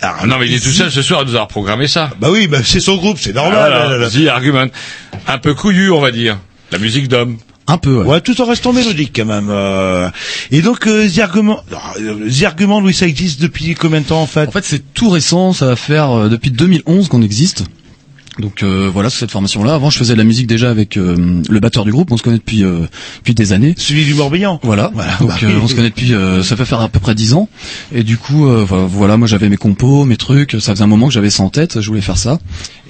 [0.00, 2.10] Ah, Non mais il est tout seul ce soir à nous avoir programmé ça.
[2.20, 3.54] Bah oui, bah c'est son groupe, c'est normal.
[3.58, 4.08] Voilà, là, là, là.
[4.10, 4.66] The Argument.
[5.26, 6.38] Un peu couillu, on va dire.
[6.70, 7.36] La musique d'homme.
[7.68, 8.04] Un peu, ouais.
[8.04, 9.48] Ouais, tout en restant mélodique quand même.
[9.50, 10.08] euh.
[10.50, 11.62] Et donc, euh, The Argument,
[12.00, 14.48] euh, The Argument, oui, ça existe depuis combien de temps en fait?
[14.48, 17.64] En fait, c'est tout récent, ça va faire euh, depuis 2011 qu'on existe.
[18.38, 19.74] Donc euh, voilà, sous cette formation-là.
[19.74, 22.10] Avant, je faisais de la musique déjà avec euh, le batteur du groupe.
[22.12, 22.86] On se connaît depuis euh,
[23.18, 23.74] depuis des années.
[23.76, 24.58] Celui du Morbihan.
[24.62, 24.90] Voilà.
[25.20, 27.34] Donc bah euh, on se connaît depuis, euh, ça fait faire à peu près 10
[27.34, 27.48] ans.
[27.94, 30.52] Et du coup, euh, voilà, voilà, moi j'avais mes compos, mes trucs.
[30.60, 31.80] Ça faisait un moment que j'avais ça en tête.
[31.82, 32.38] Je voulais faire ça.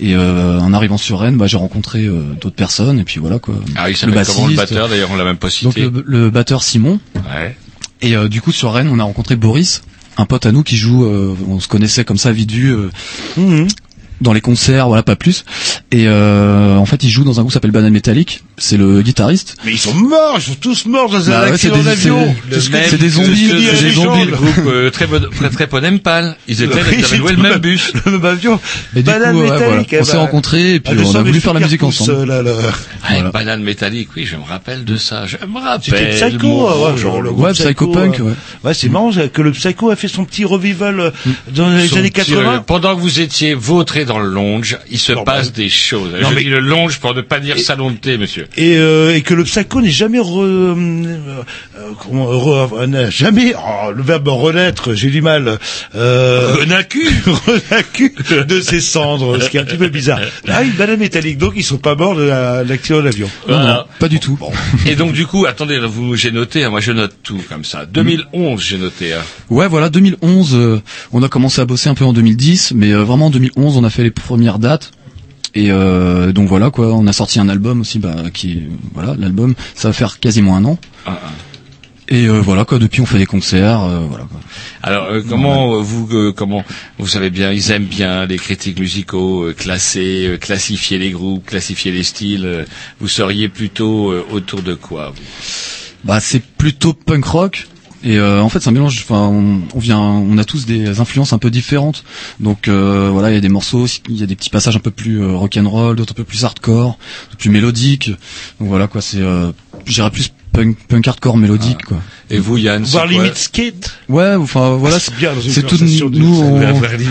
[0.01, 3.01] Et euh, en arrivant sur Rennes, bah, j'ai rencontré euh, d'autres personnes.
[3.01, 3.57] Et puis voilà quoi.
[3.74, 4.88] Ah, il s'appelle comment le batteur?
[4.88, 7.01] D'ailleurs, on l'a même pas Donc le, le batteur Simon.
[7.16, 7.57] Ouais.
[8.01, 9.82] Et euh, du coup sur Rennes, on a rencontré Boris,
[10.16, 11.05] un pote à nous qui joue.
[11.05, 12.70] euh, on se connaissait comme ça vite vu.
[12.72, 12.90] euh,
[13.36, 13.66] Mhm.
[14.20, 15.44] Dans les concerts, voilà, pas plus.
[15.90, 18.42] Et euh, en fait, il joue dans un groupe qui s'appelle Banane Métallique.
[18.58, 19.56] C'est le guitariste.
[19.64, 21.84] Mais ils sont morts, ils sont tous morts dans un Bah ouais, accident c'est des-
[21.86, 22.34] d'avion.
[22.50, 24.24] c'est- des zombies, c'est des gens, zombies.
[24.26, 25.68] le groupe euh, très bon, très très.
[26.48, 27.92] Ils étaient, Oui, ils avaient loué c'est le le même bus.
[28.04, 28.60] Le même avion.
[28.94, 31.14] Et du Banane coup, ouais, voilà, on eh s'est ben, rencontrés et puis ah, on
[31.14, 32.12] a des voulu faire la musique ensemble.
[32.12, 32.52] euh, là, là.
[33.10, 35.26] Ouais, Banane métallique, oui, je me rappelle de ça.
[35.26, 35.82] Je me rappelle.
[35.82, 38.32] C'était Psycho, mon ouais, bon genre le groupe Ouais, Psycho Punk, euh, ouais.
[38.64, 41.10] Ouais, c'est marrant ça, que le Psycho a fait son petit revival euh,
[41.54, 42.64] dans les années petit, euh, 80.
[42.66, 46.11] pendant que vous étiez vautré dans le longe, il se Non, passe bah, des choses.
[46.20, 48.46] non, je mais- dis le longe pour ne pas dire salon de thé, monsieur.
[48.57, 50.74] Et, euh, et que le psycho n'est jamais re, euh,
[51.78, 55.59] euh, comment, re- n'a jamais oh, le verbe renaître j'ai du mal
[55.94, 57.07] euh, Renacu
[57.46, 58.14] renacu
[58.48, 61.53] de ses cendres ce qui est un petit peu bizarre ah une banane métallique donc
[61.57, 64.38] ils sont pas morts de la- de l'accident d'avion Non, non, pas du tout.
[64.86, 67.86] Et donc du coup, attendez, vous j'ai noté, hein, moi je note tout comme ça.
[67.86, 69.12] 2011, j'ai noté.
[69.14, 69.20] Hein.
[69.50, 70.80] Ouais, voilà, 2011, euh,
[71.12, 73.84] on a commencé à bosser un peu en 2010, mais euh, vraiment en 2011, on
[73.84, 74.93] a fait les premières dates.
[75.55, 78.62] Et euh, donc voilà quoi, on a sorti un album aussi, bah, qui
[78.95, 80.78] voilà, l'album, ça va faire quasiment un an.
[81.05, 81.28] Ah, ah.
[82.09, 84.40] Et euh, voilà quoi, depuis on fait des concerts, euh, voilà quoi.
[84.82, 86.64] Alors euh, comment vous comment
[86.99, 92.03] vous savez bien, ils aiment bien les critiques musicaux, classer, classifier les groupes, classifier les
[92.03, 92.66] styles.
[93.01, 95.22] vous seriez plutôt autour de quoi vous?
[96.05, 97.66] Bah c'est plutôt punk rock.
[98.05, 98.98] Et euh, en fait, c'est un mélange.
[99.09, 102.05] Enfin, on, on vient, on a tous des influences un peu différentes.
[102.40, 104.80] Donc euh, voilà, il y a des morceaux, il y a des petits passages un
[104.80, 106.98] peu plus euh, rock and roll, d'autres un peu plus hardcore,
[107.38, 108.11] plus mélodiques.
[108.61, 109.53] Donc voilà quoi, c'est, euh,
[109.84, 111.98] je dirais plus punk, punk hardcore mélodique quoi.
[112.30, 115.62] Et vous, Yann, c'est quoi limite skate Ouais, enfin voilà, c'est, bien dans une c'est
[115.62, 115.76] tout
[116.11, 116.61] nous, on-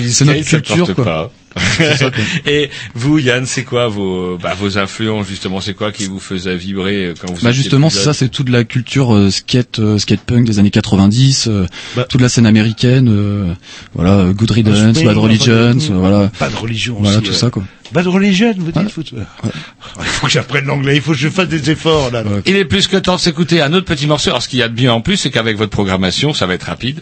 [0.09, 1.05] c'est notre culture quoi.
[1.05, 1.31] pas.
[2.45, 5.61] Et vous, Yann, c'est quoi vos bah, vos influences justement?
[5.61, 8.63] C'est quoi qui vous faisait vibrer euh, quand vous Bah justement, ça, c'est toute la
[8.63, 12.05] culture euh, skate, euh, skate punk des années 90, euh, Bah.
[12.09, 13.53] toute la scène américaine, euh,
[13.93, 17.37] voilà, Good Riddance, Spring, Bad Religion, euh, voilà, pas de religion voilà aussi, tout ouais.
[17.37, 17.63] ça quoi.
[17.91, 21.49] Bad Religion vous dites faut- il faut que j'apprenne l'anglais il faut que je fasse
[21.49, 22.29] des efforts là, là.
[22.45, 24.29] Il est plus que temps de s'écouter un autre petit morceau.
[24.29, 26.53] Alors, ce qu'il y a de bien en plus, c'est qu'avec votre programmation, ça va
[26.53, 27.01] être rapide.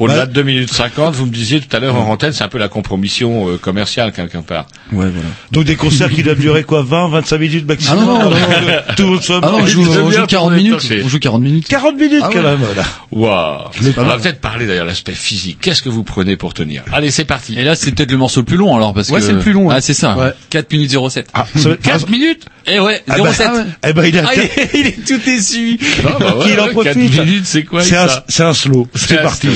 [0.00, 0.26] Au-delà Ouais.
[0.26, 2.58] de 2 minutes 50, vous me disiez tout à l'heure en antenne, c'est un peu
[2.58, 4.66] la compromission euh, commerciale quelque part.
[4.92, 5.28] Ouais, voilà.
[5.52, 8.30] donc des concerts qui doivent durer quoi 20 25 minutes Ah maximum non, non, non,
[8.30, 8.94] non.
[8.96, 11.08] tout le monde soit Ah non, on joue, on joue pour 40 le minutes, on
[11.08, 11.68] joue 40 minutes.
[11.68, 12.82] 40 minutes Ah quand même voilà.
[13.12, 15.58] Waouh Mais On pas va peut-être parler d'ailleurs de l'aspect physique.
[15.60, 16.82] Qu'est-ce que vous prenez pour tenir?
[16.92, 17.58] Allez, c'est parti.
[17.58, 19.38] Et là, c'est peut-être le morceau le plus long alors parce Ouais, que c'est le
[19.40, 19.74] plus long, ouais.
[19.76, 20.16] Ah, c'est ça.
[20.16, 20.30] Ouais.
[20.48, 21.28] 4 minutes 07.
[21.34, 23.46] Ah, ça va- 4 minutes Et ouais, Ah bah, 07.
[23.48, 23.64] ah ouais.
[23.88, 25.78] Eh ben, il a Ah, il, est, il est tout essuie.
[26.02, 26.84] Bah ouais, Qu'il en profite.
[26.94, 26.96] quatre
[27.26, 29.48] minutes, c'est quoi c'est un, ça c'est un slow c'est un parti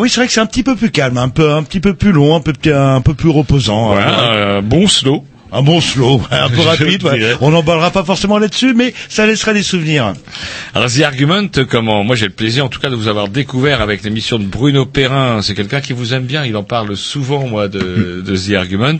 [0.00, 1.94] oui, c'est vrai que c'est un petit peu plus calme, un peu, un petit peu
[1.94, 3.92] plus long, un peu, un peu plus reposant.
[3.92, 5.24] Voilà, un bon slow.
[5.52, 7.02] Un bon slow, un peu rapide.
[7.02, 7.34] Ouais.
[7.40, 10.12] On n'embarquera pas forcément là-dessus, mais ça laissera des souvenirs.
[10.74, 13.80] Alors The Argument, comment Moi j'ai le plaisir en tout cas de vous avoir découvert
[13.80, 15.42] avec l'émission de Bruno Perrin.
[15.42, 16.44] C'est quelqu'un qui vous aime bien.
[16.44, 18.98] Il en parle souvent moi de, de The Argument.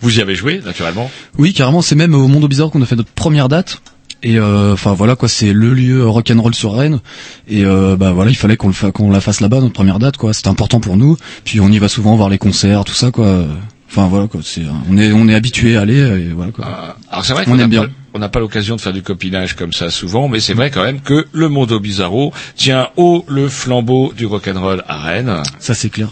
[0.00, 1.10] Vous y avez joué naturellement.
[1.38, 3.82] Oui, carrément, c'est même au Monde au Bizarre qu'on a fait notre première date.
[4.22, 7.00] Et euh, enfin voilà quoi, c'est le lieu rock'n'roll sur Rennes.
[7.48, 9.98] Et euh, bah voilà, il fallait qu'on le fa- qu'on la fasse là-bas notre première
[9.98, 10.32] date quoi.
[10.34, 11.16] C'était important pour nous.
[11.44, 13.44] Puis on y va souvent voir les concerts, tout ça quoi.
[13.88, 16.96] Enfin voilà quoi, c'est on est on est habitué à aller et voilà quoi.
[17.10, 17.82] Alors c'est vrai On qu'on aime bien.
[17.86, 20.70] pas, on n'a pas l'occasion de faire du copinage comme ça souvent, mais c'est vrai
[20.70, 25.42] quand même que le Mondo Bizarro tient haut le flambeau du rock'n'roll à Rennes.
[25.58, 26.08] Ça c'est clair.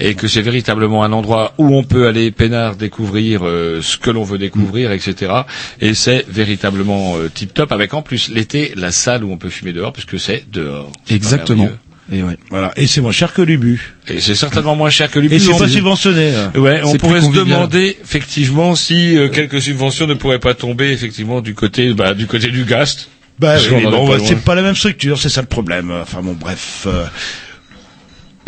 [0.00, 4.10] Et que c'est véritablement un endroit où on peut aller peinard découvrir euh, ce que
[4.10, 5.32] l'on veut découvrir, etc.
[5.80, 9.72] Et c'est véritablement tip top avec en plus l'été la salle où on peut fumer
[9.72, 10.90] dehors puisque c'est dehors.
[11.10, 11.68] Exactement.
[12.12, 12.36] Et ouais.
[12.50, 12.72] Voilà.
[12.76, 13.94] Et c'est moins cher que l'Ubu.
[14.08, 15.36] Et c'est certainement moins cher que l'Ubu.
[15.36, 16.34] Et c'est On- pas subventionné.
[16.34, 16.50] hein.
[16.58, 21.40] Ouais, on pourrait se demander effectivement si euh, quelques subventions ne pourraient pas tomber effectivement
[21.40, 23.10] du côté bah, du côté du Gast.
[23.38, 25.90] Bah oui, bon, c'est pas la même structure, c'est ça le problème.
[26.02, 26.84] Enfin bon, bref.
[26.88, 27.04] euh,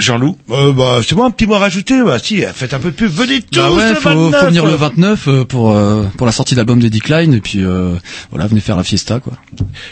[0.03, 2.03] Jean-Loup euh, bah, c'est moi un petit mot à rajouter.
[2.05, 3.11] Bah si, faites un peu de pub.
[3.11, 4.40] Venez tous Bah ouais, le faut, 29.
[4.40, 7.40] faut venir le 29 euh, pour euh, pour la sortie de l'album de Decline et
[7.40, 7.94] puis euh,
[8.30, 9.32] voilà, venez faire la fiesta quoi.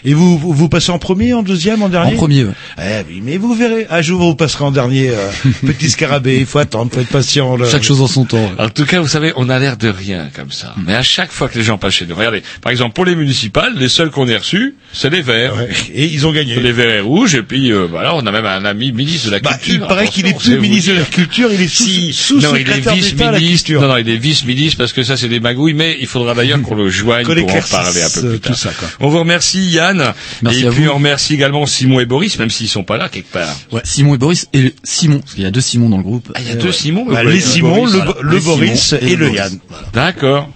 [0.04, 2.52] Et vous, vous, vous passez en premier, en deuxième, en dernier En premier, ouais.
[2.78, 3.86] Eh oui, mais vous verrez.
[3.90, 5.11] Un jour, vous passerez en dernier.
[5.11, 5.30] euh,
[5.66, 7.56] petit scarabée, il faut attendre, faut être patient.
[7.56, 7.66] là.
[7.70, 8.38] Chaque chose en son temps.
[8.38, 8.64] ouais.
[8.64, 10.74] En tout cas, vous savez, on a l'air de rien comme ça.
[10.86, 13.14] Mais à chaque fois que les gens passent chez nous, regardez, par exemple pour les
[13.14, 15.56] municipales, les seuls qu'on ait reçus, c'est les Verts.
[15.56, 15.68] Ouais.
[15.94, 16.56] Et ils ont gagné.
[16.61, 19.32] Les Verts et rouges, et puis euh, voilà, on a même un ami ministre de
[19.32, 19.74] la Bah, culture.
[19.74, 22.55] il paraît qu'il est plus ministre de la culture, il est sous, Si, sous non,
[22.55, 23.66] il est secrétaire d'État à la vice-ministre.
[23.66, 23.80] culture.
[23.82, 26.61] Non, non, il est vice-ministre parce que ça, c'est des magouilles, mais il faudra d'ailleurs
[26.62, 28.53] qu'on le joigne pour en parler un peu euh, plus tard.
[28.53, 28.88] tout ça, quoi.
[29.01, 30.12] On vous remercie, Yann.
[30.42, 30.90] Merci et à puis vous.
[30.90, 33.55] on remercie également Simon et Boris, même s'ils sont pas là quelque part.
[33.72, 36.03] Ouais, Simon et Boris et le- Simon, parce qu'il y a deux Simon dans le
[36.03, 36.30] groupe.
[36.34, 37.07] Ah, il y a deux Simons.
[37.09, 39.59] Bah, les Simon, le, Boris et, et le le Yann.
[39.92, 40.48] D'accord.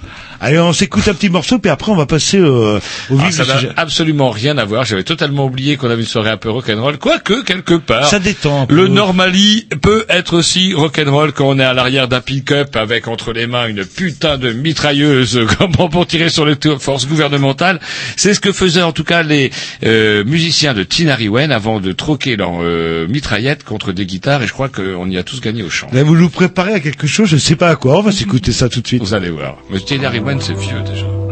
[0.44, 2.78] Allez, on s'écoute un petit morceau, puis après on va passer euh,
[3.10, 4.84] au Ah, vif ça n'a absolument rien à voir.
[4.84, 6.98] J'avais totalement oublié qu'on avait une soirée un peu rock'n'roll.
[6.98, 8.06] Quoique, quelque part.
[8.06, 8.74] Ça détend un peu.
[8.74, 13.32] Le Normally peut être aussi rock'n'roll quand on est à l'arrière d'un pick-up avec entre
[13.32, 17.80] les mains une putain de mitrailleuse comment pour tirer sur les to- forces gouvernementales.
[18.16, 19.50] C'est ce que faisaient en tout cas les
[19.84, 24.52] euh, musiciens de Tinariwen avant de troquer leur euh, mitraillette contre des guitares et je
[24.52, 25.86] crois qu'on y a tous gagné au chant.
[25.92, 27.98] Là, vous nous préparez à quelque chose, je sais pas à quoi.
[27.98, 29.02] On va s'écouter ça tout de suite.
[29.02, 29.56] Vous allez voir.
[29.70, 31.23] Mais Tinariwen c'est vieux déjà.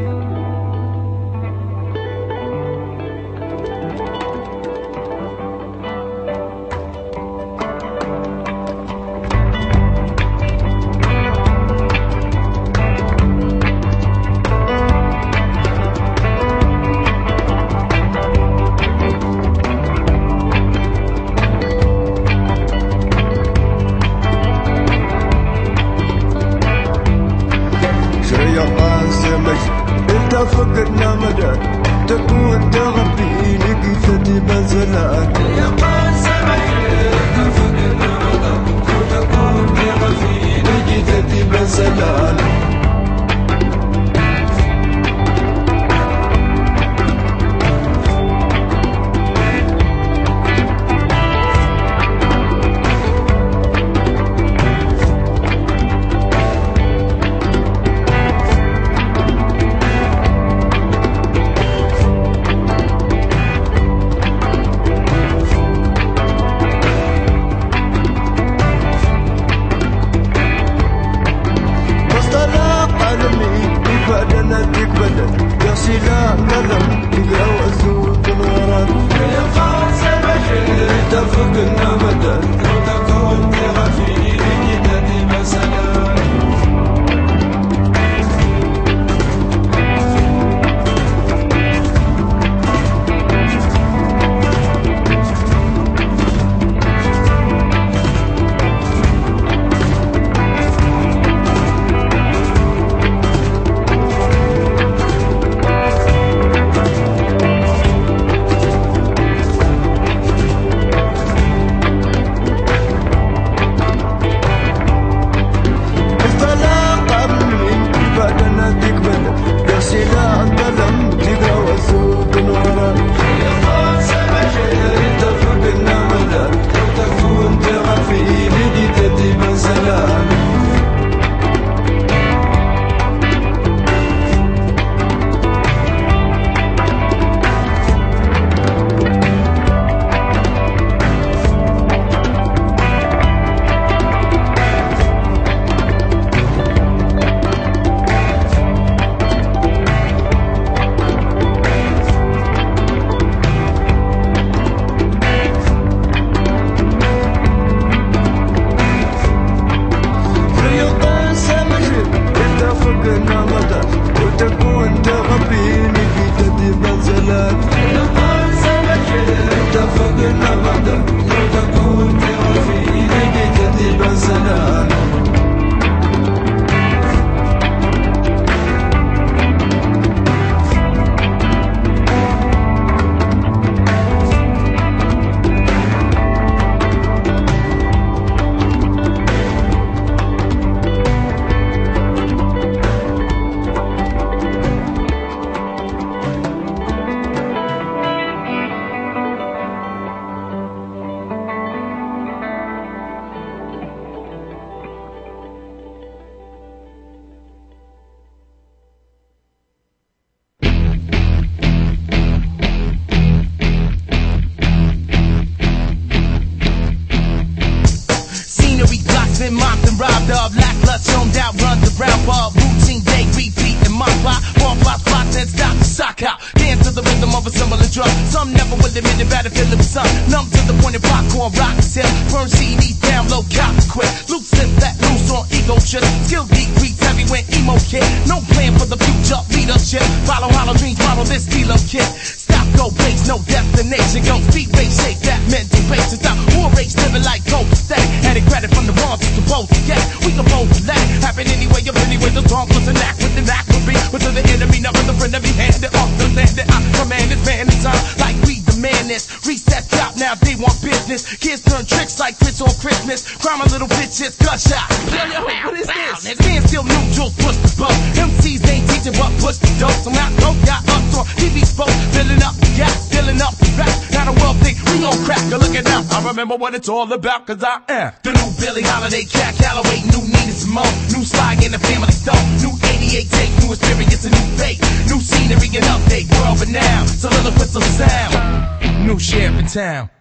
[277.03, 278.13] all about cause I am.
[278.23, 282.47] The new Billy Holiday, Cat Calloway, new Nina Simone, new Sly in the family stone,
[282.63, 284.79] new 88 take, new experience, a new fake,
[285.11, 290.12] new scenery and update, world renowned, soliloquist of sound, new sheriff in town.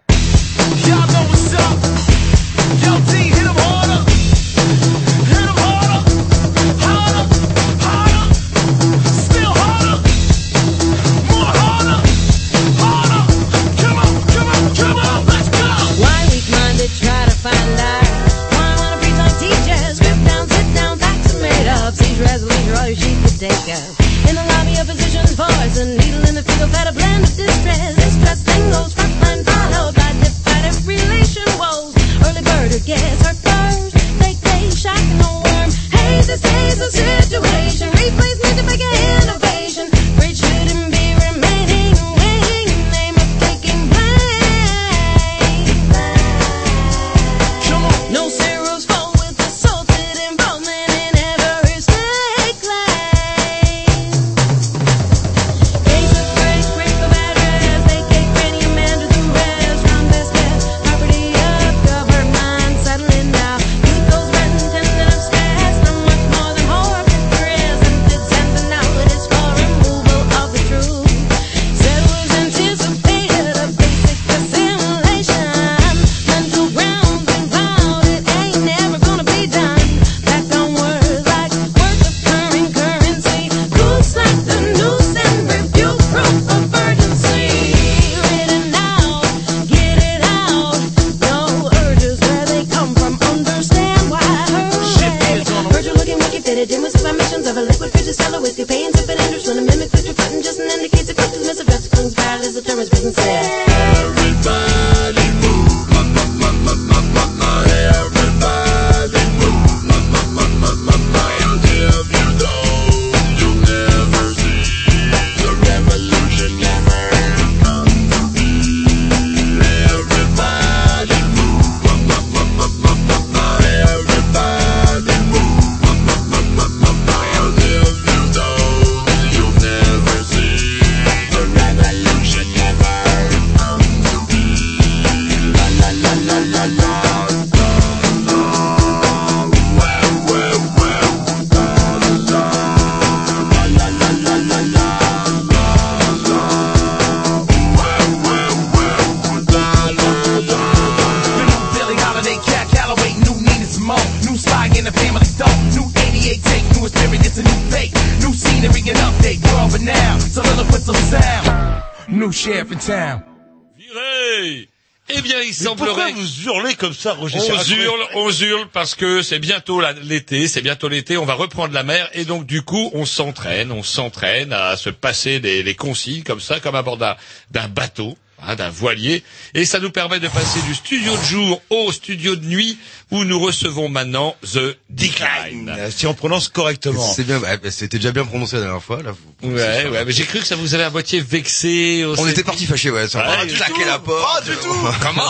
[167.23, 167.27] On
[167.73, 171.83] hurle, on hurle parce que c'est bientôt l'été, c'est bientôt l'été, on va reprendre la
[171.83, 176.23] mer et donc du coup on s'entraîne, on s'entraîne à se passer des, des consignes
[176.23, 178.17] comme ça, comme à bord d'un bateau
[178.55, 179.23] d'un voilier.
[179.53, 182.77] Et ça nous permet de passer du studio de jour au studio de nuit
[183.11, 185.73] où nous recevons maintenant The Decline.
[185.77, 187.13] Euh, si on prononce correctement.
[187.13, 189.01] C'est bien, eh ben, c'était déjà bien prononcé la dernière fois.
[189.03, 189.13] Là,
[189.43, 192.05] ouais, ouais, mais j'ai cru que ça vous avait à moitié vexé.
[192.17, 193.07] On était parti fâché, ouais.
[193.07, 194.45] Ça ouais, claquer la porte.
[194.45, 194.87] Pas du tout.
[195.01, 195.21] Comment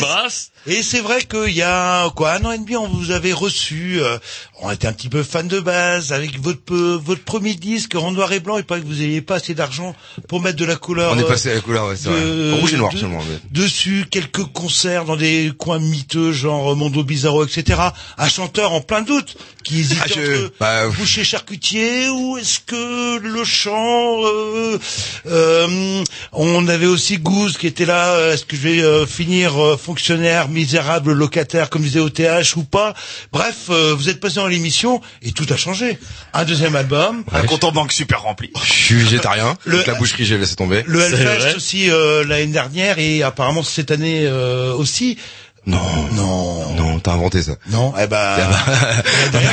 [0.00, 0.28] bah,
[0.66, 4.00] et c'est vrai qu'il y a quoi un an et demi, on vous avait reçu.
[4.00, 4.18] Euh,
[4.60, 8.32] on était un petit peu fan de base avec votre votre premier disque en noir
[8.32, 9.94] et blanc et pas que vous n'ayez pas assez d'argent
[10.28, 11.12] pour mettre de la couleur.
[11.14, 12.60] On est euh, passé à la couleur, ouais, c'est vrai.
[12.60, 13.18] Rouge et noir de, seulement.
[13.18, 13.40] Ouais.
[13.50, 17.80] Dessus quelques concerts dans des coins miteux genre euh, Mondo Bizarro, etc.
[18.18, 22.60] Un chanteur en plein doute qui hésite ah, je, entre bah, boucher charcutier ou est-ce
[22.60, 24.24] que le chant.
[24.24, 24.78] Euh,
[25.26, 28.14] euh, on avait aussi Goose qui était là.
[28.14, 30.48] Euh, est-ce que je vais finir fonctionnaire?
[30.52, 32.94] Misérable locataire, comme disait OTH ou pas.
[33.32, 35.98] Bref, euh, vous êtes passé dans l'émission et tout a changé.
[36.32, 37.24] Un deuxième album.
[37.32, 38.50] Un compte en banque super rempli.
[38.64, 39.56] Je suis végétarien.
[39.64, 40.84] Le- Donc la boucherie, j'ai laissé tomber.
[40.86, 41.00] Le.
[41.02, 45.18] Hellfest aussi euh, l'année dernière et apparemment cette année euh, aussi.
[45.66, 45.80] Non.
[46.12, 46.74] Non.
[46.74, 47.52] Non, t'as inventé ça.
[47.70, 48.18] Non, eh ben.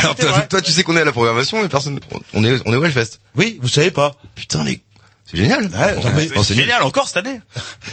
[0.01, 1.99] Alors, toi, toi, tu sais qu'on est à la programmation, mais personne,
[2.34, 3.19] on est, on est au Hellfest.
[3.35, 4.15] Oui, vous savez pas.
[4.35, 4.81] Putain, les,
[5.30, 5.69] c'est génial.
[6.35, 7.39] Oh, C'est génial encore cette année.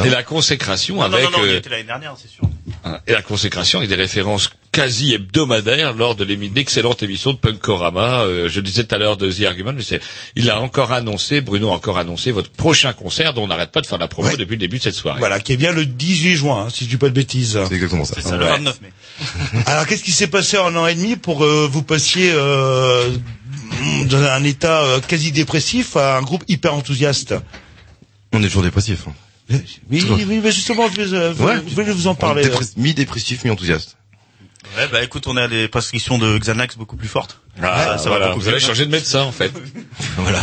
[0.04, 2.44] Et la consécration Non, non, avec non, non, il euh, était l'année dernière, c'est sûr.
[3.06, 8.22] Et la consécration avec des références quasi hebdomadaires lors de l'excellente émission de Punkorama.
[8.22, 10.00] Euh, je disais tout à l'heure de The Argument, mais
[10.34, 13.80] il a encore annoncé, Bruno a encore annoncé votre prochain concert dont on n'arrête pas
[13.80, 15.18] de faire la promo depuis le début de cette soirée.
[15.18, 17.58] Voilà, qui est bien le 18 juin, hein, si je dis pas de bêtises.
[17.68, 18.14] C'est exactement ça.
[18.16, 18.50] C'est ça, le Ouais.
[18.52, 18.92] 29 mai.
[19.66, 23.10] Alors, qu'est-ce qui s'est passé en un an et demi pour euh, vous passiez euh,
[24.09, 27.34] dans un état euh, quasi dépressif à un groupe hyper enthousiaste
[28.32, 29.05] On est toujours dépressif.
[29.09, 29.14] hein.
[29.48, 31.60] Oui, oui, mais justement, je vais, euh, Ouais.
[31.93, 32.43] vous en parler.
[32.43, 33.97] Dépress- Mi-dépressif, mi-enthousiaste.
[34.76, 37.40] Ouais, bah écoute, on a des prescriptions de Xanax beaucoup plus fortes.
[37.62, 39.51] Ah, Ça- ça va voilà, beaucoup vous allez changer de médecin en fait.
[40.18, 40.43] voilà.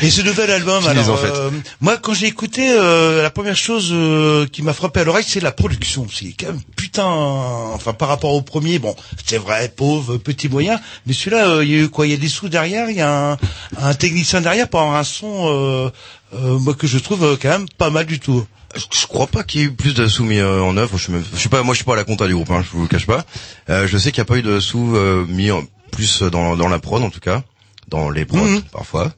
[0.00, 1.28] Et ce nouvel album, alors, en fait.
[1.28, 1.50] euh,
[1.82, 5.40] moi, quand j'ai écouté, euh, la première chose euh, qui m'a frappé à l'oreille, c'est
[5.40, 6.06] la production.
[6.10, 10.80] C'est quand même putain, enfin, par rapport au premier, bon, c'est vrai, pauvre, petit moyen,
[11.06, 12.06] mais celui-là, euh, il y a eu quoi?
[12.06, 13.36] Il y a des sous derrière, il y a un,
[13.78, 15.90] un technicien derrière pour avoir un son, euh,
[16.34, 18.46] euh, moi que je trouve euh, quand même pas mal du tout.
[18.76, 20.96] Je, je crois pas qu'il y ait eu plus de sous mis euh, en œuvre.
[20.98, 22.50] Je suis, même, je suis pas, moi, je suis pas à la compta du groupe.
[22.50, 23.24] Hein, je vous le cache pas.
[23.70, 25.62] Euh, je sais qu'il n'y a pas eu de sous euh, mis en,
[25.92, 27.42] plus dans, dans la prod, en tout cas,
[27.88, 28.62] dans les prods Mhm.
[28.72, 29.12] parfois.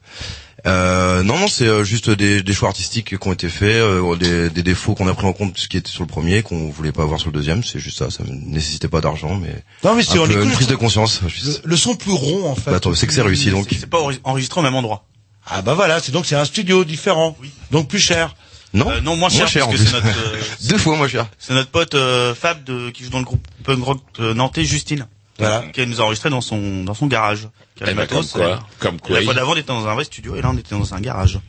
[0.67, 4.15] Euh, non, non, c'est euh, juste des, des choix artistiques qui ont été faits, euh,
[4.17, 6.69] des, des défauts qu'on a pris en compte, ce qui était sur le premier, qu'on
[6.69, 7.63] voulait pas avoir sur le deuxième.
[7.63, 8.09] C'est juste ça.
[8.11, 11.21] Ça ne nécessitait pas d'argent, mais, Non, mais un peu une prise de conscience.
[11.21, 11.29] Le,
[11.69, 12.71] le son plus rond, en fait.
[12.71, 13.67] Bah, c'est que c'est réussi, donc.
[13.71, 15.05] C'est pas enregistré au même endroit.
[15.51, 17.35] Ah bah voilà, c'est donc c'est un studio différent,
[17.71, 18.35] donc plus cher.
[18.73, 21.27] Non, Euh, non, moins cher, cher, parce que c'est notre, euh, Deux fois moins cher.
[21.39, 24.63] c'est notre pote euh, Fab de, qui joue dans le groupe punk rock euh, nantais,
[24.63, 25.07] Justine.
[25.39, 25.63] Voilà.
[25.73, 27.47] Qui nous a enregistré dans son, dans son garage.
[27.95, 30.35] Matos, comme quoi, euh, comme quoi, La fois d'avant, on était dans un vrai studio
[30.35, 31.39] et là, on était dans un garage.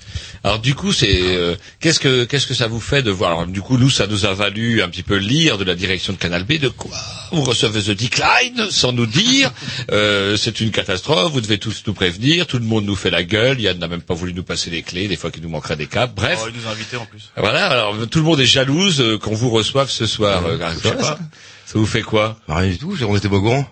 [0.44, 3.32] Alors du coup, c'est euh, qu'est-ce que qu'est-ce que ça vous fait de voir?
[3.32, 6.12] Alors, Du coup, nous, ça nous a valu un petit peu lire de la direction
[6.12, 6.96] de Canal B de quoi
[7.32, 9.52] vous recevez The Decline sans nous dire?
[9.92, 11.32] Euh, c'est une catastrophe.
[11.32, 12.46] Vous devez tous nous prévenir.
[12.46, 13.60] Tout le monde nous fait la gueule.
[13.60, 15.08] Yann n'a même pas voulu nous passer les clés.
[15.08, 16.12] Des fois, qu'il nous manquerait des câbles.
[16.14, 16.38] Bref.
[16.44, 17.30] Oh, il nous a invités en plus.
[17.36, 17.66] Voilà.
[17.66, 20.44] Alors tout le monde est jalouse euh, qu'on vous reçoive ce soir.
[20.46, 21.18] Euh, je sais pas.
[21.66, 22.38] Ça vous fait quoi?
[22.46, 22.96] Rien du tout.
[23.06, 23.66] On était pas au courant.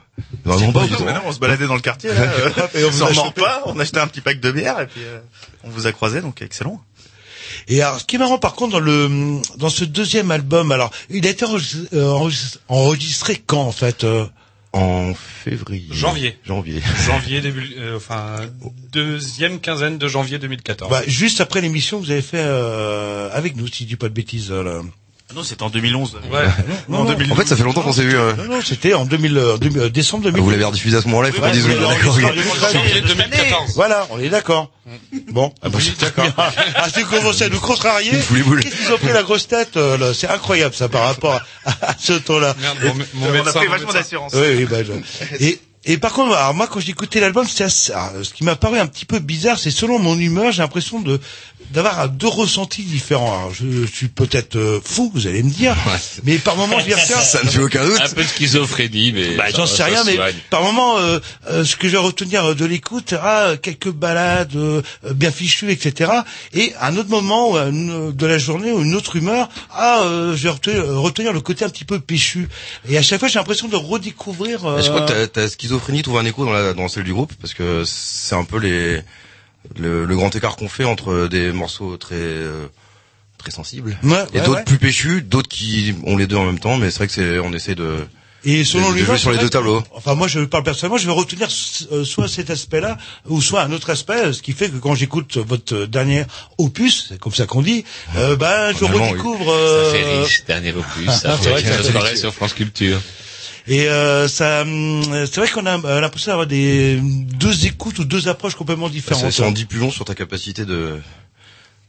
[0.45, 1.05] Vraiment pas du tout.
[1.05, 2.23] Mais non, on se baladait dans le quartier, là.
[2.23, 3.41] euh, Et on vous sans a mord chopé.
[3.43, 5.19] pas, on achetait un petit pack de bière et puis euh,
[5.65, 6.83] on vous a croisé, donc excellent.
[7.69, 10.91] Et alors, ce qui est marrant par contre dans le dans ce deuxième album, alors
[11.11, 12.13] il a été enregistré, euh,
[12.69, 14.27] enregistré- quand en fait euh?
[14.75, 15.87] En février.
[15.91, 16.39] Janvier.
[16.45, 16.83] Janvier.
[17.07, 18.37] Janvier début, euh, enfin
[18.93, 20.91] deuxième quinzaine de janvier 2014.
[20.91, 24.09] bah, Juste après l'émission que vous avez fait euh, avec nous, si je dis pas
[24.11, 24.51] de bêtises.
[24.51, 24.81] euh, là.
[25.35, 26.19] Non, c'était en 2011.
[26.33, 26.41] Ouais.
[26.89, 27.11] Non, en non.
[27.11, 27.33] 2012.
[27.33, 28.17] En fait, ça fait longtemps qu'on s'est vu.
[28.17, 28.33] euh.
[28.35, 30.43] Non, non, c'était en 2000, euh, euh, décembre Ah, 2000.
[30.43, 32.15] Vous l'avez rediffusé à ce moment-là, il faut dire vous oui, l'avez d'accord.
[32.15, 32.31] enregistré ok.
[32.31, 32.73] en 2013.
[32.73, 33.75] Janvier 2014.
[33.75, 34.71] Voilà, on est d'accord.
[35.31, 36.27] Bon, ah bah, d'accord.
[36.39, 38.11] ah, c'est commencé à nous contrarier.
[38.13, 41.35] Qu'est-ce qu'ils ont pris la grosse tête euh, là C'est incroyable ça par rapport
[41.67, 42.57] à, à ce ton-là.
[42.59, 42.79] Merde,
[43.15, 44.33] mon, mon on a pris mon vachement d'assurance.
[44.35, 47.69] Oui, oui, bah, je- et, et par contre, alors moi, quand j'ai écouté l'album, c'est
[47.69, 51.21] ce qui m'a paru un petit peu bizarre, c'est selon mon humeur, j'ai l'impression de
[51.73, 53.33] d'avoir deux ressentis différents.
[53.39, 55.77] Alors, je, je suis peut-être euh, fou, vous allez me dire,
[56.25, 57.21] mais par moments, je vais refaire.
[57.23, 58.01] Ça ne fait aucun doute.
[58.01, 60.35] Un peu de schizophrénie, mais Bah, ça j'en sais ça rien, mais soigne.
[60.51, 61.19] par moment, euh,
[61.51, 64.83] euh, ce que je vais retenir de l'écoute, ah, quelques balades euh,
[65.15, 66.11] bien fichues, etc.
[66.55, 69.49] Et à un autre moment ou à une- de la journée ou une autre humeur,
[69.73, 72.49] ah, euh, je vais retenir, retenir le côté un petit peu péchu.
[72.89, 74.65] Et à chaque fois, j'ai l'impression de redécouvrir.
[74.65, 77.13] euh, Je crois que ta, ta schizophrénie trouve un écho dans, la, dans celle du
[77.13, 79.01] groupe parce que c'est un peu les
[79.79, 82.67] le, le grand écart qu'on fait entre des morceaux très euh,
[83.39, 84.65] très sensibles Ouais, et ouais, d'autres ouais.
[84.65, 86.77] plus péchus, d'autres qui ont les deux en même temps.
[86.77, 87.97] Mais c'est vrai que c'est on essaie de
[88.45, 89.83] Et selon de- jouer sur les deux tableaux.
[89.95, 91.49] Enfin, moi, je parle personnellement, je vais retenir
[91.93, 95.37] euh, soit cet aspect-là, ou soit un autre aspect, ce qui fait que quand j'écoute
[95.39, 96.25] votre dernier
[96.57, 97.85] opus, c'est comme ça qu'on dit,
[98.17, 99.11] euh, ben, je allemand, oui.
[99.11, 99.45] redécouvre.
[99.47, 101.07] Ça euh, fait riche, dernier opus.
[101.11, 102.21] Ça c'est fait vrai que ça ça paraît riche.
[102.21, 103.01] sur France Culture.
[103.69, 108.05] Et euh, ça, hum, c'est vrai qu'on a euh, l'impression d'avoir des deux écoutes ou
[108.05, 109.31] deux approches complètement ça, différentes.
[109.31, 110.99] ça en dit plus long sur ta capacité de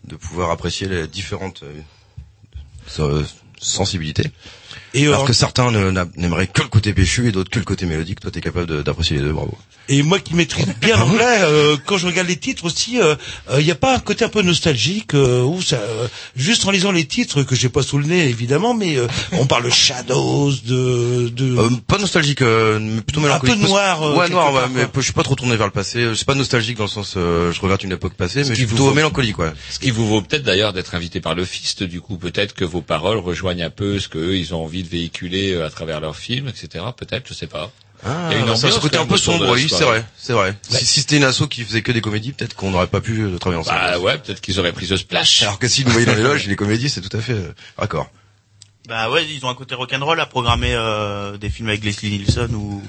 [0.05, 1.63] de pouvoir apprécier les différentes
[2.99, 3.23] euh,
[3.59, 4.29] sensibilités.
[4.93, 5.71] Et, euh, Alors que certains
[6.15, 8.19] n'aimeraient que le côté péchu et d'autres que le côté mélodique.
[8.21, 9.31] Toi, t'es capable de- d'apprécier les deux.
[9.33, 9.55] Bravo.
[9.87, 13.15] Et moi qui maîtrise bien l'anglais, euh, quand je regarde les titres aussi, il euh,
[13.61, 16.91] n'y a pas un côté un peu nostalgique euh, où ça, euh, juste en lisant
[16.91, 20.51] les titres que j'ai pas sous le nez évidemment, mais euh, on parle de Shadows,
[20.65, 23.59] de, de Euh, pas nostalgique, euh, mais plutôt mélancolique.
[23.59, 26.13] peu noir, euh, ouais, noir, ouais, mais je suis pas trop tourné vers le passé.
[26.15, 28.65] C'est pas nostalgique dans le sens, euh, je regrette une époque passée, mais je suis
[28.67, 29.51] plutôt vaut- mélancolique, ouais.
[29.71, 32.65] Ce qui vous vaut peut-être d'ailleurs d'être invité par le Fist, du coup, peut-être que
[32.65, 35.69] vos paroles rejoignent un peu ce qu'eux, ils ont ont envie de véhiculer euh, à
[35.69, 36.85] travers leurs films, etc.
[36.95, 37.71] Peut-être, je sais pas.
[38.03, 40.05] Ah, Il y a une bah, ça ambiance côté un peu sombre, oui, c'est vrai,
[40.17, 40.55] c'est vrai.
[40.69, 43.19] Si, si c'était une asso qui faisait que des comédies, peut-être qu'on n'aurait pas pu
[43.21, 43.77] euh, travailler ensemble.
[43.77, 45.43] Bah ouais, peut-être qu'ils auraient pris ce splash.
[45.43, 47.53] Alors que s'ils nous voyaient dans les loges, les comédies, c'est tout à fait euh,
[47.77, 48.09] raccord.
[48.87, 52.55] Bah ouais, ils ont un côté rock'n'roll à programmer euh, des films avec Leslie Nielsen
[52.55, 52.81] ou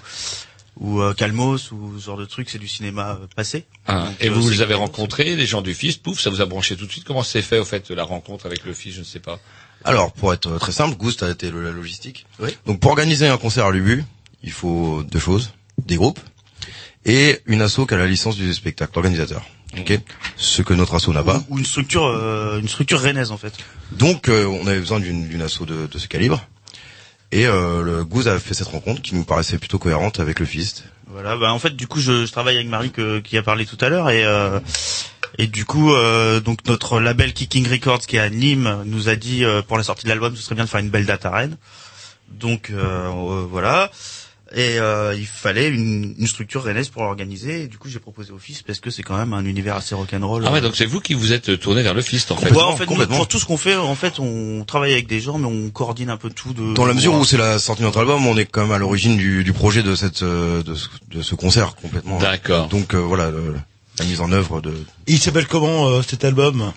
[0.78, 3.66] ou euh, Calmos ou ce genre de trucs, c'est du cinéma euh, passé.
[3.86, 6.40] Ah, Donc, et euh, vous les avez rencontrés, les gens du FIS, pouf, ça vous
[6.40, 7.04] a branché tout de suite?
[7.04, 9.38] Comment s'est fait au fait la rencontre avec le FIS, je ne sais pas.
[9.84, 12.26] Alors, pour être très simple, Ghost a été la logistique.
[12.66, 14.04] Donc, pour organiser un concert à l'UBU,
[14.42, 15.52] il faut deux choses.
[15.86, 16.20] Des groupes
[17.06, 19.42] et une asso qui a la licence du spectacle, l'organisateur.
[19.78, 19.98] Ok
[20.36, 21.42] Ce que notre asso n'a pas.
[21.48, 23.54] Ou une structure, euh, une structure rennaise en fait.
[23.92, 26.46] Donc, euh, on avait besoin d'une d'une asso de, de ce calibre.
[27.32, 30.44] Et euh, le Goose a fait cette rencontre qui nous paraissait plutôt cohérente avec le
[30.46, 30.84] Fist.
[31.06, 33.64] Voilà, bah en fait du coup je, je travaille avec Marie que- qui a parlé
[33.66, 34.60] tout à l'heure et euh,
[35.38, 39.16] et du coup euh, donc notre label Kicking Records qui est à Nîmes nous a
[39.16, 41.24] dit euh, pour la sortie de l'album ce serait bien de faire une belle date
[41.26, 41.56] à Rennes.
[42.30, 43.90] Donc euh, euh, voilà.
[44.52, 47.62] Et euh, il fallait une, une structure rennaise pour l'organiser.
[47.62, 49.94] Et du coup, j'ai proposé au fils parce que c'est quand même un univers assez
[49.94, 50.42] rock'n'roll.
[50.44, 52.50] Ah ouais, donc c'est vous qui vous êtes tourné vers le FIS, en fait.
[52.50, 55.20] Ouais, en fait, nous, pour tout ce qu'on fait, en fait, on travaille avec des
[55.20, 56.52] gens, mais on coordonne un peu tout.
[56.52, 58.72] De, Dans la mesure où c'est la sortie de notre album, on est quand même
[58.72, 62.18] à l'origine du, du projet de cette euh, de ce, de ce concert complètement.
[62.18, 62.66] D'accord.
[62.66, 63.54] Donc euh, voilà le-
[64.00, 64.72] la mise en œuvre de
[65.06, 66.72] Il s'appelle comment euh, cet album?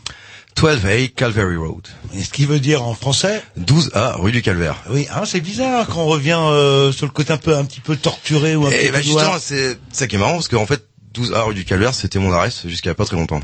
[0.58, 1.88] 12A Calvary Road.
[2.14, 3.41] Et ce qui veut dire en français?
[3.60, 4.76] 12A rue du Calvaire.
[4.90, 7.80] Oui, hein, c'est bizarre quand on revient euh, sur le côté un peu un petit
[7.80, 10.66] peu torturé ou un Et peu bah justement, c'est ça qui est marrant parce qu'en
[10.66, 10.86] fait
[11.16, 13.40] 12A rue du Calvaire, c'était mon adresse jusqu'à pas très longtemps.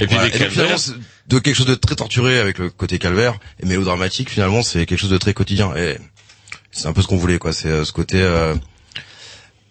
[0.00, 0.30] Et puis Voilà.
[0.30, 0.78] des calvaires.
[0.78, 0.92] c'est
[1.26, 4.98] de quelque chose de très torturé avec le côté calvaire et mélodramatique, finalement, c'est quelque
[5.00, 5.74] chose de très quotidien.
[5.74, 5.96] Et
[6.70, 7.52] c'est un peu ce qu'on voulait, quoi.
[7.52, 8.54] C'est euh, ce côté euh,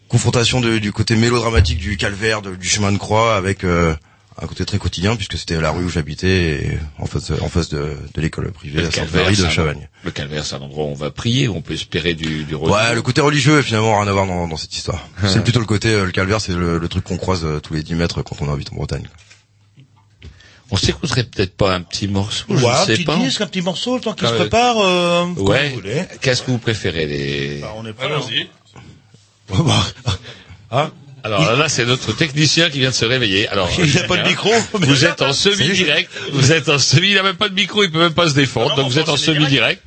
[0.10, 3.96] confrontation de- du côté mélodramatique du calvaire, de- du chemin de croix, avec euh,
[4.42, 6.28] un côté très quotidien, puisque c'était la rue où j'habitais,
[6.66, 9.88] et en face, en face de, de l'école privée, Le la Sainte-Marie de un- Chavagne.
[10.04, 12.54] Le calvaire, c'est un endroit où on va prier, où on peut espérer du, du
[12.56, 12.96] Ouais, renouveau.
[12.96, 15.08] le côté religieux, finalement, rien à voir dans, dans cette histoire.
[15.24, 15.30] Ouais.
[15.30, 17.74] c'est plutôt le côté, euh, le calvaire, c'est le, le truc qu'on croise euh, tous
[17.74, 19.08] les 10 mètres quand on habite en Bretagne.
[20.72, 23.16] On s'écouterait peut-être pas un petit morceau, Ouais, je un ne sais petit pas.
[23.18, 24.76] disque, un petit morceau, le temps qu'il se Euh, prépare.
[24.80, 25.70] Euh, comme Ouais.
[25.70, 26.02] vous voulez.
[26.22, 28.50] Qu'est-ce que vous préférez les on est pas Allons-y.
[30.72, 30.92] Hein
[31.24, 33.48] Alors là, là, c'est notre technicien qui vient de se réveiller.
[33.48, 36.12] Alors, Il n'a pas de micro, mais- Vous êtes en semi-direct.
[36.34, 37.10] Vous êtes en semi.
[37.10, 37.84] Il n'a même pas de micro.
[37.84, 38.76] Il peut même pas se défendre.
[38.76, 39.82] donc vous êtes en semi-direct.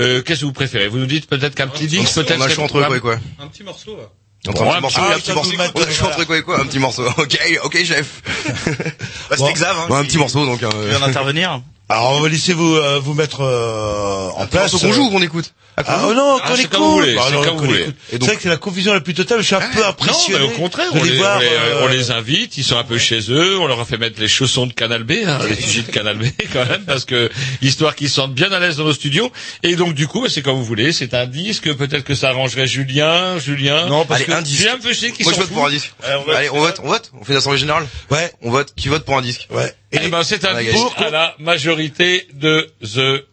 [0.00, 0.88] Euh, Qu'est-ce que vous préférez?
[0.88, 2.40] Vous nous dites peut-être qu'un petit disque, peut-être.
[2.58, 3.16] On entre quoi et quoi?
[3.38, 3.96] Un petit morceau.
[3.96, 4.04] là.
[4.48, 5.52] Entre Bon, un petit morceau ah, un petit morceau.
[5.56, 7.04] On a entre quoi et quoi Un petit morceau.
[7.18, 8.22] Ok, ok, chef.
[9.30, 10.58] Bah, hein, Bon, un petit morceau, donc.
[10.58, 11.62] qui vient d'intervenir.
[11.92, 14.72] Alors on va laisser vous euh, vous mettre euh, en place.
[14.72, 16.72] morceau qu'on joue ou qu'on écoute Ah, oh non, Ah, qu'on c'est écoute.
[16.72, 17.80] comme vous voulez, Bah, c'est non, comme vous qu'on voulez.
[17.82, 17.94] écoute.
[17.94, 19.40] Et C'est donc- vrai que c'est la confusion la plus totale.
[19.40, 20.38] Je suis un peu Non, impressionné.
[20.38, 21.36] mais au contraire, on les, voir.
[21.36, 23.84] on les- euh, on les invite, ils sont un peu chez eux, on leur a
[23.84, 26.84] fait mettre les chaussons de Canal B, hein, les sujets de Canal B quand même,
[26.86, 29.30] parce que histoire qu'ils se sentent bien à l'aise dans nos studios.
[29.62, 32.30] Et donc du coup, bah, c'est comme vous voulez, c'est un disque, peut-être que ça
[32.30, 33.86] arrangerait Julien, Julien.
[33.86, 34.60] Non, parce Allez, que un disque.
[34.62, 35.92] Julien Peuchet qui Moi, je vote pour un disque.
[36.34, 37.10] Allez, on vote, on vote.
[37.20, 37.86] On fait l'assemblée générale.
[38.10, 38.32] Ouais.
[38.42, 38.72] On vote.
[38.76, 39.74] Qui vote pour un disque Ouais.
[39.92, 40.72] Eh ben, c'est un gagné.
[40.96, 43.26] à la majorité de The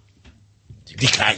[0.98, 1.38] Decline.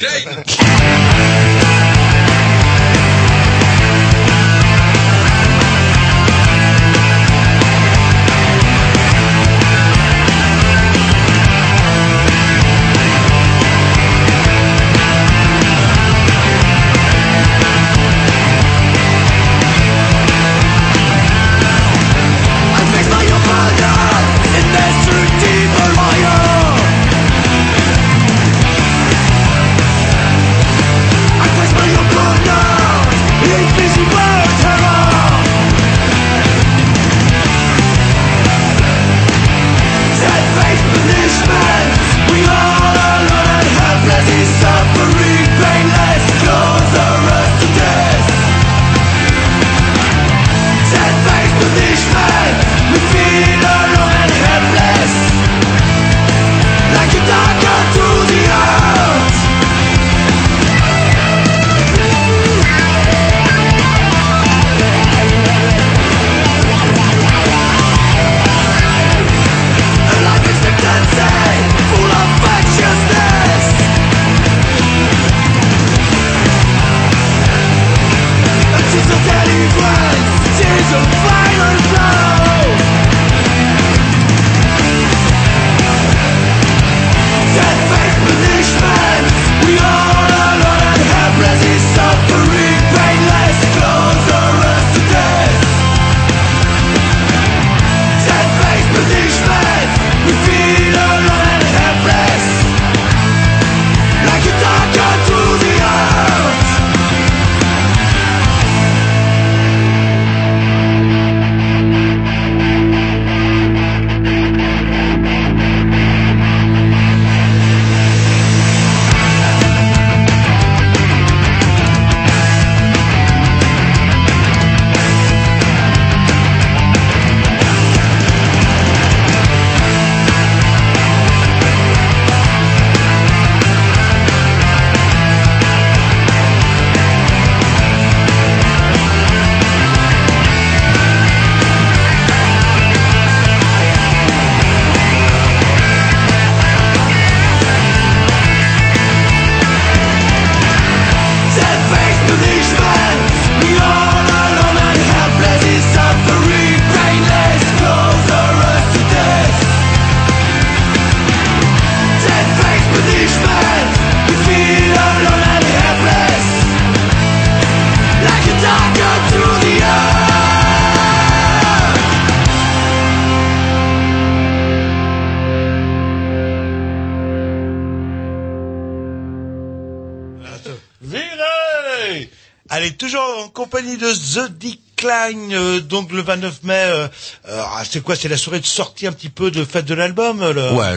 [187.91, 190.53] C'est quoi C'est la soirée de sortie un petit peu de fête de l'album euh,
[190.53, 190.95] le- Ouais,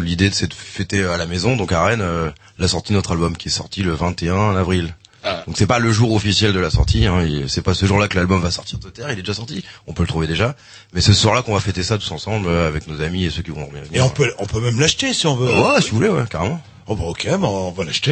[0.00, 3.12] l'idée c'est de fêter à la maison, donc à Rennes, euh, la sortie de notre
[3.12, 4.94] album qui est sorti le 21 avril.
[5.24, 5.44] Ah.
[5.46, 8.16] Donc c'est pas le jour officiel de la sortie, hein, c'est pas ce jour-là que
[8.16, 10.56] l'album va sortir de terre, il est déjà sorti, on peut le trouver déjà,
[10.92, 13.30] mais c'est ce soir-là qu'on va fêter ça tous ensemble euh, avec nos amis et
[13.30, 13.84] ceux qui vont venir.
[13.92, 15.46] Et on peut, on peut même l'acheter si on veut.
[15.54, 16.60] Ouais, si vous voulez, ouais, carrément.
[16.92, 18.10] Oh bah ok, bah, on va l'acheter.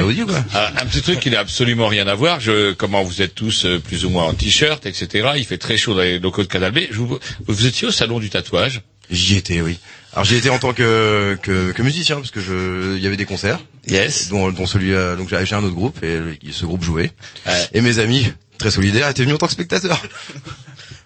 [0.54, 2.40] Ah, un petit truc qui n'a absolument rien à voir.
[2.40, 5.32] Je, comment vous êtes tous euh, plus ou moins en t-shirt, etc.
[5.36, 6.78] Il fait très chaud dans les locaux de Canal B.
[6.90, 8.80] Je vous, vous étiez au salon du tatouage
[9.10, 9.78] J'y étais, oui.
[10.14, 13.16] Alors j'y étais en tant que, que, que musicien parce que je, il y avait
[13.18, 13.58] des concerts.
[13.86, 14.28] Yes.
[14.30, 17.10] Dont, dont celui, euh, donc j'ai un autre groupe et le- ce groupe jouait.
[17.74, 20.00] Et mes amis, très solidaires, étaient venus en tant que spectateurs.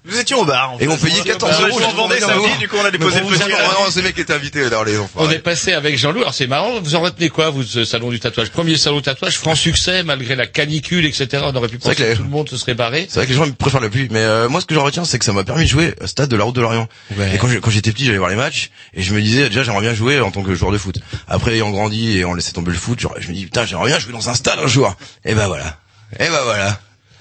[0.06, 0.72] Nous étions au bar.
[0.74, 1.80] en Et on payait 14 Bah, euros.
[1.82, 3.48] On vendait sa vie, du coup on a déposé le petit.
[3.48, 5.20] Non, ces mecs étaient invités dans les enfants.
[5.20, 6.20] On est passé avec Jean-Loup.
[6.20, 6.78] Alors c'est marrant.
[6.80, 8.50] Vous en retenez quoi, vous, ce salon du tatouage?
[8.50, 11.44] Premier salon du tatouage, franc succès, malgré la canicule, etc.
[11.46, 13.06] On aurait pu penser vrai que, tout le monde se serait barré.
[13.08, 15.04] C'est vrai que les gens préfèrent la pluie, mais euh, moi ce que j'en retiens
[15.04, 16.86] c'est que ça m'a permis de jouer au stade de la Route de l'Orient.
[17.32, 19.94] Et quand j'étais petit, j'allais voir les matchs et je me disais déjà j'aimerais bien
[19.94, 20.98] jouer en tant que joueur de foot.
[21.28, 23.86] Après ayant grandi et en laissé tomber le foot, genre, je me dis putain j'aimerais
[23.88, 24.94] bien jouer dans un stade un jour.
[25.24, 25.78] Et ben voilà.
[26.20, 26.78] Et ben voilà.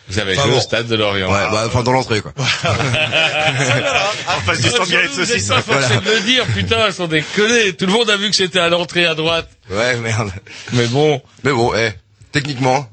[0.09, 0.57] Vous avez Enfin, joué bon.
[0.57, 1.31] au stade de Lorient.
[1.31, 2.33] Ouais, bah enfin dans l'entrée quoi.
[2.37, 2.41] En
[4.41, 5.47] face du stand galette saucisse.
[5.47, 7.73] forcé de le dire, putain, elles sont déconnées.
[7.73, 9.49] Tout le monde a vu que c'était à l'entrée à droite.
[9.69, 10.31] Ouais merde.
[10.73, 11.21] Mais bon.
[11.43, 11.91] Mais bon, eh,
[12.31, 12.87] techniquement,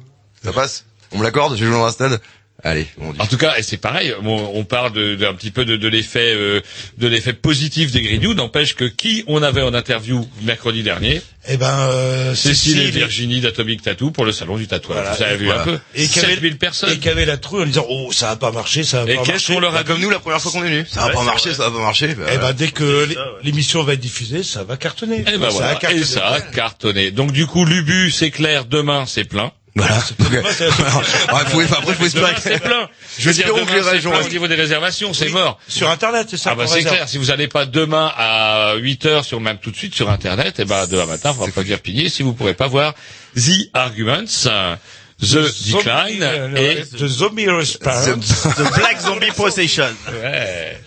[0.45, 0.85] ça passe.
[1.13, 2.21] On me l'accorde, je joue dans un stade.
[2.63, 3.21] Allez, on dit.
[3.21, 5.89] En tout cas, et c'est pareil, on, on parle de- d'un petit peu de, de
[5.89, 6.61] l'effet euh,
[6.99, 11.57] de l'effet positif des Grignoux, n'empêche que qui on avait en interview mercredi dernier Eh
[11.57, 14.99] ben, euh, Cécile et Cécile et- Virginie d'Atomic Tattoo pour le salon du tatouage.
[14.99, 15.63] Voilà, Vous avez vu voilà.
[15.63, 16.93] un peu Et qu'il y avait- 7000 personnes.
[16.93, 19.15] Et qui avait la trouille en disant oh ça a pas marché, ça a Et
[19.17, 19.55] pas qu'est-ce marché.
[19.55, 20.85] qu'on leur a Bah, comme nous la première fois qu'on est venu.
[20.89, 22.11] Ça va pas marcher, ça va pas marcher.
[22.11, 25.21] Eh ben dès que l'é- l'émission va être diffusée, ça va cartonner.
[25.21, 26.03] Et ben ça voilà, a cartonné.
[26.03, 27.11] et ça a cartonné.
[27.11, 29.53] Donc du coup, l'Ubu, c'est clair, demain c'est plein.
[29.77, 29.97] Voilà.
[29.99, 32.89] Euh, ouais, faut- après, Demain que- c'est plein.
[33.19, 35.29] Je veux dire, que demain les c'est régions plein au restent- niveau des réservations, c'est
[35.29, 35.61] mort.
[35.69, 36.51] Sur internet, c'est ça.
[36.53, 39.71] Ah bah c'est clair, si vous n'allez pas demain à 8 heures sur même tout
[39.71, 42.33] de suite sur internet, et ben demain matin, on va pas dire pigner si vous
[42.33, 42.95] pourrez pas voir
[43.37, 44.75] The Arguments, euh,
[45.23, 48.43] The Zombie, Decline euh, et The Zombie Response.
[48.57, 49.95] The Black Zombie Possession.
[50.23, 50.81] Ouais.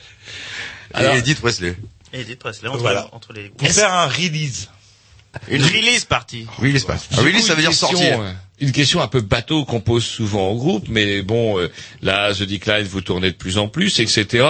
[0.99, 1.75] Et Edith Presley.
[2.11, 3.07] Et Edith Presley entre, Voilà.
[3.13, 3.49] entre les.
[3.49, 4.67] Pour faire un release.
[5.49, 6.45] Une release partie.
[6.57, 6.85] Release.
[6.85, 8.21] Du Release coup, ça veut une dire question, sortir.
[8.21, 11.69] euh, Une question un peu bateau qu'on pose souvent au groupe, mais bon, euh,
[12.03, 14.45] là, The Decline, vous tournez de plus en plus, etc.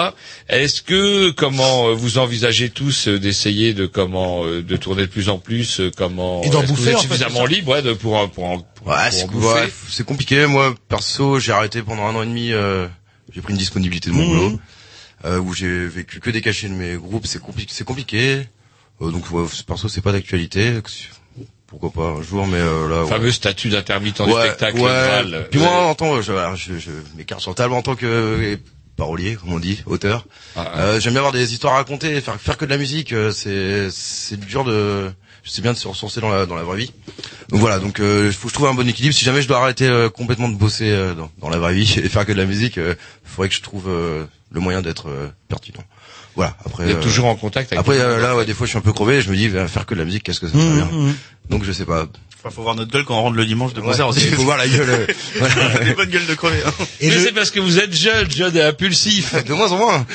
[0.49, 5.07] Est-ce que, comment euh, vous envisagez tous euh, d'essayer de comment euh, de tourner de
[5.07, 7.47] plus en plus, euh, comment Et d'en bouffer, vous êtes en fait, suffisamment c'est ça
[7.47, 9.11] libre ouais, de, pour, en- pour, en- pour, Ouais, pour
[9.89, 10.45] c'est en compliqué.
[10.47, 12.51] Moi, perso, j'ai arrêté pendant un an et demi.
[12.51, 12.87] euh,
[13.33, 14.27] j'ai pris une disponibilité de mon Mhm.
[14.27, 14.59] boulot,
[15.25, 17.25] euh, où j'ai vécu que des cachets de mes groupes.
[17.25, 17.71] C'est compliqué.
[17.73, 18.41] C'est compliqué.
[19.01, 19.25] Euh, donc,
[19.65, 20.79] perso, c'est pas d'actualité.
[21.67, 22.95] Pourquoi pas un jour, mais euh, là.
[22.97, 23.09] Le ouais.
[23.09, 24.79] fameux statut d'intermittent du Ouais, spectacle.
[24.79, 25.47] ouais.
[25.49, 25.89] Puis moi, Ouais.
[25.89, 28.55] en tant, je, je, je m'écarte sur table en tant que euh,
[28.95, 30.27] parolier, comme on dit, auteur.
[30.55, 30.79] Ah, ah.
[30.81, 33.11] Euh, J'aime bien avoir des histoires à raconter, faire faire que de la musique.
[33.11, 35.11] euh, c'est c'est dur de.
[35.45, 36.93] C'est bien de se ressourcer dans la dans la vraie vie.
[37.49, 39.13] Donc voilà, donc euh, faut que je trouve un bon équilibre.
[39.13, 41.99] Si jamais je dois arrêter euh, complètement de bosser euh, dans, dans la vraie vie
[42.03, 42.93] et faire que de la musique, euh,
[43.25, 45.83] faudrait que je trouve euh, le moyen d'être euh, pertinent.
[46.35, 46.55] Voilà.
[46.65, 46.85] Après.
[46.85, 48.77] Vous êtes euh, toujours en contact avec Après euh, là, ouais, des fois, je suis
[48.77, 49.17] un peu crevé.
[49.17, 50.89] et Je me dis, faire que de la musique, qu'est-ce que ça serait bien.
[51.49, 52.07] Donc je sais pas.
[52.45, 54.25] Enfin, faut voir notre gueule quand on rentre le dimanche de Ouais, concert aussi.
[54.27, 54.89] il faut voir la gueule.
[54.89, 55.07] euh,
[55.39, 55.79] voilà.
[55.79, 56.59] Des bonnes gueules de crever.
[56.65, 56.73] hein.
[56.99, 59.33] Et mais le, c'est parce que vous êtes jeune, jeune et impulsif.
[59.45, 60.05] De moins en moins.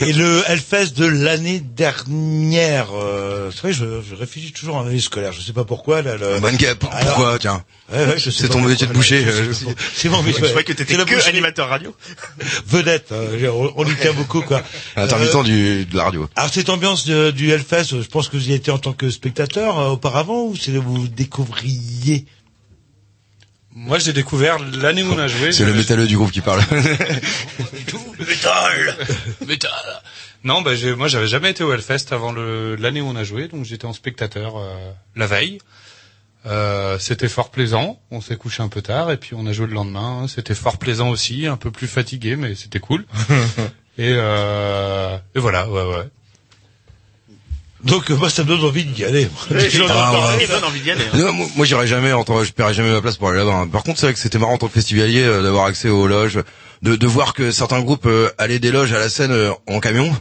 [0.00, 2.88] et le Hellfest de l'année dernière.
[2.94, 5.32] Euh, c'est vrai, je, je réfléchis toujours à l'année scolaire.
[5.32, 6.02] Je sais pas pourquoi.
[6.02, 6.40] Là, le...
[6.40, 6.76] Bonne gueule.
[6.76, 9.22] Pourquoi, Alors- tiens Ouais, ouais, je sais C'est ton métier de boucher.
[9.22, 9.72] là, euh, je sais pas.
[9.94, 10.40] C'est mon métier.
[10.42, 11.94] Je croyais que t'étais que animateur radio.
[12.66, 13.12] Vedette.
[13.12, 13.16] hein,
[13.52, 14.62] on, on y tient beaucoup, quoi.
[14.96, 16.26] Intermittent Euh, du, de la radio.
[16.36, 19.78] Alors cette ambiance du Hellfest, je pense que vous y étiez en tant que spectateur
[19.78, 21.06] euh, auparavant ou c'est vous
[23.74, 25.50] Moi, j'ai découvert l'année où on a joué.
[25.52, 26.60] C'est le métalleux du groupe qui parle.
[28.18, 28.96] Métal
[29.46, 29.70] Métal
[30.44, 33.24] Non, bah, j'ai- moi, j'avais jamais été au Hellfest avant le- l'année où on a
[33.24, 34.74] joué, donc j'étais en spectateur euh,
[35.16, 35.58] la veille.
[36.44, 38.00] Euh, c'était fort plaisant.
[38.10, 40.26] On s'est couché un peu tard et puis on a joué le lendemain.
[40.28, 43.04] C'était fort plaisant aussi, un peu plus fatigué, mais c'était cool.
[43.98, 46.08] et, euh, et voilà, ouais, ouais.
[47.84, 49.28] Donc euh, moi ça me donne envie d'y aller.
[49.50, 49.54] Ah,
[51.56, 53.54] moi, j'irai jamais en tant, je paierai jamais ma place pour aller là-bas.
[53.54, 53.68] hein.
[53.68, 56.06] Par contre, c'est vrai que c'était marrant en tant que festivalier euh, d'avoir accès aux
[56.06, 56.38] loges,
[56.82, 59.80] de, de voir que certains groupes euh, allaient des loges à la scène euh, en
[59.80, 60.14] camion.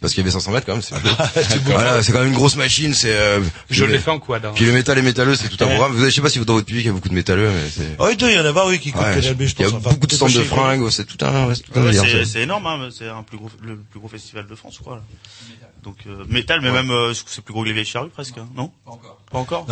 [0.00, 0.82] parce qu'il y avait 500 mètres quand même.
[0.82, 0.94] C'est
[1.66, 2.94] voilà, c'est quand même une grosse machine.
[2.94, 4.44] C'est euh, Je l'ai fait en quad.
[4.44, 4.52] hein.
[4.54, 5.92] Puis le métal et métalleux, c'est tout un programme.
[5.92, 7.50] Vous, je sais pas si vous dans votre public il y a beaucoup de métalleux,
[7.50, 7.96] mais c'est.
[8.00, 9.82] Oh, il y en avoir, oui, qui coupent Ouais, je il y a pense.
[9.82, 11.54] Beaucoup de pas de fringues, c'est tout un, ouais,
[12.24, 14.96] c'est énorme, hein, c'est un plus gros, le plus gros festival de France, je crois.
[14.96, 15.02] Là.
[15.84, 16.74] Donc euh, métal, mais Ouais.
[16.82, 19.18] même euh, c'est plus gros que les vieilles charrues presque, hein, non Pas encore.
[19.30, 19.66] Pas encore.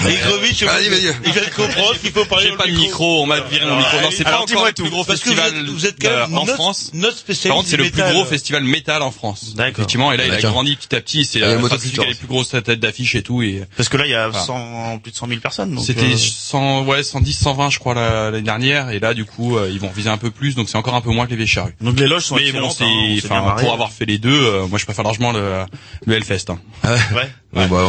[0.00, 1.14] Igrovitch, Vas-y, vas-y.
[1.24, 3.76] il vient de comprendre qu'il faut parler J'ai pas de micro, on m'a viré mon
[3.76, 4.00] micro.
[4.00, 6.08] Non, c'est pas encore le plus gros parce que festival vous êtes- vous êtes quand
[6.08, 6.90] euh, même en notre- France.
[6.94, 9.54] notre spécialiste Par contre, c'est le plus gros festival métal en France.
[9.54, 9.70] D'accord.
[9.82, 11.24] Effectivement, et là, il a grandi petit à petit.
[11.24, 13.42] C'est Ah, il y a euh, qui a les plus grosses têtes d'affiche et tout.
[13.42, 14.44] Et Parce que là, il y a Voilà.
[14.44, 15.78] 100, plus de 100 000 personnes.
[15.80, 18.90] c'était euh, 100, ouais, 110, 120, je crois, la- l'année dernière.
[18.90, 21.00] Et là, du coup, euh, ils vont viser un peu plus, donc c'est encore un
[21.00, 21.74] peu moins que les vieilles charrues.
[21.80, 24.66] Donc les loges sont Mais bon, c'est, hein, enfin, pour avoir fait les deux, euh,
[24.66, 25.64] moi, je préfère largement le,
[26.06, 26.46] le Hellfest.
[26.48, 26.58] Hein.
[26.82, 27.00] Ah ouais.
[27.14, 27.30] Ouais.
[27.54, 27.82] Ouais, bah.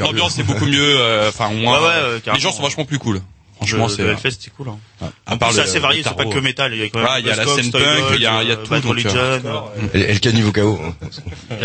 [0.00, 1.80] L'ambiance est beaucoup mieux, euh, enfin, moins.
[1.80, 3.22] Ouais, ouais, euh, les gens sont vachement plus cool.
[3.56, 4.02] Franchement, le, c'est.
[4.02, 4.68] le Hellfest, c'est cool.
[4.68, 4.78] Hein.
[5.00, 5.08] ouais.
[5.26, 6.74] En plus, c'est le- assez varié, le c'est pas que métal.
[6.74, 7.82] Il y a quand même Ouais, il y a la scène punk,
[8.14, 9.10] il y a- il y a euh, tout, donc, Religion.
[9.16, 9.38] euh,
[9.94, 10.78] Et, et le caniveau KO.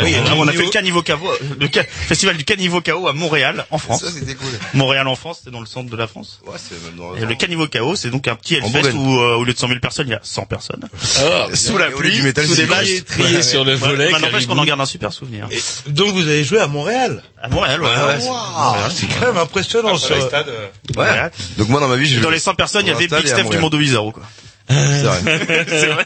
[0.03, 1.15] Oui, on a fait le Caniveau KO,
[1.59, 4.01] le ca- festival du Caniveau KO à Montréal, en France.
[4.05, 4.47] Ça, c'était cool.
[4.73, 6.39] Montréal en France, c'est dans le centre de la France.
[6.47, 9.35] Ouais, c'est même dans Et le Caniveau KO, c'est donc un petit Hellfest où, euh,
[9.35, 10.87] au lieu de 100 000 personnes, il y a 100 personnes.
[11.53, 12.87] sous la pluie, du métal, sous c'est des du vaches.
[12.87, 15.47] trié- trié sur le volet, Ouais, n'empêche qu'on en garde un super souvenir.
[15.87, 17.21] Donc vous avez joué à Montréal?
[17.41, 17.89] À Montréal, ouais.
[18.19, 19.97] C'est- Ah, c'est quand même impressionnant.
[19.97, 21.29] Stades, euh, Ouais.
[21.57, 23.49] Donc moi dans ma vie, j'ai Dans les 100 personnes, il y avait Big Steph
[23.49, 23.57] du.
[23.57, 24.23] Mondo Bizarro, quoi.
[24.69, 25.65] C'est vrai.
[25.67, 26.05] c'est vrai.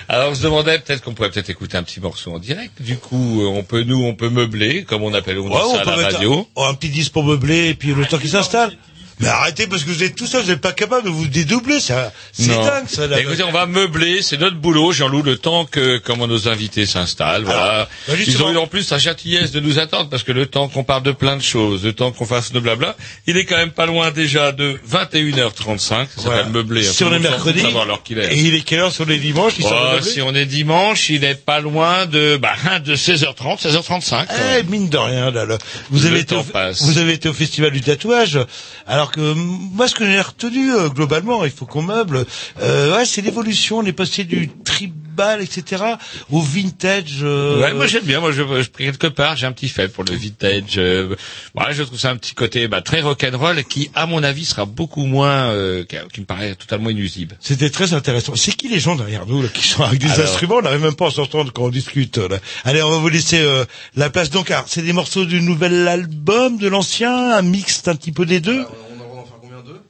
[0.08, 2.82] Alors on se demandait peut-être qu'on pourrait peut-être écouter un petit morceau en direct.
[2.82, 5.60] Du coup, euh, on peut nous, on peut meubler, comme on appelle on dit Ouais,
[5.60, 6.40] ça on à peut la radio.
[6.40, 8.76] un, oh, un petit disque pour meubler et puis le temps qu'il s'installe.
[9.20, 11.80] Mais arrêtez parce que vous êtes tout seul, vous n'êtes pas capable de vous dédoubler,
[11.80, 13.06] ça, c'est dingue ça.
[13.06, 13.20] là.
[13.20, 17.44] Écoutez, on va meubler, c'est notre boulot, Jean-Loup, le temps que comment nos invités s'installent.
[17.44, 17.88] Voilà.
[18.08, 20.68] Bah, Ils ont eu en plus la gentillesse de nous attendre parce que le temps
[20.68, 23.56] qu'on parle de plein de choses, le temps qu'on fasse de blabla, il est quand
[23.56, 25.78] même pas loin déjà de 21h35.
[25.78, 26.38] Ça Voilà.
[26.38, 26.82] s'appelle meubler.
[26.82, 27.62] Si on est mercredi,
[28.04, 28.34] qu'il est.
[28.34, 31.34] et il est quelle heure sur les dimanches Oh, si on est dimanche, il est
[31.34, 34.26] pas loin de bah, de 16h30, 16h35.
[34.26, 34.26] quoi.
[34.58, 35.58] Eh, mine de rien, là, là.
[35.90, 36.82] Vous Le avez été temps au, passe.
[36.82, 38.38] vous avez été au festival du tatouage,
[38.86, 42.24] alors que mm, moi, ce que j'ai retenu euh, globalement, il faut qu'on meuble.
[42.60, 43.78] Euh, ouais, c'est l'évolution.
[43.78, 45.82] On est passé du tribal, etc.,
[46.30, 47.18] au vintage.
[47.22, 48.20] euh, Ouais, moi j'aime bien.
[48.20, 50.74] Moi, je, je quelque part, j'ai un petit fait pour le vintage.
[50.78, 51.14] Euh,
[51.54, 54.64] ouais, je trouve ça un petit côté bah, très rock'n'roll qui, à mon avis, sera
[54.64, 57.36] beaucoup moins, euh, qui, qui me paraît totalement inusible.
[57.40, 58.34] C'était très intéressant.
[58.36, 60.26] C'est qui les gens derrière nous là, qui sont avec des Alors.
[60.26, 60.56] instruments?
[60.56, 62.18] On n'arrive même pas à s'entendre quand on discute.
[62.18, 62.38] Là.
[62.64, 63.64] Allez, on va vous laisser euh,
[63.96, 64.30] la place.
[64.30, 68.26] Donc, alors, c'est des morceaux du nouvel album, de l'ancien, un mixte un petit peu
[68.26, 68.64] des deux?
[68.96, 69.80] On en va en faire combien deux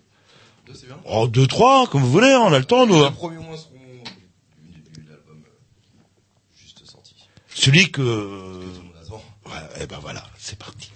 [0.66, 0.91] Deux c'est bien.
[1.05, 2.35] Oh, deux, trois, comme vous voulez.
[2.35, 2.95] On a le temps, nous.
[2.95, 3.12] Les hein.
[3.12, 3.74] premiers mois seront
[4.62, 7.15] du début de l'album euh, juste sorti.
[7.55, 8.03] Celui que.
[8.03, 10.91] Ouais, eh ben voilà, c'est parti.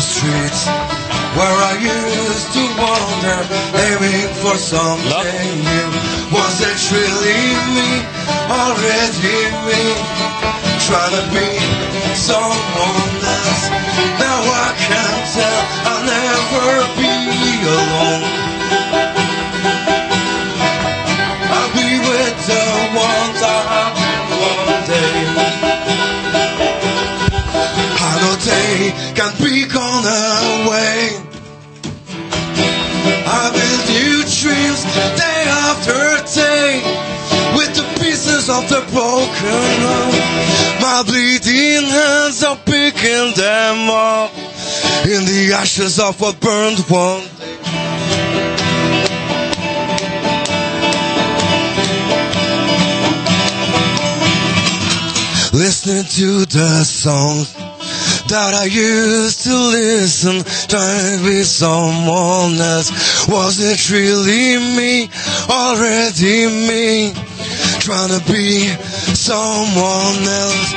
[0.00, 0.66] Streets
[1.36, 3.40] where I used to wander,
[3.76, 5.88] aiming for something new.
[6.32, 7.40] Was it really
[7.76, 7.90] me,
[8.48, 9.82] or already me,
[10.84, 11.48] trying to be
[12.16, 13.64] someone else?
[14.20, 17.14] Now I can't tell I'll never be
[17.64, 18.24] alone.
[21.56, 22.64] I'll be with the
[22.96, 23.95] ones I have
[28.78, 31.10] know they can be gone away.
[33.28, 34.82] I build new dreams
[35.16, 35.98] day after
[36.34, 36.82] day
[37.56, 39.66] with the pieces of the broken.
[40.80, 44.32] My bleeding hands are picking them up
[45.06, 47.52] in the ashes of what burned one day.
[55.52, 57.65] Listening to the songs
[58.28, 62.90] that I used to listen, trying to be someone else.
[63.28, 65.08] Was it really me,
[65.48, 67.14] already me,
[67.78, 68.68] trying to be
[69.14, 70.72] someone else?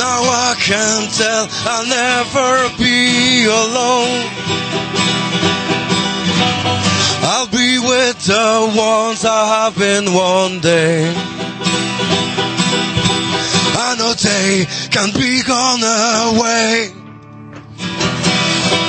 [0.00, 4.24] Now I can tell I'll never be alone.
[7.26, 11.33] I'll be with the ones I have been one day.
[14.34, 16.90] They can be gone away.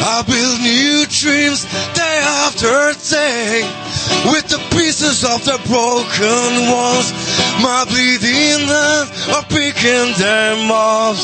[0.07, 3.61] I build new dreams day after day
[4.31, 7.07] with the pieces of the broken ones.
[7.61, 11.19] My bleeding hands are picking them off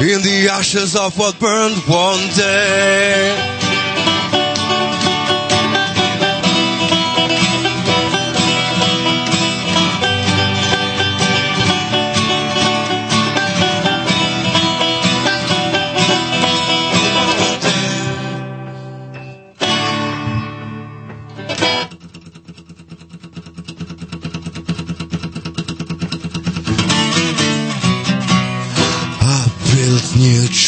[0.00, 3.59] in the ashes of what burned one day.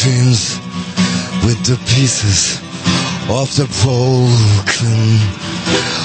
[0.03, 0.59] Dreams
[1.47, 2.59] with the pieces
[3.31, 4.99] of the broken.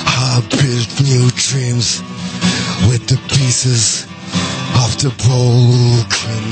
[0.06, 1.98] I built new dreams
[2.86, 4.06] with the pieces
[4.78, 6.44] of the broken.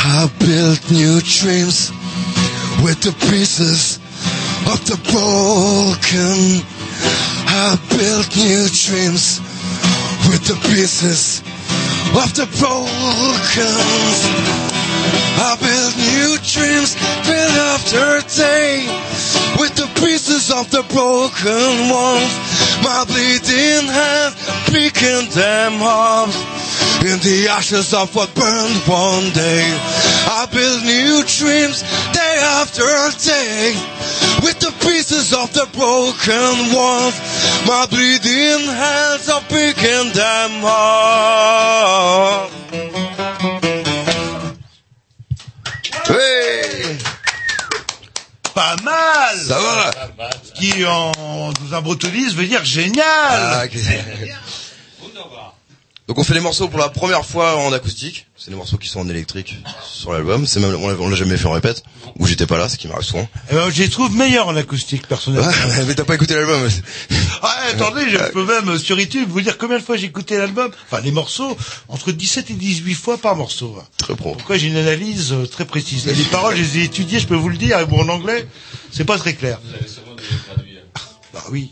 [0.00, 1.92] I built new dreams
[2.82, 4.00] with the pieces
[4.72, 6.64] of the broken.
[7.52, 9.40] I built new dreams
[10.30, 11.40] with the pieces
[12.16, 14.69] of the broken.
[15.40, 16.94] I build new dreams
[17.26, 18.86] day after day
[19.58, 22.32] with the pieces of the broken ones.
[22.82, 24.36] My bleeding hands
[24.70, 26.28] picking them up
[27.02, 29.64] in the ashes of what burned one day.
[30.28, 31.82] I build new dreams
[32.12, 32.84] day after
[33.24, 33.74] day
[34.42, 37.16] with the pieces of the broken ones.
[37.66, 42.59] My bleeding hands are picking them up.
[46.10, 46.96] Hey
[48.54, 49.38] Pas mal.
[49.46, 49.90] Ça va.
[50.54, 53.04] Qui, en, dans un bretonise, veut dire génial.
[53.06, 53.78] Ah, ok.
[56.10, 58.26] Donc on fait les morceaux pour la première fois en acoustique.
[58.36, 59.56] C'est des morceaux qui sont en électrique
[59.88, 60.44] sur l'album.
[60.44, 61.84] C'est même on l'a- jamais fait en répète.
[62.18, 63.28] Ou j'étais pas là, ce qui m'arrive souvent.
[63.48, 65.46] Eh ben, je les trouve meilleurs en acoustique, personnellement.
[65.46, 66.68] Ouais, mais t'as pas écouté l'album.
[67.42, 70.36] Ah, attendez, je peux même, euh, sur YouTube, vous dire combien de fois j'ai écouté
[70.36, 70.72] l'album.
[70.90, 71.56] Enfin, les morceaux,
[71.88, 73.78] entre 17 et 18 fois par morceau.
[73.80, 73.84] hein.
[73.96, 74.34] Très pro.
[74.34, 76.08] Pourquoi j'ai une analyse euh, très précise?
[76.08, 78.08] Et les paroles, je les ai étudiées, je peux vous le dire, et bon, en
[78.08, 78.48] anglais,
[78.90, 79.60] c'est pas très clair.
[81.32, 81.70] Bah oui.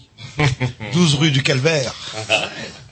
[0.93, 1.93] 12 rue du Calvaire.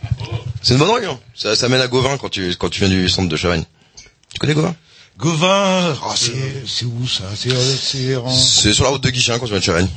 [0.67, 1.07] C'est une bonne rue.
[1.07, 1.21] Hein.
[1.37, 3.63] Ça, ça mène à Gauvin quand tu quand tu viens du centre de Chavagne.
[4.35, 4.75] Tu connais Gauvin?
[5.17, 7.23] Gauvin, oh, c'est, où ça?
[7.37, 8.29] C'est, euh, c'est en...
[8.29, 9.89] Sur la route de Guichin quand tu viens de Chavagne.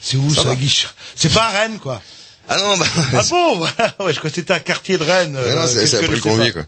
[0.00, 0.54] C'est où Ça ça, va.
[0.54, 2.00] Guiche C'est pas à Rennes, quoi.
[2.48, 2.86] Ah non, bah.
[3.12, 3.60] Ah bon
[4.06, 5.32] Ouais, je crois que c'était un quartier de Rennes.
[5.34, 6.50] Non, euh, c'est- après le pas.
[6.52, 6.62] quoi.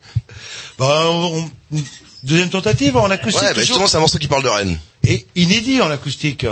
[0.79, 1.83] Bah, on- on-
[2.23, 3.41] deuxième tentative en acoustique.
[3.41, 3.67] Ouais, bah toujours.
[3.69, 4.79] justement, c'est un morceau qui parle de Rennes.
[5.05, 6.45] Et inédit en acoustique.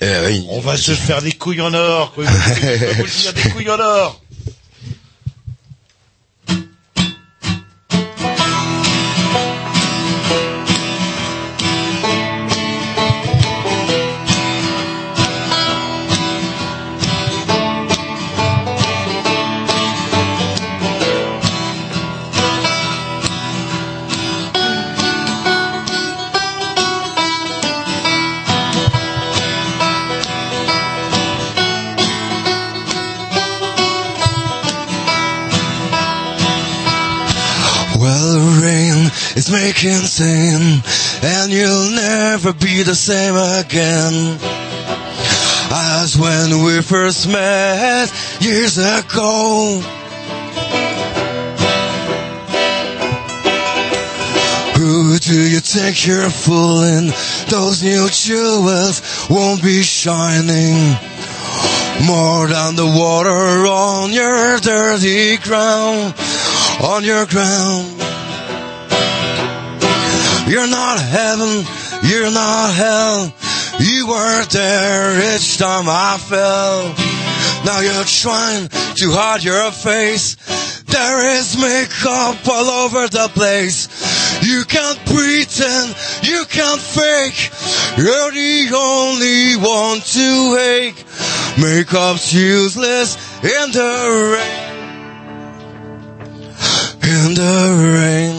[0.00, 0.46] Eh oui.
[0.48, 2.12] On va se faire des couilles en or.
[2.14, 2.24] Quoi.
[2.26, 4.22] Vous dire, des couilles en or.
[39.48, 40.82] Is making sin,
[41.22, 44.38] and you'll never be the same again.
[45.70, 48.10] As when we first met
[48.40, 49.80] years ago.
[54.76, 57.12] Who do you think you're fooling?
[57.48, 60.96] Those new jewels won't be shining
[62.06, 66.14] more than the water on your dirty ground,
[66.82, 67.97] on your ground.
[70.48, 71.64] You're not heaven,
[72.08, 73.34] you're not hell.
[73.80, 76.94] You were there each time I fell.
[77.64, 80.36] Now you're trying to hide your face.
[80.84, 83.88] There is makeup all over the place.
[84.42, 87.50] You can't pretend, you can't fake.
[87.98, 91.04] You're the only one to hate.
[91.58, 94.78] Makeup's useless in the rain.
[97.02, 98.37] In the rain.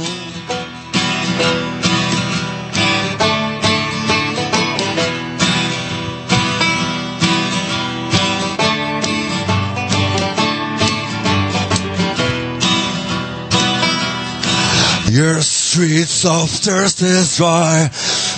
[15.80, 17.90] Streets of thirst is dry,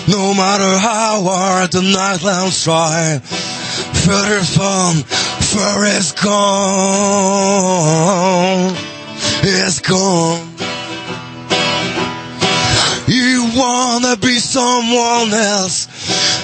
[0.07, 3.17] no matter how hard the night lamps try.
[4.05, 5.01] Further from,
[5.49, 6.35] fur is gone,
[9.41, 10.47] is gone.
[13.07, 15.87] You wanna be someone else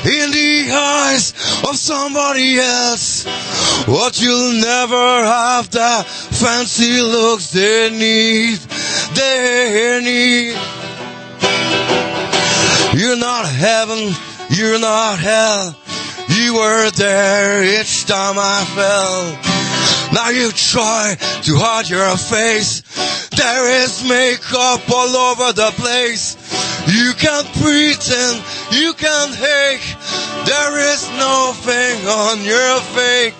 [0.04, 1.34] in the eyes
[1.64, 3.26] of somebody else.
[3.86, 8.58] What you'll never have the fancy looks they need,
[9.14, 10.87] they need.
[12.98, 14.12] You're not heaven,
[14.50, 15.76] you're not hell.
[16.30, 20.14] You were there each time I fell.
[20.14, 22.82] Now you try to hide your face.
[23.30, 26.38] There is makeup all over the place.
[26.88, 28.42] You can't pretend,
[28.72, 29.96] you can't hate.
[30.50, 33.36] There is nothing on your face.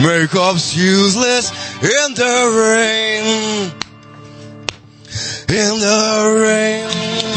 [0.00, 1.52] Makeup's useless
[1.82, 3.72] in the rain.
[5.50, 7.35] In the rain.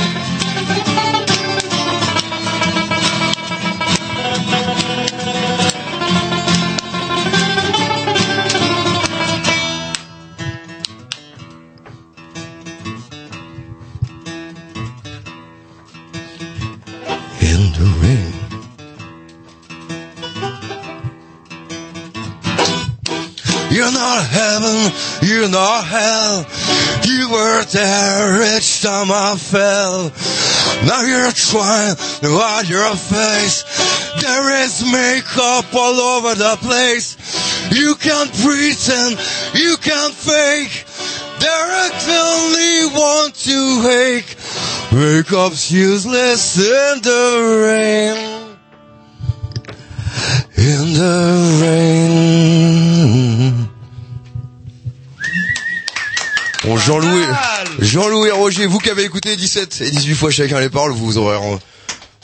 [17.85, 18.33] Rain.
[23.71, 24.91] You're not heaven,
[25.21, 26.45] you're not hell.
[27.05, 30.11] You were there each time I fell.
[30.85, 33.63] Now you're trying to hide your face.
[34.21, 37.15] There is makeup all over the place.
[37.71, 39.19] You can't pretend,
[39.53, 40.85] you can't fake.
[41.39, 43.81] There is only one to
[44.91, 44.97] hate.
[44.97, 48.17] Makeup's useless in the rain.
[50.57, 53.53] In the rain.
[56.63, 57.25] Bon, Jean-Louis,
[57.79, 61.17] Jean-Louis et Roger, vous qui avez écouté 17 et 18 fois chacun les paroles, vous
[61.17, 61.37] aurez,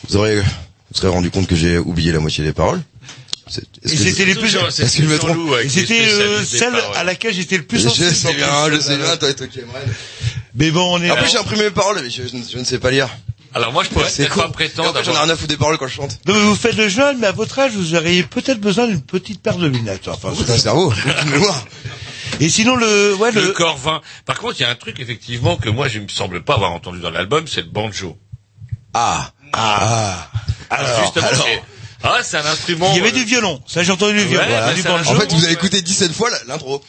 [0.07, 0.45] vous aurez, vous
[0.93, 2.81] serez rendu compte que j'ai oublié la moitié des paroles.
[3.83, 6.03] Et c'était les plus, Est-ce que je me trompe Et c'était
[6.45, 8.13] celle à laquelle j'étais le plus Je sensible.
[8.13, 9.85] sais bien, je sais bien, toi, toi qui aimerais.
[10.55, 11.11] Mais bon, on est.
[11.11, 13.09] En plus, j'ai imprimé mes paroles, mais je, je ne- je ne sais pas lire.
[13.53, 14.41] Alors moi, je pourrais C'est peut-être con.
[14.41, 16.19] pas prétendre J'en ai rien à foutre des paroles quand je chante.
[16.27, 19.01] Non, mais vous faites le jeune, mais à votre âge, vous auriez peut-être besoin d'une
[19.01, 20.07] petite paire de lunettes.
[20.09, 20.91] Enfin, C'est un cerveau,
[21.23, 21.65] une mémoire.
[22.41, 24.01] Et sinon, le, ouais, le le, corps vain.
[24.25, 26.71] Par contre, il y a un truc effectivement que moi je me semble pas avoir
[26.73, 28.17] entendu dans l'album, c'est le banjo.
[28.93, 29.31] Ah.
[29.53, 30.29] Ah.
[30.69, 31.45] Alors, Justement, alors.
[31.45, 31.61] c'est-
[32.03, 32.91] ah, c'est un instrument.
[32.91, 33.61] il y avait euh, du violon.
[33.67, 34.43] Ça, j'ai entendu du violon.
[34.43, 35.11] Ouais, Voilà, du banjo.
[35.11, 36.83] En fait, vous avez écouté 17 fois l'intro.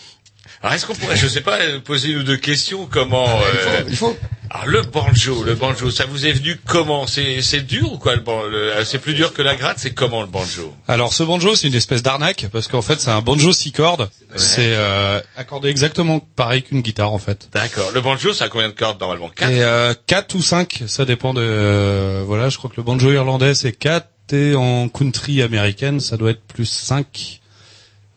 [0.66, 3.84] Alors, est-ce qu'on pourrait, je sais pas, euh, poser une ou deux questions Comment euh,
[3.88, 4.16] Il faut.
[4.50, 7.06] Alors, le banjo, le banjo, ça vous est venu comment?
[7.06, 9.78] C'est c'est dur ou quoi le, le- euh, C'est plus dur que la gratte?
[9.78, 10.74] C'est comment le banjo?
[10.88, 14.10] Alors ce banjo, c'est une espèce d'arnaque parce qu'en fait, c'est un banjo six cordes.
[14.34, 17.48] C'est euh, accordé exactement pareil qu'une guitare en fait.
[17.52, 17.92] D'accord.
[17.94, 19.28] Le banjo, ça a combien de cordes normalement?
[19.28, 19.52] Quatre?
[19.52, 23.12] Et euh, 4 ou 5, ça dépend de euh, voilà, je crois que le banjo
[23.12, 27.40] irlandais c'est 4 et en country américaine, ça doit être plus 5.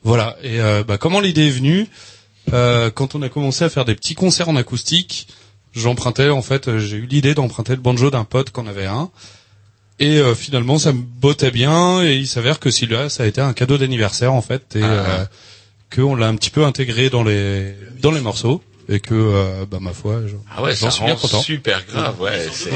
[0.03, 1.87] Voilà, et euh, bah, comment l'idée est venue?
[2.53, 5.27] Euh, Quand on a commencé à faire des petits concerts en acoustique,
[5.73, 9.09] j'empruntais en fait, euh, j'ai eu l'idée d'emprunter le banjo d'un pote qu'on avait un.
[9.99, 13.41] Et euh, finalement, ça me bottait bien et il s'avère que celui-là, ça a été
[13.41, 15.25] un cadeau d'anniversaire en fait et euh,
[15.89, 19.65] que on l'a un petit peu intégré dans les dans les morceaux et que euh,
[19.69, 21.41] bah ma foi, j'en Ah ouais, j'en suis bien content.
[21.41, 22.19] super grave.
[22.21, 22.71] Ouais, c'est.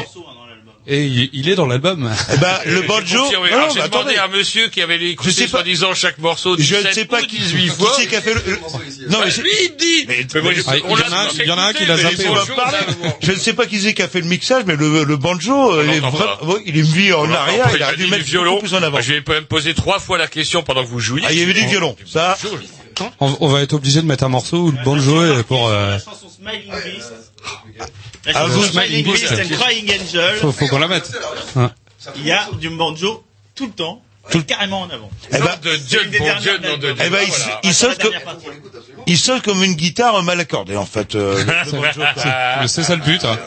[0.85, 2.11] Et il, il est dans l'album.
[2.41, 3.17] Ben, le banjo.
[3.17, 4.15] Non, j'ai demandé attendez.
[4.17, 6.91] à un monsieur qui avait écouté Je sais pas- soi-disant chaque morceau Je 17 ne
[6.91, 7.93] sais pas ou qui, 18 qui fois.
[7.97, 8.57] c'est qui a fait le, le-
[9.09, 10.05] non, Bah, mais c'est- lui, il dit.
[10.09, 11.57] Mais- Mais moi, je- Ah, il on y en a un- tous il y en
[11.57, 12.23] a un écouté, qui l'a zappé,
[13.21, 15.71] Je ne sais pas qui c'est qui a fait le mixage, mais le, le banjo,
[15.73, 18.31] euh, il est vraiment, il est mis en arrière, il a a dû mettre du
[18.31, 18.59] violon.
[18.59, 18.99] plus en avant.
[18.99, 21.23] Je lui ai quand même posé trois fois la question pendant que vous jouiez.
[21.25, 21.95] Ah, il y avait du violon.
[22.05, 22.37] Ça,
[23.19, 25.71] On, on va être obligé de mettre un morceau où le banjo est pour.
[28.25, 30.35] Ah, La vous, Smiling Beast and Crying Angel.
[30.39, 31.11] faut, faut qu'on la mette.
[31.55, 31.71] Hein.
[32.15, 33.23] Il y a du banjo
[33.55, 34.01] tout le temps,
[34.47, 35.09] carrément en avant.
[35.31, 36.91] Eh ben, de Dieu, bon Dieu, nom de.
[36.91, 36.95] Dieu.
[37.05, 37.59] eh ben, il, Voilà.
[37.63, 38.13] il sonne comme,
[39.07, 42.23] il sonne comme une guitare mal accordée, en fait, euh, le- le banjo, quoi.
[42.61, 43.23] Mais c'est ça le but.
[43.25, 43.37] Hein.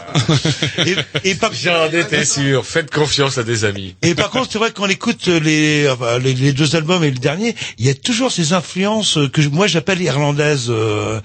[1.24, 2.64] Et, et par, J'en étais sûr.
[2.66, 3.96] Faites confiance à des amis.
[4.02, 7.18] et par contre, c'est vrai qu'on écoute les, enfin, les, les deux albums et le
[7.18, 10.66] dernier, il y a toujours ces influences que je- moi j'appelle irlandaises.
[10.68, 11.20] euh,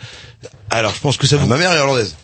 [0.70, 1.48] alors, je pense que ça vous.
[1.48, 2.16] Ma mère est irlandaise.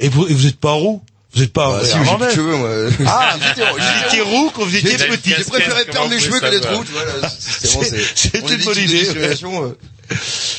[0.00, 1.02] Et vous, et vous êtes pas roux
[1.34, 2.70] Vous êtes pas Bah, si, j'ai de cheveux, moi.
[3.06, 5.34] Ah, J'étais- vous étiez roux quand vous étiez petit.
[5.36, 8.38] J'ai préféré perdre mes cheveux que d'être roux, tu vois, là, c'est C'est- c'est, c'est
[8.38, 9.08] une bonne de idée.
[9.08, 9.72] euh.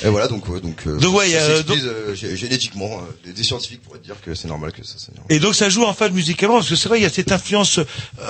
[0.04, 3.82] Et voilà, donc, ouais, donc, euh, Donc, ouais, euh, euh, gé- génétiquement, euh, des, scientifiques
[3.82, 5.26] pourraient dire que c'est normal que ça s'améliore.
[5.30, 7.32] Et donc ça joue en fait musicalement parce que c'est vrai il y a cette
[7.32, 7.86] influence, euh,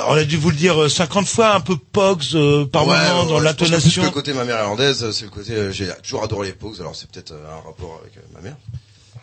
[0.10, 2.96] on a dû vous le dire euh, 50 fois, un peu Pogs euh, par Ouais,
[3.10, 4.04] moment ouais, dans l'intonation.
[4.04, 6.96] le côté ma mère irlandaise, c'est le côté, euh, j'ai toujours adoré les Pogues, alors
[6.96, 8.56] c'est peut-être euh, un rapport avec euh, ma mère.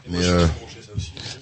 [0.09, 0.47] Mais, euh,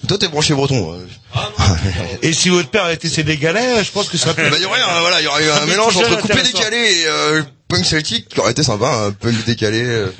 [0.07, 0.93] toi t'es branché breton.
[0.93, 1.05] euh.
[2.21, 4.81] Et si votre père était sénégalais, je pense que ça serait Bah, il y aurait
[4.81, 8.29] un, voilà, il y aurait eu un mélange entre coupé décalé et euh, punk celtique
[8.29, 9.81] qui aurait été sympa, un punk décalé.
[9.83, 10.11] euh.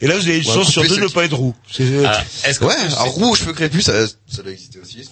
[0.00, 1.54] Et là vous avez une Ouais, chance sur deux de ne pas être roux.
[1.72, 4.78] C'est- euh, Ah, est-ce qu'on Ouais, peut- alors roux cheveux crépus, ça, ça doit exister
[4.80, 5.02] aussi.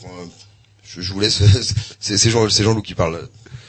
[0.88, 1.40] Je, je vous laisse,
[2.00, 3.26] c'est c'est Jean, c'est Jean-Loup qui parle.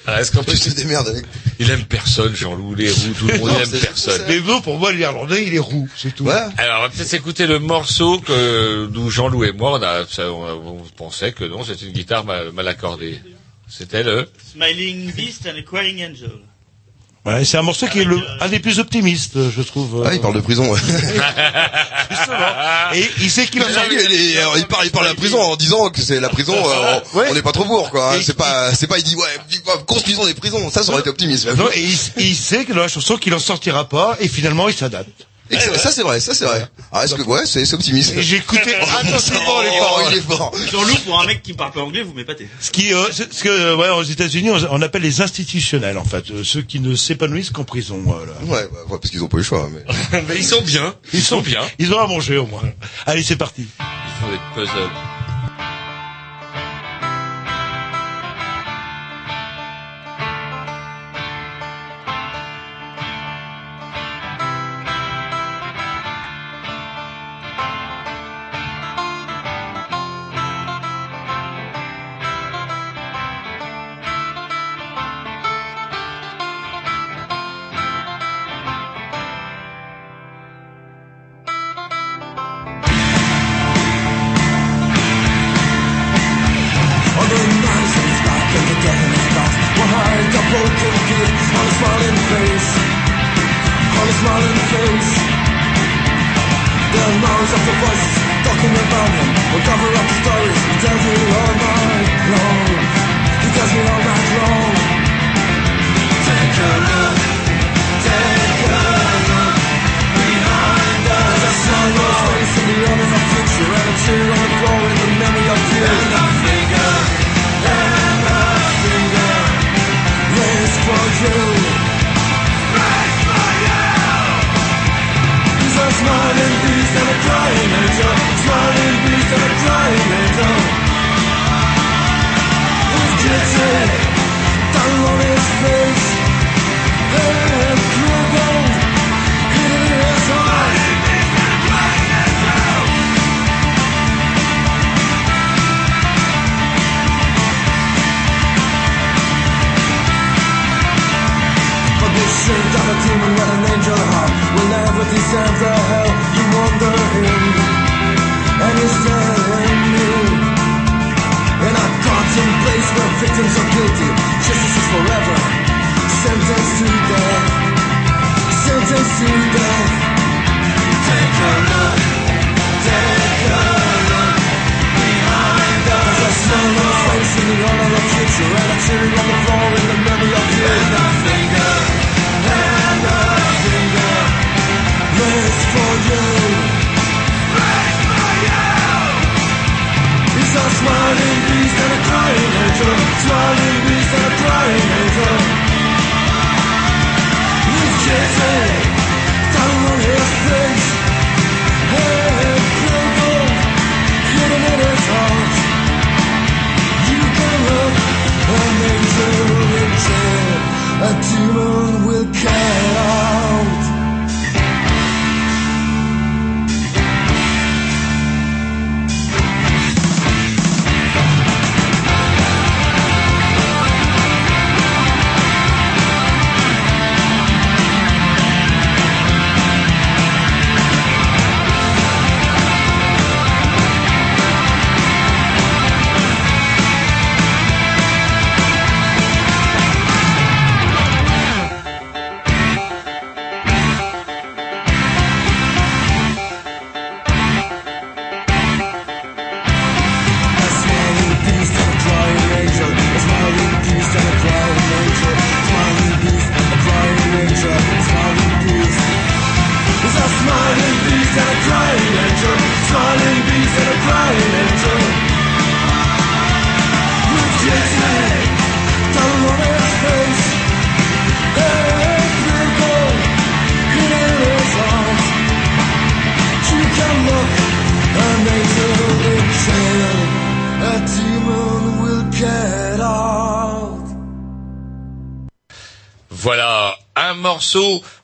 [0.10, 1.26] Ah, est-ce qu'on peut Tu te démerdes avec.
[1.60, 4.22] Il aime personne, Jean-Loup, les roux, tout le monde Non, aime c'est- personne.
[4.30, 6.24] Mais bon, pour moi l'Irlandais il est roux, c'est tout.
[6.26, 6.34] Ouais.
[6.58, 10.78] Alors, on va peut-être s'écouter le morceau que d'où Jean-Loup et moi, on, a, on,
[10.80, 13.20] on pensait que non, c'était une guitare mal, mal accordée.
[13.68, 14.30] C'était le...
[14.54, 16.32] Smiling Beast and Crying Angel.
[17.28, 20.04] Ouais, c'est un morceau qui est le, un des plus optimistes, je trouve.
[20.08, 20.72] Ah, il parle de prison.
[20.72, 20.80] ouais.
[22.96, 25.56] Et il sait qu'il en a il, il parle, il parle de la prison en
[25.58, 26.54] disant que c'est la prison.
[26.66, 27.34] euh, on- Ouais.
[27.34, 28.14] N'est pas trop pour quoi.
[28.14, 28.20] hein.
[28.24, 28.98] C'est pas, c'est pas.
[28.98, 30.70] Il dit ouais, construisons des prisons.
[30.72, 31.48] Ça, ça aurait été optimiste.
[31.58, 34.70] Non, et il, il sait que dans la chanson qu'il en sortira pas, et finalement
[34.70, 35.28] il s'adapte.
[35.50, 36.68] Et ça, ça, c'est vrai, ça c'est vrai.
[36.92, 38.14] Ah, est-ce que ouais, c'est c'est optimiste.
[38.18, 40.06] Et j'ai écouté attentivement les Oh, paroles.
[40.12, 40.54] il est fort.
[40.72, 42.48] Jean-Loup, pour un mec qui parle pas anglais, vous m'épatez.
[42.60, 46.04] Ce qui, euh, ce que, euh, ouais, aux États-Unis, on, on appelle les institutionnels, en
[46.04, 48.02] fait, euh, ceux qui ne s'épanouissent qu'en prison.
[48.04, 48.34] Voilà.
[48.44, 48.60] Ouais, ouais,
[48.90, 49.70] ouais, parce qu'ils ont pas eu le choix.
[49.74, 50.22] Mais...
[50.28, 50.94] Mais ils sont bien.
[51.14, 51.62] Ils, sont bien.
[51.80, 52.64] Ils ont à manger au moins.
[53.06, 53.68] Allez, c'est parti.
[53.80, 54.92] Ils font des puzzles.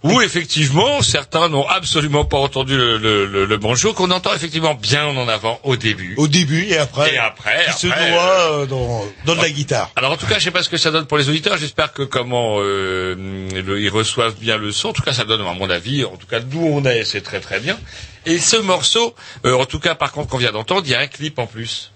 [0.04, 4.74] Où effectivement certains n'ont absolument pas entendu le, le, le, le banjo qu'on entend effectivement
[4.76, 6.16] bien en avant au début.
[6.18, 7.14] Au début et après.
[7.14, 9.92] Et après, Qui se noie euh, euh, dans, dans de la guitare.
[9.96, 11.58] Alors en tout cas, je sais pas ce que ça donne pour les auditeurs.
[11.58, 14.90] J'espère que comment euh, le- ils reçoivent bien le son.
[14.90, 16.04] En tout cas, ça donne à mon avis.
[16.06, 17.78] En tout cas, d'où on est, c'est très très bien.
[18.26, 19.16] Et ce morceau,
[19.46, 21.48] euh, en tout cas, par contre, qu'on vient d'entendre, il y a un clip en
[21.48, 21.92] plus.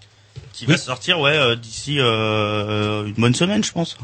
[0.53, 3.95] Qui va sortir, ouais, euh, d'ici euh, une bonne semaine, je pense.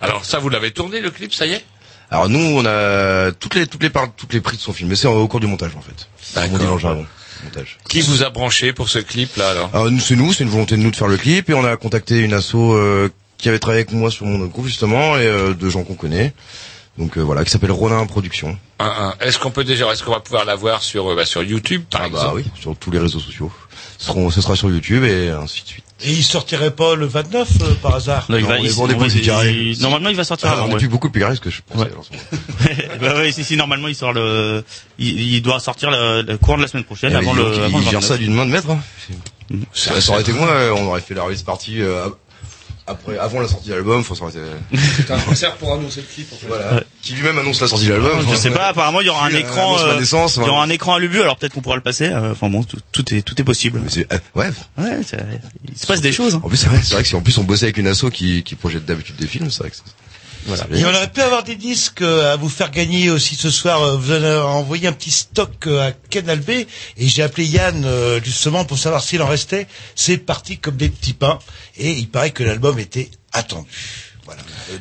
[0.00, 1.64] Alors ça, vous l'avez tourné le clip, ça y est?
[2.10, 4.96] Alors nous, on a toutes les toutes les parts, toutes les prises sont filmées.
[4.96, 6.08] C'est au cours du montage en fait.
[6.96, 7.04] On.
[7.44, 7.78] Montage.
[7.88, 10.50] Qui vous a branché pour ce clip là alors Alors nous, c'est nous, c'est une
[10.50, 13.48] volonté de nous de faire le clip et on a contacté une asso euh, qui
[13.48, 16.32] avait travaillé avec moi sur mon groupe justement et euh, de gens qu'on connaît.
[16.96, 18.58] Donc euh, voilà, qui s'appelle Ronin Productions.
[19.20, 21.84] Est-ce qu'on peut déjà, est-ce qu'on va pouvoir la voir sur euh, bah, sur YouTube
[21.88, 23.52] par Ah exemple bah oui, sur tous les réseaux sociaux.
[23.98, 25.84] Ce, seront- ce sera sur YouTube et ainsi de suite.
[26.04, 28.88] Et il sortirait pas le 29 euh, par hasard Non, il va- il- bon, on
[28.88, 29.52] est non, plus il- carré.
[29.52, 30.66] il- Normalement, il va sortir Ah, avant.
[30.66, 30.78] on est ouais.
[30.78, 31.90] plus beaucoup plus carré que je pensais.
[31.90, 32.04] moment.
[33.00, 34.64] bah ouais, si, si, normalement, il sort le,
[35.00, 37.78] il, il doit sortir le, le courant de la semaine prochaine, Eh, avant le, avant
[37.78, 38.04] le il gère 29.
[38.04, 38.70] ça d'une main de maître.
[38.70, 38.80] Hein.
[39.72, 42.08] C'est- Ça aurait été moi, on aurait fait la release party euh,
[42.88, 44.02] après, avant la sortie de l'album.
[44.02, 44.38] Faut été.
[44.96, 46.32] C'est un concert pour annoncer le clip.
[46.32, 46.46] En fait.
[46.48, 46.82] Voilà.
[47.02, 48.18] Qui lui-même annonce la sortie de l'album.
[48.30, 50.70] Je sais pas, apparemment, il y aura un euh, écran, euh, il y aura un
[50.70, 52.06] écran à l'ubu, alors peut-être qu'on pourra le passer.
[52.06, 53.80] euh, Enfin bon, tout, tout est, tout est possible.
[53.96, 54.50] euh, ouais.
[54.78, 55.00] Ouais,
[55.68, 56.34] il se passe des choses.
[56.36, 56.40] hein.
[56.44, 58.06] En plus, c'est vrai, c'est vrai que si en plus on bossait avec une asso
[58.12, 59.82] qui, qui projette d'habitude des films, c'est vrai que c'est.
[60.48, 60.64] Voilà.
[60.72, 63.82] Et on aurait pu avoir des disques euh, à vous faire gagner aussi ce soir.
[63.82, 66.66] Euh, Vous avez envoyé un petit stock euh, à Canal B et
[66.96, 67.86] j'ai appelé Yann
[68.24, 69.66] justement pour savoir s'il en restait.
[69.94, 71.38] C'est parti comme des petits pains
[71.76, 73.68] et il paraît que l'album était attendu.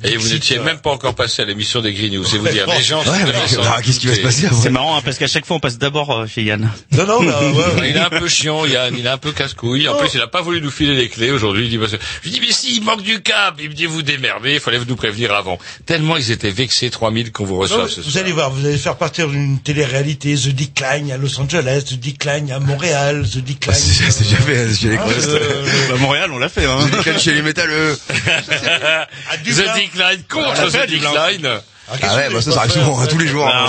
[0.03, 2.65] Et vous n'étiez même pas encore passé à l'émission des Green News, c'est vous dire.
[2.67, 3.19] Les gens Ouais,
[3.63, 5.77] ah, qu'est-ce qui va se passer C'est marrant hein, parce qu'à chaque fois on passe
[5.77, 6.69] d'abord euh, chez Yann.
[6.91, 7.39] Non non, bah,
[7.87, 9.87] Il est un peu chiant, Yann, il est un peu casse-couille.
[9.87, 11.65] En plus, il a pas voulu nous filer les clés aujourd'hui.
[11.65, 13.61] Il dit, parce que- je lui dis, mais si, il manque du câble.
[13.61, 15.57] Il me dit, vous démerdez, il fallait nous prévenir avant.
[15.85, 18.23] Tellement ils étaient vexés, 3000 qu'on vous Non, reçoive ce vous soir.
[18.23, 22.51] allez voir, vous allez faire partir d'une télé-réalité, The Decline à Los Angeles, The Decline
[22.51, 23.75] à Montréal, The Decline.
[23.75, 26.65] C'est déjà fait, chez les Ah, euh, Bah, Montréal on l'a fait.
[26.65, 26.77] Hein.
[26.91, 27.97] The Decline chez les métalleux.
[29.43, 30.91] The Decline contre On l'a fait, The.
[30.91, 31.47] Decline.
[31.89, 33.65] Ah ouais, bah ça, ça arrive souvent, hein, tous les jours, Bah,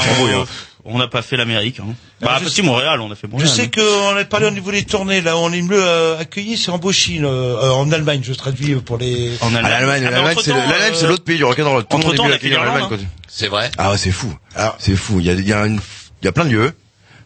[0.85, 0.99] on hein.
[0.99, 1.79] N'a pas fait l'Amérique.
[1.81, 1.95] Hein.
[2.21, 3.49] Bah, je petit Montréal, on a fait Je Montréal.
[3.49, 6.71] sais qu'on a parlé au niveau des tournées, là, on est mieux euh, accueilli, c'est
[6.71, 7.29] en Chine, euh,
[7.63, 9.33] euh, en Allemagne, je traduis pour les...
[9.41, 11.85] En Ah, l'Allemagne, Ah, mais l'Allemagne, c'est euh, l'autre pays du rock'n'roll.
[11.85, 12.89] Tout le monde entre-temps, est on a fait l'Allemagne, hein.
[12.89, 12.97] quoi.
[13.29, 13.71] C'est vrai.
[13.79, 14.35] Ah ouais, c'est fou.
[14.79, 15.21] C'est fou.
[15.21, 15.79] Il y a, il y a une,
[16.23, 16.73] il y a plein de lieux,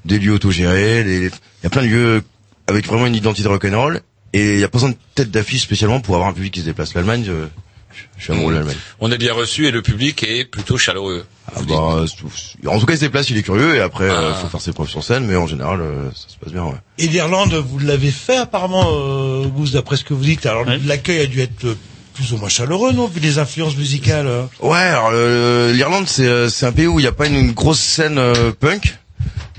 [0.05, 2.23] des lieux autogérés, des- il y a plein de lieux
[2.67, 4.01] avec vraiment une identité rock'n'roll,
[4.35, 6.61] et il y a pas besoin de tête d'affiche spécialement pour avoir un public qui
[6.61, 6.93] se déplace.
[6.95, 7.25] L'Allemagne,
[9.01, 11.25] On est bien reçu et le public est plutôt chaleureux.
[11.55, 14.35] Ah bah, en tout cas, il se déplace, il est curieux, et après, euh, Ah.
[14.35, 16.77] faut faire ses preuves sur scène, mais en général, euh, ça se passe bien, ouais.
[16.99, 20.47] Et l'Irlande, vous l'avez fait apparemment, euh, vous, d'après ce que vous dites?
[20.47, 21.77] Alors l'accueil a dû être euh,
[22.15, 24.29] plus ou moins chaleureux, non, vu les influences musicales.
[24.61, 27.53] Ouais, alors euh, l'Irlande c'est c'est un pays où il n'y a pas une, une
[27.53, 28.97] grosse scène euh, punk,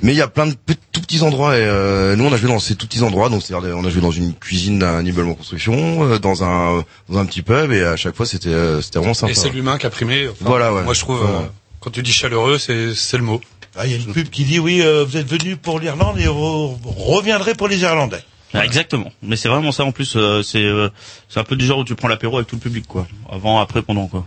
[0.01, 1.57] mais il y a plein de pe- tout petits endroits.
[1.57, 3.89] Et euh, nous on a joué dans ces tout petits endroits, donc c'est-à-dire on a
[3.89, 7.71] joué dans une cuisine d'un immeuble en construction, euh, dans un dans un petit pub,
[7.71, 9.31] et à chaque fois c'était euh, c'était vraiment sympa.
[9.31, 10.27] Et c'est l'humain qui a primé.
[10.27, 10.83] Enfin, Voilà, ouais.
[10.83, 11.27] Moi, je trouve, Ouais.
[11.29, 11.47] euh,
[11.79, 13.39] quand tu dis chaleureux, c'est c'est le mot.
[13.75, 16.19] Ah, Il y a une pub qui dit oui, euh, vous êtes venu pour l'Irlande
[16.19, 18.23] et vous reviendrez pour les Irlandais.
[18.55, 19.11] Ah, exactement.
[19.23, 20.13] Mais c'est vraiment ça en plus.
[20.15, 20.89] euh, c'est euh,
[21.27, 23.07] c'est un peu du genre où tu prends l'apéro avec tout le public quoi.
[23.31, 24.25] Avant, après, pendant quoi.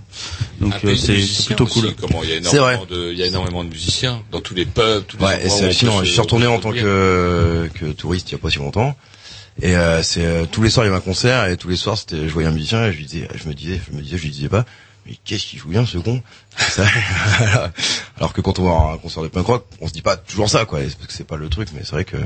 [0.61, 1.94] Donc euh, c'est plutôt aussi, cool.
[1.94, 2.74] Comment il y a C'est vrai.
[2.74, 5.32] énormément de, il y a énormément de musiciens dans tous les pubs, tous les Ouais,
[5.35, 6.05] et endroits où c'est hallucinant.
[6.05, 8.97] Je suis retourné en tant que que touriste il y a pas si longtemps.
[9.62, 11.77] Et euh, c'est euh, tous les soirs il y avait un concert et tous les
[11.77, 14.03] soirs c'était je voyais un musicien et je lui disais je me disais je me
[14.03, 14.66] disais je lui disais pas
[15.07, 16.20] mais qu'est-ce qu'il joue bien ce con?
[16.59, 16.85] Ça-
[18.19, 20.16] alors que quand on va à un concert de punk rock on se dit pas
[20.16, 22.16] toujours ça quoi parce que c'est pas le truc mais c'est vrai que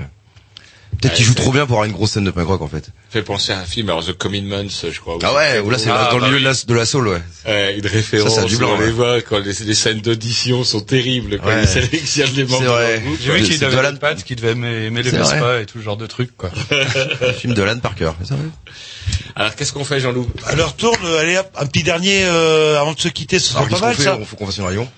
[0.99, 2.69] peut-être Ouais, qu'il joue trop bien pour avoir une grosse scène de punk rock en
[2.69, 5.19] fait fait penser à un film, alors The Commitments, je crois.
[5.23, 6.63] ah ouais ou là c'est Ah, dans le bah milieu oui.
[6.67, 9.39] de la soul ouais Ouais, une référence, Ça, c'est du blanc, on les voit quand
[9.39, 11.63] les, les scènes d'audition sont terribles, quand Ouais.
[11.63, 13.03] ils sélectionnent les membres vrai.
[13.21, 15.63] J'ai vu qu'il avait pattes, qu'il devait aimer, aimer les Vespa vrai.
[15.63, 16.51] et tout ce genre de trucs, quoi.
[17.23, 18.41] un film de Alan Parker c'est ça ouais
[19.35, 20.29] Alors, qu'est-ce qu'on fait, Jean-Loup?
[20.47, 23.75] Alors tourne, allez un petit dernier euh, avant de se quitter, ce serait alors pas
[23.77, 24.19] qu'est-ce qu'on mal fait ça.
[24.21, 24.89] on faut qu'on fasse une réunion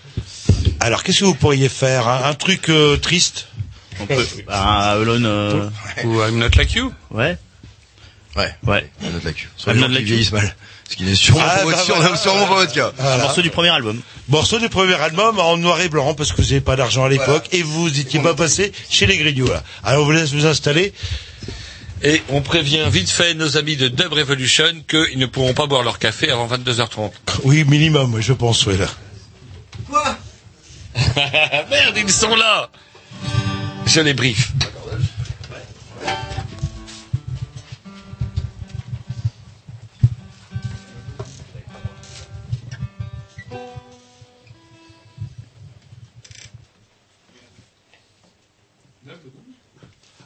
[0.81, 2.21] Alors qu'est-ce que vous pourriez faire hein?
[2.25, 3.47] Un truc euh, triste?
[4.01, 4.27] On peut.
[4.47, 5.27] Bah, Alone.
[5.27, 5.69] Euh...
[6.05, 6.93] Ou I'm Not Like You.
[7.11, 7.37] Ouais.
[8.37, 8.91] ouais Ouais.
[9.05, 10.19] un autre lac sur I'm not like you.
[10.33, 10.55] mal
[10.89, 12.45] ce qui est sûrement Ah, pas votre bah, voilà.
[12.47, 14.01] votre cas Un morceau du premier album.
[14.29, 17.09] Morceau du premier album en noir et blanc parce que vous n'avez pas d'argent à
[17.09, 19.47] l'époque et vous étiez pas passé chez les Grignoux.
[19.47, 19.63] là.
[19.85, 20.93] Alors on vous laisse vous installer.
[22.03, 25.83] Et on prévient vite fait nos amis de Dub Revolution qu'ils ne pourront pas boire
[25.83, 27.13] leur café avant 22h30.
[27.45, 28.89] Oui, minimum, je pense, ouais, là.
[31.71, 32.69] Merde, ils sont là
[33.87, 34.53] Je les brief.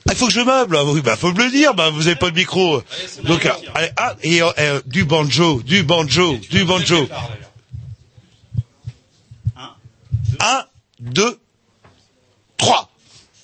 [0.08, 0.76] Ah, il faut que je meuble.
[0.76, 1.74] Ah, oui, bah faut me le dire.
[1.74, 2.82] Bah vous avez pas de micro.
[3.24, 7.08] Donc ah, allez, ah, et euh, euh, du banjo, du banjo, du banjo.
[10.38, 10.64] Un,
[11.00, 11.40] deux,
[12.56, 12.90] trois.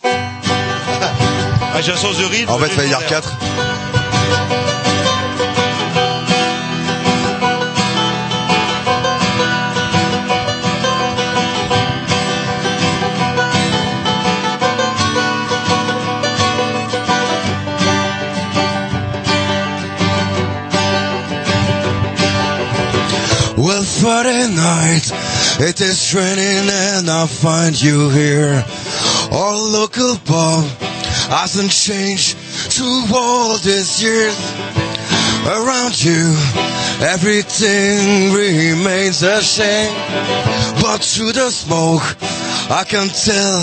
[0.05, 2.51] Ah, j'ai un sens de rythme.
[2.51, 3.23] en fait j'ai fallait une dire manière.
[3.23, 3.37] 4
[23.57, 25.13] Well, Friday night,
[25.61, 28.65] it is raining and I find you here.
[29.33, 30.65] Our local pub
[31.31, 34.37] hasn't changed through all these years.
[35.47, 36.37] Around you,
[37.01, 39.93] everything remains the same.
[40.81, 42.17] But through the smoke,
[42.71, 43.59] I can tell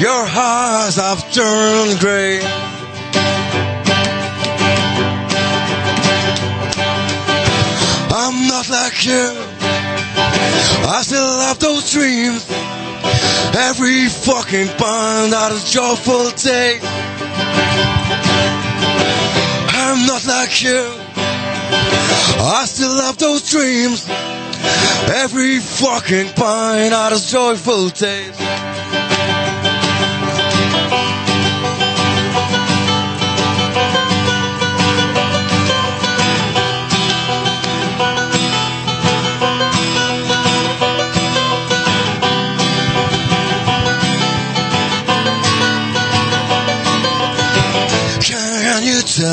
[0.00, 2.40] your eyes have turned gray.
[8.12, 9.32] I'm not like you.
[10.86, 12.46] I still have those dreams.
[13.56, 16.78] Every fucking pond out of joyful day.
[19.82, 20.82] I'm not like you.
[22.42, 24.08] I still have those dreams.
[25.12, 28.36] Every fucking pint out of joyful days.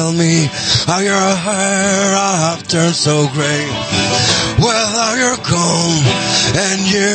[0.08, 0.48] Tell me
[0.86, 3.68] how your hair have turned so gray.
[4.60, 6.04] Well, how you're gone
[6.56, 7.12] and you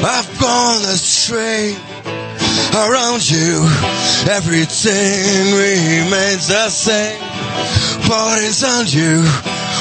[0.00, 1.76] have gone astray.
[2.72, 3.68] Around you,
[4.30, 7.20] everything remains the same.
[8.08, 9.24] But inside you,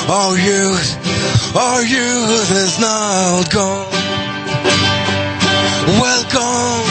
[0.10, 3.92] all youth, all youth is now gone.
[6.04, 6.86] Welcome.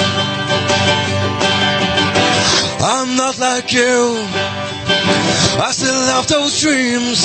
[2.80, 4.63] I'm not like you.
[5.60, 7.24] I still have those dreams.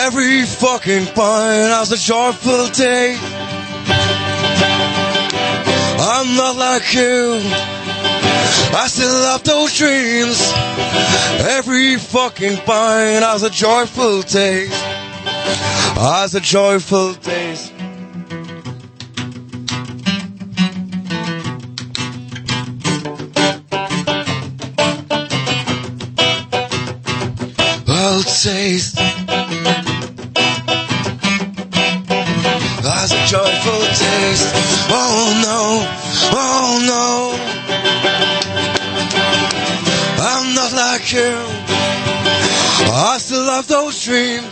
[0.00, 3.18] Every fucking point has a joyful day.
[6.02, 7.40] I'm not like you.
[8.72, 10.52] I still have those dreams.
[11.48, 14.72] Every fucking pint has a joyful taste.
[15.96, 17.72] Has a joyful taste.
[28.42, 28.96] Taste
[32.88, 34.48] has a joyful taste.
[34.88, 35.84] Oh no,
[36.32, 37.36] oh no.
[40.24, 41.36] I'm not like you.
[42.90, 44.46] I still have those dreams.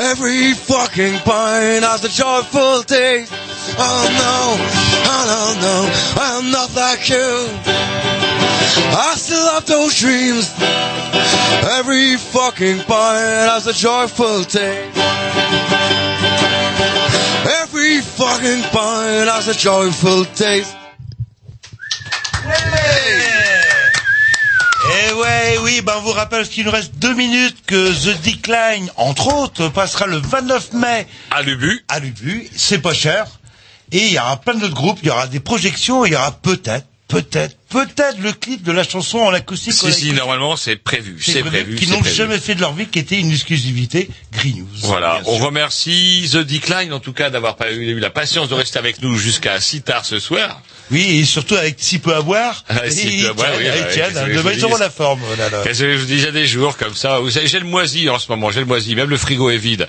[0.00, 3.32] Every fucking pint has a joyful taste.
[3.78, 4.56] Oh no,
[5.10, 5.90] oh no, no,
[6.22, 8.39] I'm not like you.
[8.76, 10.52] I still have those dreams.
[11.78, 14.96] Every fucking pint has a joyful taste.
[17.62, 20.76] Every fucking pint has a joyful taste.
[24.92, 28.90] Eh ouais, oui, ben on vous rappelle qu'il nous reste deux minutes que The Decline,
[28.96, 31.84] entre autres, passera le 29 mai à l'Ubu.
[31.88, 33.26] À l'Ubu, c'est pas cher.
[33.92, 36.32] Et il y aura plein d'autres groupes, il y aura des projections, il y aura
[36.32, 39.72] peut-être, peut-être, peut-être le clip de la chanson en acoustique.
[39.72, 41.20] Si, si, normalement, c'est prévu.
[41.20, 41.76] C'est prévu.
[41.76, 44.66] Qui n'ont jamais fait de leur vie, qui était une exclusivité Green News.
[44.82, 49.00] Voilà, on remercie The Decline en tout cas d'avoir eu la patience de rester avec
[49.02, 50.60] nous jusqu'à si tard ce soir.
[50.90, 52.64] Oui, et surtout avec si peu à boire.
[52.68, 53.64] Ah, si peu à boire, oui,
[54.34, 55.20] demain, ils auront la forme.
[55.32, 55.62] oh là là.
[55.72, 57.20] Je vous dis, j'ai des jours comme ça.
[57.20, 58.96] Vous savez, j'ai le moisi en ce moment, j'ai le moisi.
[58.96, 59.88] Même le frigo est vide.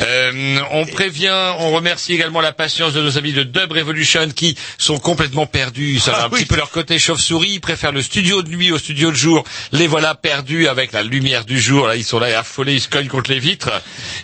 [0.00, 4.56] Euh, on prévient, on remercie également la patience de nos amis de Dub Revolution qui
[4.78, 6.00] sont complètement perdus.
[6.00, 7.50] Ça Ah va un petit peu leur côté chauve-souris.
[7.54, 9.44] Ils préfèrent le studio de nuit au studio de jour.
[9.72, 11.86] Les voilà perdus avec la lumière du jour.
[11.86, 13.70] Là, ils sont là affolés, ils se cognent contre les vitres.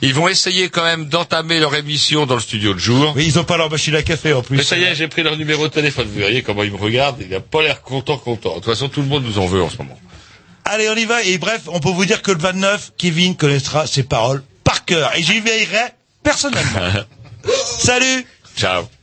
[0.02, 3.12] Ils vont essayer quand même d'entamer leur émission dans le studio de jour.
[3.14, 4.56] Oui, ils ont pas leur machine à café en plus.
[4.56, 6.09] Mais ça y est, j'ai pris leur numéro de téléphone.
[6.12, 7.18] Vous voyez comment ils me regardent.
[7.20, 8.51] Il n'a pas l'air content, content.
[8.51, 9.98] De toute façon, tout le monde nous en veut en ce moment.
[10.64, 11.23] Allez, on y va.
[11.23, 15.12] Et bref, on peut vous dire que le 29, Kevin connaîtra ses paroles par cœur.
[15.16, 15.93] Et j'y veillerai
[16.23, 16.81] personnellement.
[17.78, 18.89] Salut Ciao.